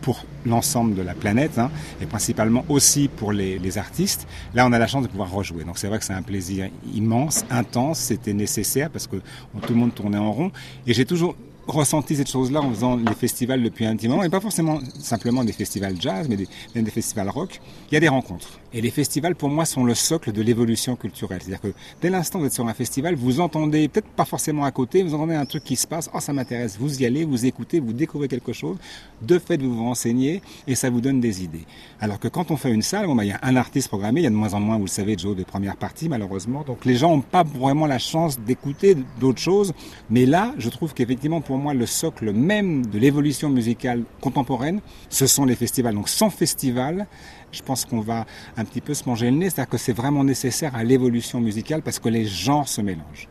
pour 0.00 0.24
l'ensemble 0.46 0.94
de 0.94 1.02
la 1.02 1.14
planète 1.14 1.58
hein, 1.58 1.70
et 2.00 2.06
principalement 2.06 2.64
aussi 2.68 3.08
pour 3.08 3.32
les, 3.32 3.58
les, 3.58 3.78
artistes. 3.78 4.26
Là, 4.54 4.66
on 4.66 4.72
a 4.72 4.78
la 4.78 4.86
chance 4.86 5.02
de 5.02 5.08
pouvoir 5.08 5.30
rejouer. 5.30 5.64
Donc 5.64 5.78
c'est 5.78 5.88
vrai 5.88 5.98
que 5.98 6.04
c'est 6.04 6.14
un 6.14 6.22
plaisir 6.22 6.70
immense, 6.94 7.44
intense, 7.50 7.98
c'était 7.98 8.32
nécessaire 8.32 8.90
parce 8.90 9.06
que 9.06 9.16
tout 9.16 9.72
le 9.72 9.74
monde 9.74 9.94
tournait 9.94 10.18
en 10.18 10.32
rond. 10.32 10.52
Et 10.86 10.94
j'ai 10.94 11.04
toujours 11.04 11.36
ressenti 11.68 12.16
cette 12.16 12.30
chose-là 12.30 12.60
en 12.62 12.70
faisant 12.70 12.96
les 12.96 13.14
festivals 13.14 13.62
depuis 13.62 13.86
un 13.86 13.94
petit 13.94 14.08
moment, 14.08 14.24
et 14.24 14.28
pas 14.28 14.40
forcément 14.40 14.80
simplement 14.98 15.44
des 15.44 15.52
festivals 15.52 15.94
jazz, 16.00 16.26
mais 16.28 16.36
des, 16.36 16.48
même 16.74 16.84
des 16.84 16.90
festivals 16.90 17.28
rock. 17.28 17.60
Il 17.90 17.94
y 17.94 17.96
a 17.96 18.00
des 18.00 18.08
rencontres. 18.08 18.58
Et 18.72 18.80
les 18.80 18.90
festivals, 18.90 19.34
pour 19.34 19.48
moi, 19.48 19.64
sont 19.64 19.84
le 19.84 19.94
socle 19.94 20.32
de 20.32 20.42
l'évolution 20.42 20.96
culturelle. 20.96 21.40
C'est-à-dire 21.42 21.60
que 21.60 21.74
dès 22.02 22.10
l'instant 22.10 22.38
où 22.38 22.42
vous 22.42 22.48
êtes 22.48 22.52
sur 22.52 22.66
un 22.66 22.74
festival, 22.74 23.14
vous 23.14 23.40
entendez, 23.40 23.88
peut-être 23.88 24.08
pas 24.08 24.24
forcément 24.24 24.64
à 24.64 24.70
côté, 24.70 25.02
vous 25.02 25.14
entendez 25.14 25.34
un 25.34 25.46
truc 25.46 25.64
qui 25.64 25.76
se 25.76 25.86
passe, 25.86 26.10
oh 26.12 26.20
ça 26.20 26.32
m'intéresse, 26.32 26.76
vous 26.78 27.02
y 27.02 27.06
allez, 27.06 27.24
vous 27.24 27.46
écoutez, 27.46 27.80
vous 27.80 27.92
découvrez 27.92 28.28
quelque 28.28 28.52
chose, 28.52 28.76
de 29.22 29.38
fait 29.38 29.60
vous 29.60 29.74
vous 29.74 29.84
renseignez, 29.84 30.42
et 30.66 30.74
ça 30.74 30.90
vous 30.90 31.00
donne 31.00 31.20
des 31.20 31.42
idées. 31.42 31.64
Alors 32.00 32.18
que 32.18 32.28
quand 32.28 32.50
on 32.50 32.56
fait 32.56 32.72
une 32.72 32.82
salle, 32.82 33.06
bon, 33.06 33.14
bah, 33.14 33.24
il 33.24 33.28
y 33.28 33.32
a 33.32 33.40
un 33.42 33.56
artiste 33.56 33.88
programmé, 33.88 34.20
il 34.20 34.24
y 34.24 34.26
a 34.26 34.30
de 34.30 34.34
moins 34.34 34.54
en 34.54 34.60
moins, 34.60 34.76
vous 34.76 34.84
le 34.84 34.90
savez, 34.90 35.16
Joe, 35.16 35.36
de 35.36 35.44
première 35.44 35.76
partie, 35.76 36.08
malheureusement. 36.08 36.62
Donc 36.66 36.84
les 36.84 36.96
gens 36.96 37.10
n'ont 37.10 37.22
pas 37.22 37.44
vraiment 37.44 37.86
la 37.86 37.98
chance 37.98 38.38
d'écouter 38.38 38.96
d'autres 39.20 39.40
choses. 39.40 39.72
Mais 40.10 40.26
là, 40.26 40.54
je 40.58 40.68
trouve 40.68 40.94
qu'effectivement, 40.94 41.40
pour 41.40 41.57
moi, 41.58 41.74
le 41.74 41.86
socle 41.86 42.32
même 42.32 42.86
de 42.86 42.98
l'évolution 42.98 43.50
musicale 43.50 44.04
contemporaine, 44.20 44.80
ce 45.10 45.26
sont 45.26 45.44
les 45.44 45.54
festivals. 45.54 45.94
Donc 45.94 46.08
sans 46.08 46.30
festival, 46.30 47.06
je 47.52 47.62
pense 47.62 47.84
qu'on 47.84 48.00
va 48.00 48.26
un 48.56 48.64
petit 48.64 48.80
peu 48.80 48.94
se 48.94 49.08
manger 49.08 49.30
le 49.30 49.36
nez, 49.36 49.50
c'est-à-dire 49.50 49.70
que 49.70 49.78
c'est 49.78 49.92
vraiment 49.92 50.24
nécessaire 50.24 50.74
à 50.74 50.84
l'évolution 50.84 51.40
musicale 51.40 51.82
parce 51.82 51.98
que 51.98 52.08
les 52.08 52.26
genres 52.26 52.68
se 52.68 52.80
mélangent. 52.80 53.28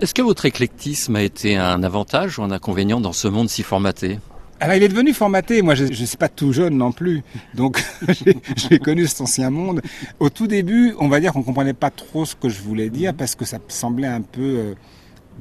Est-ce 0.00 0.14
que 0.14 0.22
votre 0.22 0.46
éclectisme 0.46 1.16
a 1.16 1.22
été 1.22 1.56
un 1.56 1.82
avantage 1.82 2.38
ou 2.38 2.42
un 2.42 2.50
inconvénient 2.50 3.00
dans 3.00 3.12
ce 3.12 3.28
monde 3.28 3.48
si 3.48 3.62
formaté? 3.62 4.18
Alors 4.62 4.76
il 4.76 4.82
est 4.84 4.88
devenu 4.88 5.12
formaté, 5.12 5.60
moi 5.60 5.74
je 5.74 5.86
ne 5.86 5.92
suis 5.92 6.16
pas 6.16 6.28
tout 6.28 6.52
jeune 6.52 6.76
non 6.76 6.92
plus, 6.92 7.24
donc 7.52 7.82
j'ai 8.56 8.78
connu 8.78 9.08
cet 9.08 9.22
ancien 9.22 9.50
monde. 9.50 9.80
Au 10.20 10.30
tout 10.30 10.46
début, 10.46 10.94
on 11.00 11.08
va 11.08 11.18
dire 11.18 11.32
qu'on 11.32 11.42
comprenait 11.42 11.72
pas 11.72 11.90
trop 11.90 12.24
ce 12.24 12.36
que 12.36 12.48
je 12.48 12.62
voulais 12.62 12.88
dire 12.88 13.12
parce 13.12 13.34
que 13.34 13.44
ça 13.44 13.58
semblait 13.66 14.06
un 14.06 14.20
peu 14.20 14.40
euh, 14.40 14.74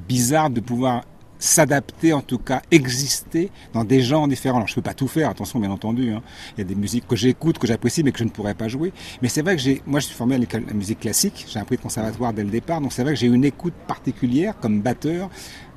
bizarre 0.08 0.50
de 0.50 0.60
pouvoir 0.60 1.04
s'adapter, 1.42 2.14
en 2.14 2.22
tout 2.22 2.38
cas 2.38 2.62
exister 2.72 3.52
dans 3.74 3.84
des 3.84 4.02
genres 4.02 4.28
différents. 4.28 4.58
Alors 4.58 4.68
je 4.68 4.76
peux 4.76 4.82
pas 4.82 4.94
tout 4.94 5.08
faire, 5.08 5.30
attention 5.30 5.60
bien 5.60 5.72
entendu. 5.72 6.14
Hein. 6.14 6.22
Il 6.56 6.60
y 6.60 6.62
a 6.62 6.66
des 6.66 6.76
musiques 6.76 7.08
que 7.08 7.16
j'écoute, 7.16 7.58
que 7.58 7.68
j'apprécie, 7.68 8.04
mais 8.04 8.12
que 8.12 8.20
je 8.20 8.24
ne 8.24 8.30
pourrais 8.30 8.54
pas 8.54 8.70
jouer. 8.70 8.94
Mais 9.22 9.28
c'est 9.28 9.42
vrai 9.42 9.56
que 9.56 9.62
j'ai, 9.62 9.82
moi 9.86 10.00
je 10.00 10.06
suis 10.06 10.16
formé 10.16 10.36
à 10.36 10.38
la 10.38 10.74
musique 10.74 11.00
classique, 11.02 11.46
j'ai 11.50 11.60
appris 11.60 11.76
le 11.76 11.82
conservatoire 11.82 12.32
dès 12.32 12.44
le 12.44 12.50
départ, 12.50 12.80
donc 12.80 12.94
c'est 12.94 13.02
vrai 13.04 13.14
que 13.14 13.20
j'ai 13.20 13.28
une 13.28 13.44
écoute 13.44 13.74
particulière 13.88 14.58
comme 14.60 14.82
batteur, 14.82 15.30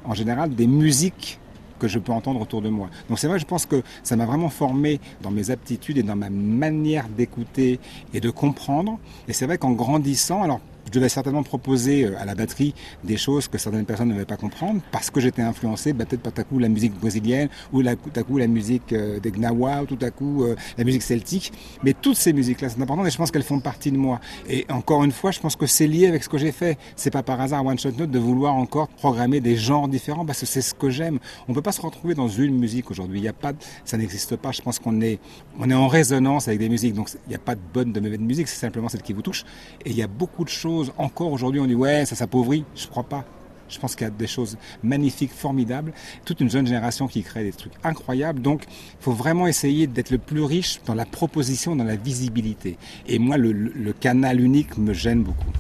en 0.05 0.15
général 0.15 0.55
des 0.55 0.67
musiques 0.67 1.41
que 1.79 1.89
je 1.89 1.99
peux 1.99 2.13
entendre 2.13 2.41
autour 2.41 2.63
de 2.63 2.69
moi. 2.69 2.89
Donc 3.09 3.19
c'est 3.19 3.27
vrai, 3.27 3.39
je 3.39 3.47
pense 3.47 3.67
que 3.67 3.83
ça 4.03 4.17
m'a 4.17 4.27
vraiment 4.27 4.51
formé 4.51 5.01
dans 5.23 5.31
mes 5.31 5.51
aptitudes 5.51 5.99
et 5.99 6.03
dans 6.03 6.17
ma 6.17 6.31
manière 6.31 7.09
d'écouter 7.09 7.81
et 8.13 8.21
de 8.21 8.31
comprendre. 8.31 8.99
Et 9.29 9.33
c'est 9.33 9.47
vrai 9.47 9.59
qu'en 9.59 9.73
grandissant, 9.73 10.43
alors 10.43 10.61
je 10.87 10.91
devais 10.91 11.09
certainement 11.09 11.43
proposer 11.43 12.07
à 12.17 12.25
la 12.25 12.35
batterie 12.35 12.75
des 13.03 13.17
choses 13.17 13.49
que 13.49 13.59
certaines 13.59 13.85
personnes 13.85 14.09
ne 14.09 14.15
devaient 14.15 14.25
pas 14.25 14.37
comprendre 14.37 14.81
parce 14.93 15.11
que 15.11 15.21
j'étais 15.21 15.43
influencé 15.43 15.93
bah, 15.93 16.05
peut-être 16.05 16.23
par 16.23 16.33
tout 16.33 16.41
à 16.41 16.45
coup 16.45 16.59
la 16.59 16.69
musique 16.69 16.99
brésilienne 16.99 17.49
ou 17.73 17.81
la, 17.81 17.97
tout 17.97 18.11
à 18.17 18.23
coup 18.23 18.39
la 18.39 18.47
musique 18.47 18.93
euh, 18.93 19.21
des 19.21 19.31
Gnawa 19.31 19.83
ou 19.83 19.87
tout 19.87 19.99
à 20.01 20.11
coup 20.11 20.45
euh, 20.45 20.57
la 20.77 20.85
musique 20.85 21.03
celtique. 21.03 21.53
Mais 21.83 21.95
toutes 21.95 22.17
ces 22.17 22.33
musiques-là 22.33 22.69
sont 22.69 22.81
importantes 22.81 23.07
et 23.07 23.11
je 23.11 23.17
pense 23.17 23.31
qu'elles 23.31 23.43
font 23.43 23.61
partie 23.61 23.91
de 23.91 23.97
moi. 23.97 24.21
Et 24.49 24.67
encore 24.71 25.05
une 25.05 25.13
fois, 25.13 25.31
je 25.31 25.41
pense 25.41 25.57
que 25.57 25.67
c'est 25.67 25.87
lié 25.87 26.07
avec 26.07 26.23
ce 26.25 26.29
que 26.29 26.39
j'ai 26.39 26.53
fait. 26.53 26.79
C'est 26.97 27.11
pas 27.11 27.23
par 27.23 27.41
hasard 27.41 27.65
One 27.65 27.79
Shot 27.79 27.93
Note 27.93 28.11
de 28.11 28.19
vouloir 28.19 28.55
encore 28.55 28.89
programmer 28.89 29.41
des 29.41 29.57
genres 29.57 29.89
différents 29.89 30.27
parce 30.27 30.41
que 30.41 30.47
c'est 30.47 30.63
ce 30.63 30.75
que 30.75 30.91
j'aime. 30.91 31.19
On 31.49 31.55
peut 31.55 31.63
pas 31.63 31.73
se 31.73 31.81
retrouver 31.81 32.15
dans 32.15 32.29
une 32.29 32.59
musique 32.59 32.91
aujourd'hui. 32.91 33.21
Il 33.21 33.25
y 33.25 33.29
a 33.29 33.33
pas, 33.33 33.53
ça 33.85 33.97
n'existe 33.97 34.37
pas. 34.37 34.53
Je 34.53 34.63
pense 34.63 34.79
qu'on 34.79 35.01
est, 35.01 35.19
on 35.59 35.71
est 35.71 35.75
en 35.75 35.89
résonance 35.89 36.49
avec 36.49 36.61
des 36.61 36.69
musiques. 36.69 36.95
Donc 36.95 37.11
il 37.27 37.31
n'y 37.31 37.37
a 37.37 37.39
pas 37.39 37.55
de 37.55 37.61
bonne 37.73 37.93
de 37.93 38.01
mauvaise 38.01 38.19
musique. 38.21 38.49
C'est 38.49 38.61
simplement 38.61 38.89
celle 38.89 39.03
qui 39.03 39.13
vous 39.13 39.23
touche. 39.23 39.45
Et 39.85 39.91
il 39.91 39.97
y 39.97 40.03
a 40.03 40.09
beaucoup 40.09 40.45
de 40.45 40.51
choses 40.51 40.74
encore 40.99 41.33
aujourd'hui, 41.33 41.61
on 41.61 41.67
dit 41.67 41.75
ouais, 41.75 42.05
ça 42.07 42.17
s'appauvrit. 42.17 42.65
Je 42.75 42.87
crois 42.87 43.05
pas. 43.05 43.25
Je 43.69 43.79
pense 43.79 43.97
qu'il 43.97 44.05
y 44.05 44.09
a 44.09 44.11
des 44.11 44.27
choses 44.27 44.57
magnifiques, 44.83 45.33
formidables, 45.33 45.93
toute 46.25 46.41
une 46.41 46.51
jeune 46.51 46.67
génération 46.67 47.09
qui 47.09 47.23
crée 47.23 47.45
des 47.45 47.53
trucs 47.53 47.73
incroyables. 47.83 48.41
Donc, 48.41 48.65
il 48.69 49.03
faut 49.03 49.13
vraiment 49.13 49.47
essayer 49.47 49.87
d'être 49.87 50.11
le 50.11 50.19
plus 50.19 50.43
riche 50.43 50.81
dans 50.87 50.95
la 50.95 51.07
proposition, 51.07 51.75
dans 51.75 51.85
la 51.85 51.97
visibilité. 51.97 52.77
Et 53.07 53.19
moi, 53.19 53.37
le, 53.37 53.93
canal 54.01 54.41
unique 54.41 54.77
me 54.77 54.93
gêne 54.93 55.23
beaucoup. 55.23 55.51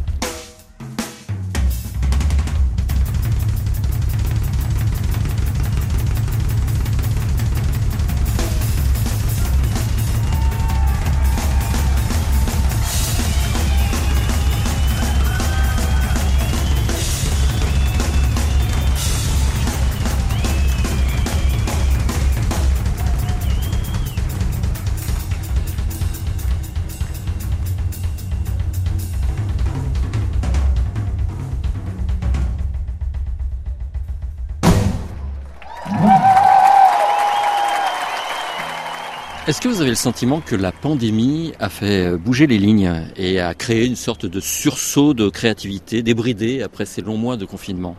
Est-ce 39.47 39.61
que 39.61 39.68
vous 39.68 39.82
avez 39.82 39.90
le 39.90 39.95
sentiment 39.95 40.40
que 40.40 40.57
la 40.57 40.72
pandémie 40.72 41.53
a 41.61 41.68
fait 41.68 42.16
bouger 42.16 42.47
les 42.47 42.57
lignes 42.57 43.11
et 43.14 43.40
a 43.40 43.53
créé 43.53 43.84
une 43.84 43.95
sorte 43.95 44.24
de 44.24 44.40
sursaut 44.40 45.12
de 45.12 45.28
créativité 45.28 46.03
débridé 46.03 46.62
après 46.62 46.86
ces 46.86 47.03
longs 47.03 47.18
mois 47.18 47.36
de 47.36 47.45
confinement? 47.45 47.95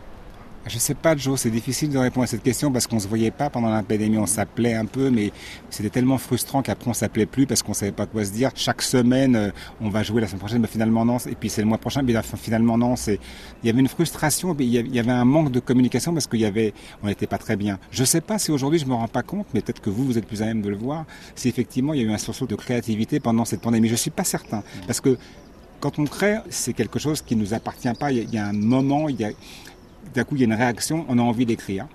Je 0.68 0.78
sais 0.78 0.94
pas, 0.94 1.16
Joe, 1.16 1.38
c'est 1.38 1.50
difficile 1.50 1.90
de 1.90 1.98
répondre 1.98 2.24
à 2.24 2.26
cette 2.26 2.42
question 2.42 2.72
parce 2.72 2.86
qu'on 2.86 2.98
se 2.98 3.06
voyait 3.06 3.30
pas 3.30 3.50
pendant 3.50 3.70
la 3.70 3.82
pandémie. 3.82 4.18
On 4.18 4.26
s'appelait 4.26 4.74
un 4.74 4.84
peu, 4.84 5.10
mais 5.10 5.32
c'était 5.70 5.90
tellement 5.90 6.18
frustrant 6.18 6.62
qu'après 6.62 6.90
on 6.90 6.94
s'appelait 6.94 7.26
plus 7.26 7.46
parce 7.46 7.62
qu'on 7.62 7.74
savait 7.74 7.92
pas 7.92 8.06
quoi 8.06 8.24
se 8.24 8.32
dire. 8.32 8.50
Chaque 8.54 8.82
semaine, 8.82 9.36
euh, 9.36 9.50
on 9.80 9.90
va 9.90 10.02
jouer 10.02 10.20
la 10.20 10.26
semaine 10.26 10.40
prochaine, 10.40 10.60
mais 10.60 10.66
finalement 10.66 11.04
non. 11.04 11.18
Et 11.18 11.34
puis 11.34 11.50
c'est 11.50 11.60
le 11.60 11.68
mois 11.68 11.78
prochain, 11.78 12.02
mais 12.02 12.14
finalement 12.34 12.76
non. 12.76 12.94
Il 13.06 13.18
y 13.64 13.68
avait 13.68 13.80
une 13.80 13.88
frustration, 13.88 14.56
il 14.58 14.94
y 14.94 14.98
avait 14.98 15.12
un 15.12 15.24
manque 15.24 15.52
de 15.52 15.60
communication 15.60 16.12
parce 16.12 16.26
qu'il 16.26 16.40
y 16.40 16.46
avait, 16.46 16.74
on 17.02 17.06
n'était 17.06 17.26
pas 17.26 17.38
très 17.38 17.56
bien. 17.56 17.78
Je 17.90 18.04
sais 18.04 18.20
pas 18.20 18.38
si 18.38 18.50
aujourd'hui 18.50 18.80
je 18.80 18.86
me 18.86 18.94
rends 18.94 19.08
pas 19.08 19.22
compte, 19.22 19.46
mais 19.54 19.60
peut-être 19.60 19.80
que 19.80 19.90
vous, 19.90 20.04
vous 20.04 20.18
êtes 20.18 20.26
plus 20.26 20.42
à 20.42 20.46
même 20.46 20.62
de 20.62 20.68
le 20.68 20.76
voir. 20.76 21.04
Si 21.36 21.48
effectivement 21.48 21.94
il 21.94 22.00
y 22.00 22.04
a 22.04 22.08
eu 22.08 22.12
un 22.12 22.18
sursaut 22.18 22.46
de 22.46 22.56
créativité 22.56 23.20
pendant 23.20 23.44
cette 23.44 23.60
pandémie, 23.60 23.88
je 23.88 23.94
suis 23.94 24.10
pas 24.10 24.24
certain 24.24 24.62
parce 24.86 25.00
que 25.00 25.16
quand 25.80 25.98
on 25.98 26.04
crée, 26.04 26.38
c'est 26.48 26.72
quelque 26.72 26.98
chose 26.98 27.22
qui 27.22 27.36
nous 27.36 27.54
appartient 27.54 27.92
pas. 27.98 28.10
Il 28.10 28.32
y 28.32 28.38
a 28.38 28.46
un 28.46 28.52
moment, 28.52 29.08
il 29.08 29.20
y 29.20 29.24
a 29.24 29.30
d'un 30.16 30.24
coup 30.24 30.36
il 30.36 30.40
y 30.40 30.42
a 30.42 30.46
une 30.46 30.54
réaction, 30.54 31.04
on 31.08 31.18
a 31.18 31.22
envie 31.22 31.46
d'écrire 31.46 31.86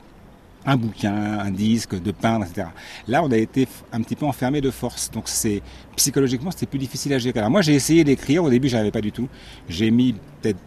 un 0.65 0.77
bouquin, 0.77 1.39
un 1.39 1.51
disque, 1.51 1.99
de 1.99 2.11
peindre, 2.11 2.45
etc. 2.45 2.67
Là, 3.07 3.23
on 3.23 3.31
a 3.31 3.37
été 3.37 3.67
un 3.91 4.01
petit 4.01 4.15
peu 4.15 4.25
enfermé 4.25 4.61
de 4.61 4.69
force. 4.69 5.09
Donc, 5.11 5.23
c'est 5.27 5.61
psychologiquement, 5.95 6.51
c'était 6.51 6.67
plus 6.67 6.79
difficile 6.79 7.13
à 7.13 7.17
gérer. 7.17 7.39
Alors, 7.39 7.51
moi, 7.51 7.61
j'ai 7.61 7.73
essayé 7.73 8.03
d'écrire. 8.03 8.43
Au 8.43 8.49
début, 8.49 8.69
je 8.69 8.77
n'avais 8.77 8.91
pas 8.91 9.01
du 9.01 9.11
tout. 9.11 9.27
J'ai 9.67 9.89
mis 9.89 10.13
peut-être 10.41 10.59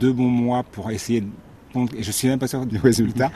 deux 0.00 0.12
bons 0.12 0.28
mois 0.28 0.62
pour 0.62 0.90
essayer. 0.90 1.20
De... 1.20 1.28
Et 1.96 2.02
je 2.02 2.10
suis 2.10 2.28
même 2.28 2.38
pas 2.38 2.48
sûr 2.48 2.64
du 2.64 2.78
résultat. 2.78 3.30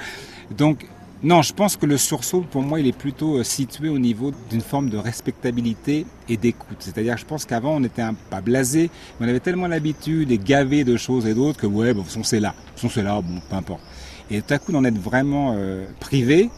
Donc, 0.57 0.87
non, 1.23 1.41
je 1.41 1.55
pense 1.55 1.77
que 1.77 1.87
le 1.87 1.97
sursaut, 1.97 2.43
pour 2.43 2.61
moi, 2.63 2.79
il 2.79 2.87
est 2.87 2.97
plutôt 2.97 3.39
euh, 3.39 3.43
situé 3.43 3.89
au 3.89 3.99
niveau 3.99 4.33
d'une 4.51 4.61
forme 4.61 4.91
de 4.91 4.99
respectabilité 4.99 6.05
et 6.29 6.37
d'écoute. 6.37 6.77
C'est-à-dire, 6.81 7.17
je 7.17 7.25
pense 7.25 7.47
qu'avant, 7.47 7.77
on 7.77 7.85
était 7.85 8.03
un 8.03 8.13
pas 8.13 8.43
blasé, 8.43 8.91
mais 9.19 9.27
on 9.27 9.29
avait 9.31 9.41
tellement 9.41 9.67
l'habitude 9.67 10.31
et 10.31 10.37
gavé 10.37 10.85
de 10.85 10.99
choses 10.99 11.27
et 11.27 11.33
d'autres 11.33 11.59
que, 11.59 11.67
ouais, 11.67 11.95
bon, 11.95 12.05
c'est 12.23 12.39
là. 12.39 12.55
c'est 12.77 13.03
là, 13.03 13.23
bon, 13.23 13.41
peu 13.49 13.57
importe. 13.57 13.81
Et 14.31 14.43
tout 14.43 14.53
à 14.53 14.59
coup, 14.59 14.73
d'en 14.73 14.85
être 14.85 14.99
vraiment 14.99 15.55
euh, 15.57 15.87
privé, 16.01 16.51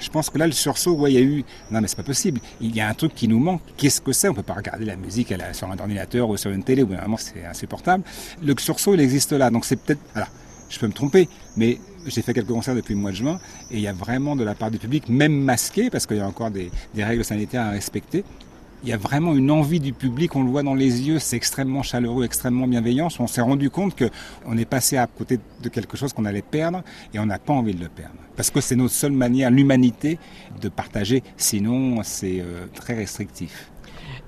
je 0.00 0.08
pense 0.08 0.30
que 0.30 0.38
là, 0.38 0.46
le 0.46 0.52
sursaut, 0.52 0.94
ouais, 0.94 1.12
il 1.12 1.14
y 1.14 1.18
a 1.18 1.22
eu. 1.22 1.44
Non, 1.70 1.82
mais 1.82 1.88
c'est 1.88 1.96
pas 1.96 2.02
possible. 2.02 2.40
Il 2.62 2.74
y 2.74 2.80
a 2.80 2.88
un 2.88 2.94
truc 2.94 3.14
qui 3.14 3.28
nous 3.28 3.38
manque. 3.38 3.60
Qu'est-ce 3.76 4.00
que 4.00 4.12
c'est? 4.12 4.28
On 4.28 4.34
peut 4.34 4.42
pas 4.42 4.54
regarder 4.54 4.86
la 4.86 4.96
musique 4.96 5.32
sur 5.52 5.70
un 5.70 5.78
ordinateur 5.78 6.28
ou 6.28 6.36
sur 6.38 6.50
une 6.50 6.62
télé. 6.62 6.82
Ou 6.82 6.88
vraiment, 6.88 7.16
c'est 7.18 7.44
insupportable. 7.44 8.04
Le 8.42 8.54
sursaut, 8.58 8.94
il 8.94 9.00
existe 9.00 9.32
là. 9.32 9.50
Donc 9.50 9.64
c'est 9.64 9.76
peut-être. 9.76 10.00
Voilà, 10.12 10.28
je 10.68 10.78
peux 10.78 10.86
me 10.86 10.92
tromper, 10.92 11.28
mais 11.56 11.78
j'ai 12.06 12.22
fait 12.22 12.34
quelques 12.34 12.48
concerts 12.48 12.74
depuis 12.74 12.94
le 12.94 13.00
mois 13.00 13.10
de 13.10 13.16
juin 13.16 13.38
et 13.70 13.76
il 13.76 13.80
y 13.80 13.88
a 13.88 13.92
vraiment 13.92 14.36
de 14.36 14.44
la 14.44 14.54
part 14.54 14.70
du 14.70 14.78
public, 14.78 15.08
même 15.08 15.34
masqué, 15.34 15.90
parce 15.90 16.06
qu'il 16.06 16.16
y 16.16 16.20
a 16.20 16.26
encore 16.26 16.50
des, 16.50 16.70
des 16.94 17.04
règles 17.04 17.24
sanitaires 17.24 17.62
à 17.62 17.70
respecter, 17.70 18.24
il 18.82 18.90
y 18.90 18.92
a 18.92 18.96
vraiment 18.96 19.34
une 19.34 19.50
envie 19.50 19.80
du 19.80 19.92
public, 19.92 20.36
on 20.36 20.44
le 20.44 20.50
voit 20.50 20.62
dans 20.62 20.74
les 20.74 21.08
yeux, 21.08 21.18
c'est 21.18 21.36
extrêmement 21.36 21.82
chaleureux, 21.82 22.24
extrêmement 22.24 22.68
bienveillant. 22.68 23.08
On 23.18 23.26
s'est 23.26 23.40
rendu 23.40 23.70
compte 23.70 23.96
qu'on 23.96 24.56
est 24.56 24.64
passé 24.64 24.96
à 24.96 25.06
côté 25.06 25.40
de 25.62 25.68
quelque 25.68 25.96
chose 25.96 26.12
qu'on 26.12 26.24
allait 26.24 26.42
perdre 26.42 26.82
et 27.12 27.18
on 27.18 27.26
n'a 27.26 27.38
pas 27.38 27.52
envie 27.52 27.74
de 27.74 27.80
le 27.80 27.88
perdre. 27.88 28.14
Parce 28.36 28.50
que 28.50 28.60
c'est 28.60 28.76
notre 28.76 28.94
seule 28.94 29.12
manière, 29.12 29.50
l'humanité, 29.50 30.18
de 30.60 30.68
partager, 30.68 31.22
sinon 31.36 32.02
c'est 32.04 32.40
euh, 32.40 32.66
très 32.74 32.94
restrictif. 32.94 33.70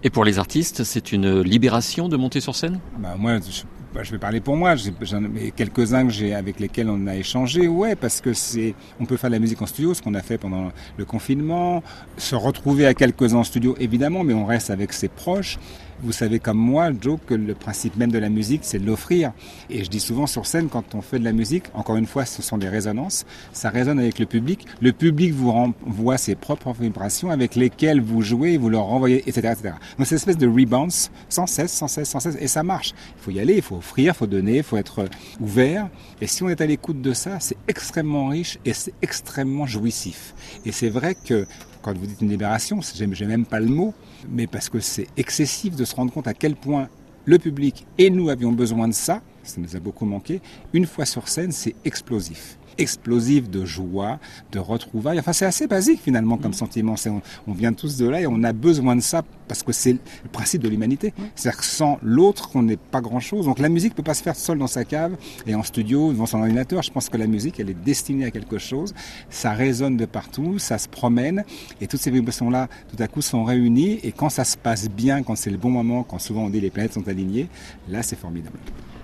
Et 0.03 0.11
pour 0.11 0.25
les 0.25 0.39
artistes, 0.39 0.83
c'est 0.83 1.13
une 1.13 1.41
libération 1.41 2.09
de 2.09 2.17
monter 2.17 2.41
sur 2.41 2.55
scène? 2.55 2.81
Bah, 2.99 3.17
Moi, 3.19 3.39
je 3.39 3.63
bah, 3.95 4.03
je 4.03 4.11
vais 4.11 4.19
parler 4.19 4.41
pour 4.41 4.57
moi, 4.57 4.75
j'en 4.77 5.25
ai 5.25 5.51
quelques-uns 5.51 6.05
que 6.07 6.13
j'ai 6.13 6.35
avec 6.35 6.61
lesquels 6.61 6.91
on 6.91 7.07
a 7.07 7.17
échangé, 7.17 7.69
ouais, 7.69 7.97
parce 7.97 8.21
que 8.21 8.35
c'est, 8.35 8.75
on 9.01 9.07
peut 9.07 9.17
faire 9.17 9.31
de 9.31 9.35
la 9.35 9.41
musique 9.41 9.63
en 9.63 9.67
studio, 9.67 9.95
ce 9.95 10.03
qu'on 10.03 10.15
a 10.15 10.21
fait 10.21 10.37
pendant 10.39 10.71
le 10.97 11.05
confinement, 11.05 11.83
se 12.19 12.35
retrouver 12.35 12.87
à 12.87 12.95
quelques 12.95 13.35
uns 13.35 13.39
en 13.39 13.45
studio 13.45 13.77
évidemment, 13.81 14.25
mais 14.25 14.35
on 14.35 14.45
reste 14.45 14.71
avec 14.71 14.93
ses 14.93 15.09
proches. 15.09 15.59
Vous 16.01 16.13
savez 16.13 16.39
comme 16.39 16.59
moi, 16.59 16.91
Joe, 17.01 17.19
que 17.27 17.35
le 17.35 17.55
principe 17.55 17.97
même 17.97 18.13
de 18.13 18.19
la 18.19 18.29
musique, 18.29 18.61
c'est 18.63 18.79
de 18.79 18.87
l'offrir. 18.87 19.33
Et 19.69 19.83
je 19.83 19.91
dis 19.91 19.99
souvent 19.99 20.29
sur 20.29 20.47
scène, 20.47 20.69
quand 20.69 20.95
on 20.95 21.03
fait 21.03 21.19
de 21.19 21.25
la 21.25 21.33
musique, 21.33 21.65
encore 21.75 21.97
une 21.97 22.07
fois, 22.07 22.25
ce 22.25 22.41
sont 22.41 22.57
des 22.57 22.69
résonances, 22.69 23.27
ça 23.53 23.69
résonne 23.69 23.99
avec 23.99 24.21
le 24.21 24.27
public. 24.27 24.65
Le 24.81 24.93
public 24.93 25.33
vous 25.33 25.51
renvoie 25.51 26.17
ses 26.17 26.37
propres 26.37 26.73
vibrations 26.73 27.31
avec 27.31 27.57
lesquelles 27.57 28.01
vous 28.01 28.23
jouez, 28.23 28.59
vous 28.59 28.71
leur 28.71 28.85
renvoyez, 28.85 29.29
etc. 29.29 29.55
etc. 29.59 29.75
Donc 29.99 30.07
c'est 30.07 30.15
une 30.15 30.19
espèce 30.19 30.39
de 30.39 30.47
rebalance, 30.47 31.11
sans 31.29 31.47
cesse, 31.47 31.73
sans 31.73 31.89
cesse, 31.89 32.09
sans 32.09 32.21
cesse, 32.21 32.37
et 32.39 32.47
ça 32.47 32.63
marche. 32.63 32.95
Il 33.17 33.23
faut 33.23 33.31
y 33.33 33.41
aller, 33.41 33.57
il 33.57 33.63
faut 33.63 33.77
offrir, 33.77 34.13
il 34.15 34.17
faut 34.17 34.29
donner, 34.29 34.59
il 34.59 34.63
faut 34.63 34.77
être 34.77 35.05
ouvert. 35.41 35.89
Et 36.21 36.29
si 36.29 36.45
on 36.45 36.49
est 36.49 36.61
à 36.61 36.67
l'écoute 36.67 37.03
de 37.03 37.13
ça, 37.13 37.41
c'est 37.41 37.57
extrêmement 37.67 38.29
riche 38.29 38.59
et 38.65 38.73
c'est 38.73 38.95
extrêmement 39.03 39.67
jouissif. 39.67 40.35
Et 40.65 40.71
c'est 40.71 40.91
vrai 40.91 41.17
que 41.17 41.45
quand 41.83 41.97
vous 41.97 42.07
dites 42.07 42.21
une 42.21 42.31
libération, 42.31 42.81
j'ai 42.95 43.27
même 43.27 43.47
pas 43.47 43.61
le 43.61 43.67
mot, 43.67 43.95
mais 44.29 44.47
parce 44.47 44.69
que 44.69 44.81
c'est 44.81 45.07
excessif 45.17 45.77
de 45.77 45.85
se 45.85 45.95
rendre 45.95 46.13
compte 46.13 46.27
à 46.27 46.35
quel 46.35 46.57
point 46.57 46.89
le 47.25 47.39
public 47.39 47.87
et 47.99 48.11
nous 48.11 48.31
avions 48.31 48.53
besoin 48.53 48.89
de 48.89 48.95
ça, 48.95 49.23
ça 49.43 49.61
nous 49.61 49.77
a 49.77 49.81
beaucoup 49.81 50.07
manqué, 50.07 50.41
une 50.73 50.87
fois 50.87 51.05
sur 51.05 51.29
scène, 51.29 51.53
c'est 51.53 51.75
explosif 51.85 52.58
explosif 52.79 53.51
de 53.51 53.65
joie, 53.65 54.19
de 54.53 54.59
retrouvailles. 54.59 55.19
Enfin, 55.19 55.33
c'est 55.33 55.47
assez 55.47 55.67
basique 55.67 56.01
finalement 56.01 56.37
comme 56.37 56.53
mm. 56.53 56.55
sentiment. 56.55 56.95
On, 57.07 57.21
on, 57.47 57.53
vient 57.53 57.73
tous 57.73 57.97
de 57.97 58.09
là 58.09 58.21
et 58.21 58.27
on 58.27 58.43
a 58.45 58.53
besoin 58.53 58.97
de 58.97 59.01
ça 59.01 59.23
parce 59.47 59.63
que 59.63 59.73
c'est 59.73 59.93
le 59.93 60.29
principe 60.31 60.63
de 60.63 60.69
l'humanité. 60.69 61.13
C'est-à-dire 61.35 61.61
que 61.61 61.67
sans 61.67 61.99
l'autre, 62.03 62.51
on 62.55 62.63
n'est 62.63 62.77
pas 62.77 63.01
grand-chose. 63.01 63.47
Donc 63.47 63.59
la 63.59 63.69
musique 63.69 63.93
ne 63.93 63.97
peut 63.97 64.03
pas 64.03 64.15
se 64.15 64.23
faire 64.23 64.37
seule 64.37 64.59
dans 64.59 64.67
sa 64.67 64.85
cave 64.85 65.17
et 65.47 65.55
en 65.55 65.63
studio, 65.63 66.13
devant 66.13 66.27
son 66.27 66.39
ordinateur. 66.39 66.83
Je 66.83 66.91
pense 66.91 67.09
que 67.09 67.17
la 67.17 67.27
musique, 67.27 67.59
elle 67.61 67.71
est 67.71 67.85
destinée 67.85 68.25
à 68.25 68.31
quelque 68.31 68.59
chose. 68.59 68.95
Ça 69.31 69.53
résonne 69.53 69.97
de 69.97 70.07
partout, 70.07 70.59
ça 70.59 70.79
se 70.79 70.89
promène 70.89 71.45
et 71.81 71.87
toutes 71.87 72.01
ces 72.01 72.11
vibrations-là, 72.11 72.69
tout 72.95 73.03
à 73.03 73.09
coup, 73.09 73.23
sont 73.23 73.45
réunies. 73.45 73.99
Et 74.03 74.13
quand 74.13 74.29
ça 74.29 74.45
se 74.45 74.57
passe 74.57 74.89
bien, 74.89 75.23
quand 75.23 75.37
c'est 75.37 75.51
le 75.51 75.59
bon 75.59 75.71
moment, 75.71 76.03
quand 76.03 76.19
souvent 76.19 76.45
on 76.45 76.51
dit 76.51 76.61
les 76.61 76.71
planètes 76.71 76.95
sont 76.95 77.09
alignées, 77.09 77.49
là, 77.89 78.03
c'est 78.03 78.19
formidable. 78.19 78.59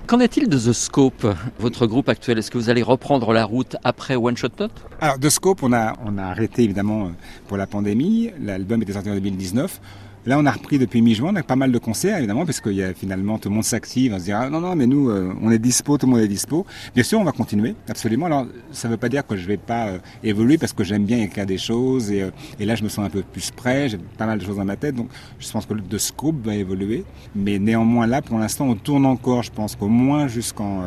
Qu'en 0.06 0.20
est-il 0.20 0.50
de 0.50 0.58
The 0.58 0.74
Scope, 0.74 1.26
votre 1.58 1.86
groupe 1.86 2.10
actuel? 2.10 2.36
Est-ce 2.38 2.50
que 2.50 2.58
vous 2.58 2.68
allez 2.68 2.82
reprendre 2.82 3.32
la 3.32 3.46
route 3.46 3.76
après 3.84 4.16
One 4.16 4.36
Shot 4.36 4.48
Note 4.60 4.84
Alors 5.00 5.18
The 5.18 5.30
Scope, 5.30 5.62
on 5.62 5.72
a, 5.72 5.94
on 6.04 6.18
a 6.18 6.24
arrêté 6.24 6.62
évidemment 6.62 7.12
pour 7.48 7.56
la 7.56 7.66
pandémie. 7.66 8.30
L'album 8.38 8.82
était 8.82 8.92
sorti 8.92 9.08
en 9.08 9.14
2019. 9.14 9.80
Là, 10.26 10.38
on 10.38 10.46
a 10.46 10.50
repris 10.50 10.78
depuis 10.78 11.02
mi-juin, 11.02 11.32
on 11.34 11.36
a 11.36 11.42
pas 11.42 11.56
mal 11.56 11.70
de 11.70 11.78
concerts, 11.78 12.16
évidemment, 12.16 12.46
parce 12.46 12.58
qu'il 12.58 12.72
y 12.72 12.82
a 12.82 12.94
finalement 12.94 13.38
tout 13.38 13.50
le 13.50 13.54
monde 13.56 13.64
s'active, 13.64 14.14
on 14.14 14.18
se 14.18 14.24
dit 14.24 14.30
non, 14.30 14.60
non, 14.60 14.74
mais 14.74 14.86
nous, 14.86 15.10
euh, 15.10 15.34
on 15.42 15.50
est 15.50 15.58
dispo, 15.58 15.98
tout 15.98 16.06
le 16.06 16.12
monde 16.12 16.22
est 16.22 16.28
dispo. 16.28 16.64
Bien 16.94 17.04
sûr, 17.04 17.20
on 17.20 17.24
va 17.24 17.32
continuer, 17.32 17.74
absolument. 17.90 18.24
Alors, 18.26 18.46
ça 18.72 18.88
ne 18.88 18.94
veut 18.94 18.98
pas 18.98 19.10
dire 19.10 19.26
que 19.26 19.36
je 19.36 19.46
vais 19.46 19.58
pas 19.58 19.88
euh, 19.88 19.98
évoluer, 20.22 20.56
parce 20.56 20.72
que 20.72 20.82
j'aime 20.82 21.04
bien 21.04 21.18
écrire 21.18 21.44
des 21.44 21.58
choses, 21.58 22.10
et, 22.10 22.22
euh, 22.22 22.30
et, 22.58 22.64
là, 22.64 22.74
je 22.74 22.84
me 22.84 22.88
sens 22.88 23.04
un 23.04 23.10
peu 23.10 23.22
plus 23.22 23.50
prêt, 23.50 23.90
j'ai 23.90 23.98
pas 23.98 24.24
mal 24.24 24.38
de 24.38 24.44
choses 24.44 24.56
dans 24.56 24.64
ma 24.64 24.76
tête, 24.76 24.94
donc 24.94 25.10
je 25.38 25.50
pense 25.50 25.66
que 25.66 25.74
le 25.74 25.82
de 25.82 25.98
scope 25.98 26.36
va 26.42 26.54
évoluer. 26.54 27.04
Mais 27.36 27.58
néanmoins, 27.58 28.06
là, 28.06 28.22
pour 28.22 28.38
l'instant, 28.38 28.66
on 28.66 28.76
tourne 28.76 29.04
encore, 29.04 29.42
je 29.42 29.50
pense 29.50 29.76
qu'au 29.76 29.88
moins 29.88 30.26
jusqu'en 30.26 30.84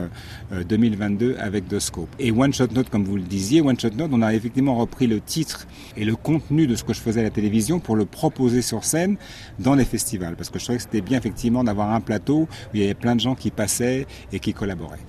2022 0.68 1.36
avec 1.40 1.68
The 1.68 1.80
Scope. 1.80 2.10
Et 2.20 2.32
One 2.32 2.54
Shot 2.54 2.68
Note, 2.74 2.90
comme 2.90 3.04
vous 3.04 3.18
le 3.18 3.22
disiez, 3.22 3.62
One 3.62 3.80
Shot 3.80 3.92
Note, 3.96 4.10
on 4.14 4.22
a 4.22 4.34
effectivement 4.34 4.76
repris 4.76 5.06
le 5.06 5.22
titre 5.22 5.68
et 5.96 6.06
le 6.06 6.16
contenu 6.16 6.66
de 6.66 6.76
ce 6.76 6.84
que 6.84 6.94
je 6.94 7.00
faisais 7.00 7.20
à 7.20 7.24
la 7.24 7.30
télévision 7.30 7.80
pour 7.80 7.96
le 7.96 8.06
proposer 8.06 8.62
sur 8.62 8.84
scène 8.84 9.18
dans 9.60 9.76
les 9.76 9.86
festivals. 9.86 10.36
Parce 10.36 10.50
que 10.50 10.60
je 10.60 10.64
trouvais 10.64 10.78
que 10.78 10.84
c'était 10.84 11.02
bien 11.02 11.18
effectivement 11.18 11.64
d'avoir 11.64 11.92
un 11.92 12.02
plateau 12.02 12.42
où 12.42 12.48
il 12.74 12.82
y 12.82 12.84
avait 12.84 12.94
plein 12.94 13.16
de 13.16 13.22
gens 13.22 13.36
qui 13.36 13.52
passaient 13.52 14.08
et 14.32 14.40
qui 14.40 14.54
collaboraient. 14.54 15.00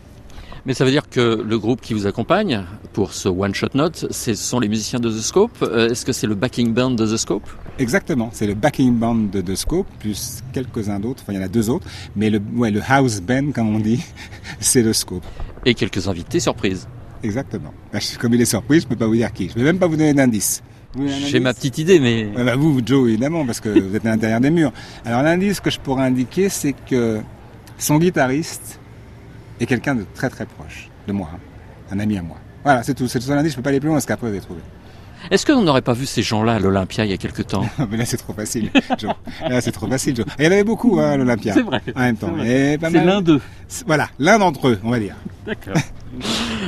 Mais 0.67 0.75
ça 0.75 0.85
veut 0.85 0.91
dire 0.91 1.09
que 1.09 1.43
le 1.43 1.59
groupe 1.59 1.81
qui 1.81 1.95
vous 1.95 2.07
accompagne 2.07 2.65
pour 2.93 3.15
ce 3.15 3.29
One 3.29 3.55
Shot 3.55 3.69
Note, 3.75 4.07
ce 4.11 4.35
sont 4.35 4.61
les 4.61 4.69
musiciens 4.69 5.01
de 5.01 5.09
The 5.09 5.21
Scope. 5.21 5.63
Euh, 5.63 5.89
est-ce 5.89 6.05
que 6.05 6.13
c'est 6.13 6.27
le 6.27 6.35
backing 6.35 6.75
band 6.75 6.91
de 6.91 7.07
The 7.07 7.17
Scope? 7.17 7.49
Exactement, 7.79 8.29
c'est 8.33 8.47
le 8.47 8.55
backing 8.55 8.95
band 8.99 9.15
de 9.33 9.41
The 9.41 9.55
Scope, 9.55 9.87
plus 10.01 10.41
quelques-uns 10.53 10.99
d'autres, 10.99 11.23
enfin 11.23 11.33
il 11.33 11.37
y 11.37 11.39
en 11.39 11.45
a 11.45 11.49
deux 11.49 11.71
autres, 11.71 11.87
mais 12.17 12.29
le, 12.29 12.41
ouais, 12.57 12.71
le 12.71 12.83
house 12.87 13.21
band, 13.21 13.53
comme 13.55 13.75
on 13.75 13.79
dit, 13.79 14.05
c'est 14.61 14.83
The 14.83 14.93
Scope. 14.93 15.25
Et 15.65 15.75
quelques 15.75 16.09
invités 16.09 16.41
surprises 16.41 16.89
Exactement. 17.23 17.73
Bah, 17.93 17.99
comme 18.21 18.35
il 18.35 18.41
est 18.41 18.45
surpris, 18.45 18.81
je 18.81 18.87
peux 18.87 18.97
pas 18.97 19.07
vous 19.07 19.17
dire 19.17 19.33
qui. 19.33 19.49
Je 19.49 19.55
vais 19.55 19.65
même 19.65 19.79
pas 19.79 19.87
vous 19.87 19.97
donner 19.97 20.15
d'indice. 20.15 20.63
J'ai 20.97 21.41
ma 21.41 21.53
petite 21.53 21.79
idée, 21.79 22.01
mais... 22.01 22.29
Ah 22.37 22.45
bah 22.45 22.57
vous, 22.57 22.81
Joe, 22.85 23.09
évidemment, 23.09 23.45
parce 23.45 23.61
que 23.61 23.69
vous 23.69 23.95
êtes 23.95 24.07
à 24.07 24.11
l'intérieur 24.11 24.41
des 24.41 24.51
murs. 24.51 24.73
Alors 25.05 25.23
l'indice 25.23 25.61
que 25.61 25.71
je 25.71 25.79
pourrais 25.79 26.05
indiquer, 26.05 26.49
c'est 26.49 26.73
que 26.73 27.21
son 27.77 27.99
guitariste 27.99 28.81
est 29.61 29.67
quelqu'un 29.67 29.95
de 29.95 30.05
très 30.15 30.31
très 30.31 30.47
proche 30.47 30.89
de 31.07 31.13
moi, 31.13 31.29
hein. 31.35 31.39
un 31.91 31.99
ami 31.99 32.17
à 32.17 32.23
moi. 32.23 32.37
Voilà, 32.65 32.83
c'est 32.83 32.95
tout. 32.95 33.07
C'est 33.09 33.19
tout 33.19 33.27
son 33.27 33.33
indice, 33.33 33.53
je 33.53 33.57
peux 33.57 33.63
pas 33.63 33.71
aller 33.71 33.81
plus 33.81 33.89
loin 33.89 33.97
parce 33.97 34.07
qu'après 34.07 34.27
vous 34.27 34.33
allez 34.33 34.43
trouver. 34.43 34.61
Est-ce 35.31 35.45
qu'on 35.45 35.63
n'aurait 35.63 35.83
pas 35.83 35.93
vu 35.93 36.07
ces 36.07 36.23
gens-là 36.23 36.55
à 36.55 36.59
l'Olympia 36.59 37.05
il 37.05 37.11
y 37.11 37.15
a 37.15 37.17
quelque 37.17 37.43
temps? 37.43 37.67
Mais 37.91 37.97
là, 37.97 38.05
c'est 38.05 38.17
trop 38.17 38.33
facile, 38.33 38.71
Joe. 38.99 39.13
Là, 39.49 39.61
c'est 39.61 39.73
trop 39.73 39.89
facile, 39.89 40.17
Joe. 40.17 40.27
Il 40.39 40.45
y 40.45 40.49
en 40.49 40.53
avait 40.53 40.65
beaucoup 40.65 40.99
hein, 41.01 41.11
à 41.11 41.17
l'Olympia. 41.17 41.55
C'est 41.55 41.63
vrai. 41.63 41.83
En 41.95 42.01
même 42.01 42.17
temps. 42.17 42.33
C'est 42.39 43.05
l'un 43.05 43.21
d'eux. 43.21 43.41
Voilà, 43.87 44.09
l'un 44.19 44.39
d'entre 44.39 44.69
eux, 44.69 44.79
on 44.85 44.91
va 44.91 45.01
dire. 45.01 45.17
D'accord. 45.45 45.75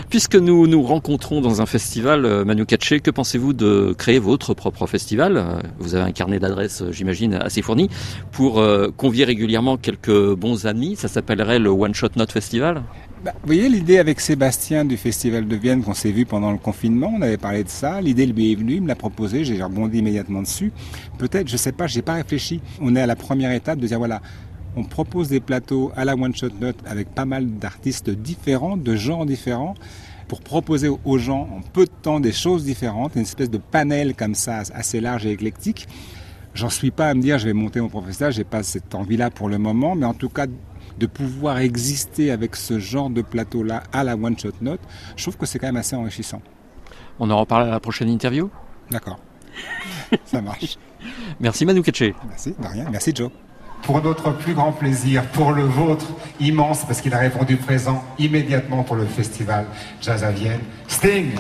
Puisque 0.09 0.37
nous 0.37 0.67
nous 0.67 0.83
rencontrons 0.83 1.41
dans 1.41 1.61
un 1.61 1.67
festival, 1.67 2.25
euh, 2.25 2.45
Manu 2.45 2.67
Katché, 2.67 3.01
que 3.01 3.11
pensez-vous 3.11 3.53
de 3.53 3.95
créer 3.97 4.19
votre 4.19 4.55
propre 4.55 4.87
festival? 4.87 5.37
Euh, 5.37 5.61
Vous 5.79 5.95
avez 5.95 6.05
un 6.05 6.13
carnet 6.13 6.39
d'adresses, 6.39 6.83
euh, 6.83 6.93
j'imagine, 6.93 7.35
assez 7.35 7.63
fourni, 7.63 7.89
pour 8.33 8.63
convier 8.97 9.25
régulièrement 9.25 9.77
quelques 9.77 10.35
bons 10.35 10.67
amis. 10.67 10.97
Ça 10.97 11.09
s'appellerait 11.09 11.59
le 11.59 11.71
One 11.71 11.95
Shot 11.95 12.09
Note 12.17 12.33
Festival? 12.33 12.83
Bah, 13.25 13.33
vous 13.43 13.47
voyez 13.47 13.69
l'idée 13.69 13.99
avec 13.99 14.19
Sébastien 14.19 14.85
du 14.87 14.97
Festival 14.97 15.47
de 15.47 15.57
Vienne 15.57 15.83
qu'on 15.83 15.93
s'est 15.93 16.11
vu 16.11 16.25
pendant 16.25 16.53
le 16.53 16.59
confinement, 16.59 17.13
on 17.15 17.21
avait 17.21 17.37
parlé 17.37 17.65
de 17.65 17.69
ça, 17.69 18.01
l'idée 18.01 18.25
lui 18.25 18.53
est 18.53 18.55
venue, 18.55 18.77
il 18.77 18.83
me 18.83 18.89
l'a 18.89 18.95
proposé, 18.95 19.45
j'ai 19.45 19.63
rebondi 19.63 19.99
immédiatement 19.99 20.41
dessus. 20.41 20.73
Peut-être, 21.19 21.47
je 21.49 21.59
sais 21.59 21.73
pas, 21.73 21.87
j'ai 21.87 22.01
pas 22.01 22.15
réfléchi. 22.15 22.63
On 22.81 22.97
est 22.97 23.01
à 23.03 23.07
la 23.07 23.17
première 23.17 23.53
étape 23.53 23.79
de 23.79 23.87
dire 23.87 23.99
voilà, 23.99 24.23
on 24.77 24.85
propose 24.85 25.29
des 25.29 25.41
plateaux 25.41 25.93
à 25.97 26.05
la 26.05 26.15
One 26.15 26.35
Shot 26.35 26.51
Note 26.61 26.77
avec 26.87 27.15
pas 27.15 27.25
mal 27.25 27.59
d'artistes 27.59 28.11
différents, 28.11 28.77
de 28.77 28.95
genres 28.95 29.27
différents, 29.27 29.75
pour 30.29 30.41
proposer 30.41 30.89
aux 30.89 31.19
gens 31.19 31.49
en 31.53 31.61
peu 31.61 31.87
de 31.87 31.91
temps 31.91 32.21
des 32.21 32.33
choses 32.33 32.65
différentes, 32.65 33.17
une 33.17 33.23
espèce 33.23 33.51
de 33.51 33.59
panel 33.59 34.15
comme 34.15 34.35
ça 34.35 34.63
assez 34.73 35.01
large 35.01 35.27
et 35.27 35.33
éclectique. 35.33 35.89
J'en 36.55 36.71
suis 36.71 36.91
pas 36.91 37.09
à 37.09 37.15
me 37.15 37.21
dire 37.21 37.39
je 37.39 37.47
vais 37.47 37.53
monter 37.53 37.81
mon 37.81 37.89
festival, 38.03 38.33
j'ai 38.33 38.45
pas 38.45 38.63
cette 38.63 38.95
envie-là 38.95 39.31
pour 39.31 39.49
le 39.49 39.59
moment, 39.59 39.95
mais 39.95 40.07
en 40.07 40.15
tout 40.15 40.29
cas 40.29 40.47
de 40.99 41.07
pouvoir 41.07 41.59
exister 41.59 42.31
avec 42.31 42.57
ce 42.57 42.79
genre 42.79 43.11
de 43.11 43.23
plateau-là 43.23 43.83
à 43.93 44.05
la 44.05 44.17
One 44.17 44.39
Shot 44.39 44.53
Note, 44.61 44.81
je 45.17 45.25
trouve 45.25 45.37
que 45.37 45.47
c'est 45.47 45.59
quand 45.59 45.69
même 45.69 45.77
assez 45.77 45.97
enrichissant. 45.97 46.43
On 47.19 47.31
en 47.31 47.39
reparle 47.39 47.69
à 47.69 47.71
la 47.71 47.81
prochaine 47.81 48.09
interview? 48.09 48.51
D'accord. 48.91 49.19
Ça 50.25 50.41
marche. 50.41 50.79
Merci 51.41 51.65
Manu. 51.65 51.83
Merci, 51.83 52.55
de 52.59 52.67
rien. 52.67 52.89
Merci 52.91 53.13
Joe. 53.15 53.31
Pour 53.83 54.03
notre 54.03 54.31
plus 54.33 54.55
grand 54.55 54.73
plaisir, 54.73 55.25
pour 55.33 55.53
le 55.53 55.63
vôtre 55.63 56.07
immense, 56.39 56.85
parce 56.85 57.01
qu'il 57.01 57.15
a 57.15 57.19
répondu 57.19 57.57
présent 57.57 58.05
immédiatement 58.19 58.83
pour 58.83 58.97
le 58.97 59.07
festival 59.07 59.67
Jazz 60.01 60.23
à 60.23 60.31
Vienne, 60.31 60.61
Sting 60.87 61.33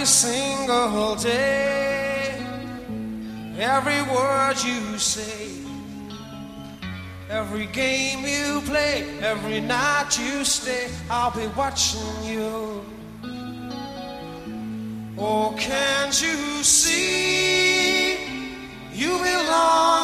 Every 0.00 0.08
single 0.08 1.14
day, 1.16 2.34
every 3.58 4.00
word 4.00 4.54
you 4.64 4.96
say, 4.96 5.60
every 7.28 7.66
game 7.66 8.24
you 8.24 8.62
play, 8.62 9.04
every 9.20 9.60
night 9.60 10.18
you 10.18 10.42
stay, 10.42 10.88
I'll 11.10 11.32
be 11.32 11.48
watching 11.48 12.00
you. 12.24 12.82
Oh, 15.18 15.54
can't 15.58 16.22
you 16.22 16.64
see? 16.64 18.14
You 18.94 19.18
belong 19.18 19.99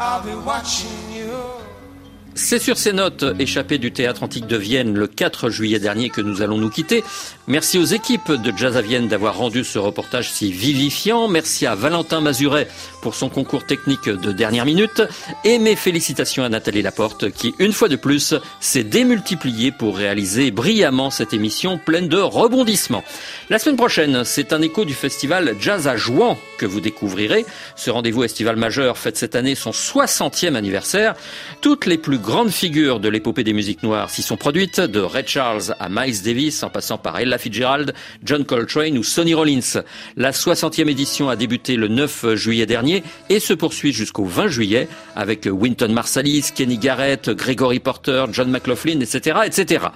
I'll 0.00 0.22
be 0.22 0.32
watching. 0.36 1.07
C'est 2.48 2.58
sur 2.58 2.78
ces 2.78 2.94
notes 2.94 3.26
échappées 3.38 3.76
du 3.76 3.92
théâtre 3.92 4.22
antique 4.22 4.46
de 4.46 4.56
Vienne 4.56 4.94
le 4.94 5.06
4 5.06 5.50
juillet 5.50 5.78
dernier 5.78 6.08
que 6.08 6.22
nous 6.22 6.40
allons 6.40 6.56
nous 6.56 6.70
quitter. 6.70 7.04
Merci 7.46 7.78
aux 7.78 7.84
équipes 7.84 8.32
de 8.32 8.56
Jazz 8.56 8.74
à 8.78 8.80
Vienne 8.80 9.06
d'avoir 9.06 9.36
rendu 9.36 9.64
ce 9.64 9.78
reportage 9.78 10.32
si 10.32 10.50
vivifiant. 10.50 11.28
Merci 11.28 11.66
à 11.66 11.74
Valentin 11.74 12.22
Mazuret 12.22 12.66
pour 13.02 13.14
son 13.14 13.28
concours 13.28 13.66
technique 13.66 14.08
de 14.08 14.32
dernière 14.32 14.64
minute. 14.64 15.02
Et 15.44 15.58
mes 15.58 15.76
félicitations 15.76 16.42
à 16.42 16.48
Nathalie 16.48 16.80
Laporte 16.80 17.30
qui, 17.30 17.54
une 17.58 17.74
fois 17.74 17.90
de 17.90 17.96
plus, 17.96 18.34
s'est 18.60 18.82
démultipliée 18.82 19.70
pour 19.70 19.98
réaliser 19.98 20.50
brillamment 20.50 21.10
cette 21.10 21.34
émission 21.34 21.76
pleine 21.76 22.08
de 22.08 22.16
rebondissements. 22.16 23.04
La 23.50 23.58
semaine 23.58 23.76
prochaine, 23.76 24.24
c'est 24.24 24.54
un 24.54 24.62
écho 24.62 24.86
du 24.86 24.94
festival 24.94 25.54
Jazz 25.60 25.86
à 25.86 25.98
Jouan 25.98 26.38
que 26.56 26.64
vous 26.64 26.80
découvrirez. 26.80 27.44
Ce 27.76 27.90
rendez-vous 27.90 28.24
estival 28.24 28.56
majeur 28.56 28.96
fête 28.96 29.18
cette 29.18 29.36
année 29.36 29.54
son 29.54 29.70
60e 29.70 30.54
anniversaire. 30.54 31.14
Toutes 31.60 31.84
les 31.84 31.98
plus 31.98 32.18
grandes 32.18 32.37
figures 32.46 33.00
de 33.00 33.08
l'épopée 33.08 33.42
des 33.42 33.52
musiques 33.52 33.82
noires 33.82 34.10
s'y 34.10 34.22
sont 34.22 34.36
produites, 34.36 34.80
de 34.80 35.00
Ray 35.00 35.24
Charles 35.26 35.74
à 35.80 35.88
Miles 35.88 36.22
Davis, 36.22 36.62
en 36.62 36.70
passant 36.70 36.96
par 36.96 37.18
Ella 37.18 37.36
Fitzgerald, 37.36 37.92
John 38.22 38.44
Coltrane 38.44 38.96
ou 38.96 39.02
Sonny 39.02 39.34
Rollins. 39.34 39.82
La 40.16 40.30
60e 40.30 40.88
édition 40.88 41.28
a 41.28 41.34
débuté 41.34 41.74
le 41.74 41.88
9 41.88 42.36
juillet 42.36 42.66
dernier 42.66 43.02
et 43.28 43.40
se 43.40 43.52
poursuit 43.54 43.92
jusqu'au 43.92 44.24
20 44.24 44.48
juillet 44.48 44.88
avec 45.16 45.48
Wynton 45.50 45.92
Marsalis, 45.92 46.52
Kenny 46.54 46.78
Garrett, 46.78 47.28
Gregory 47.28 47.80
Porter, 47.80 48.26
John 48.30 48.50
McLaughlin, 48.50 49.00
etc., 49.00 49.40
etc. 49.44 49.86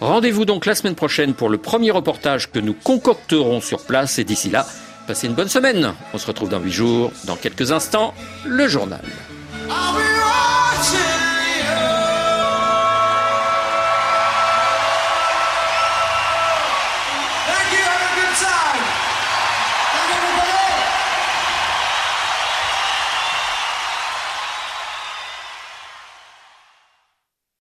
Rendez-vous 0.00 0.44
donc 0.44 0.66
la 0.66 0.74
semaine 0.74 0.96
prochaine 0.96 1.34
pour 1.34 1.50
le 1.50 1.58
premier 1.58 1.92
reportage 1.92 2.50
que 2.50 2.58
nous 2.58 2.74
concocterons 2.74 3.60
sur 3.60 3.84
place 3.84 4.18
et 4.18 4.24
d'ici 4.24 4.50
là, 4.50 4.66
passez 5.06 5.28
une 5.28 5.34
bonne 5.34 5.48
semaine. 5.48 5.94
On 6.12 6.18
se 6.18 6.26
retrouve 6.26 6.48
dans 6.48 6.58
8 6.58 6.72
jours, 6.72 7.12
dans 7.26 7.36
quelques 7.36 7.70
instants, 7.70 8.12
le 8.44 8.66
journal. 8.66 9.02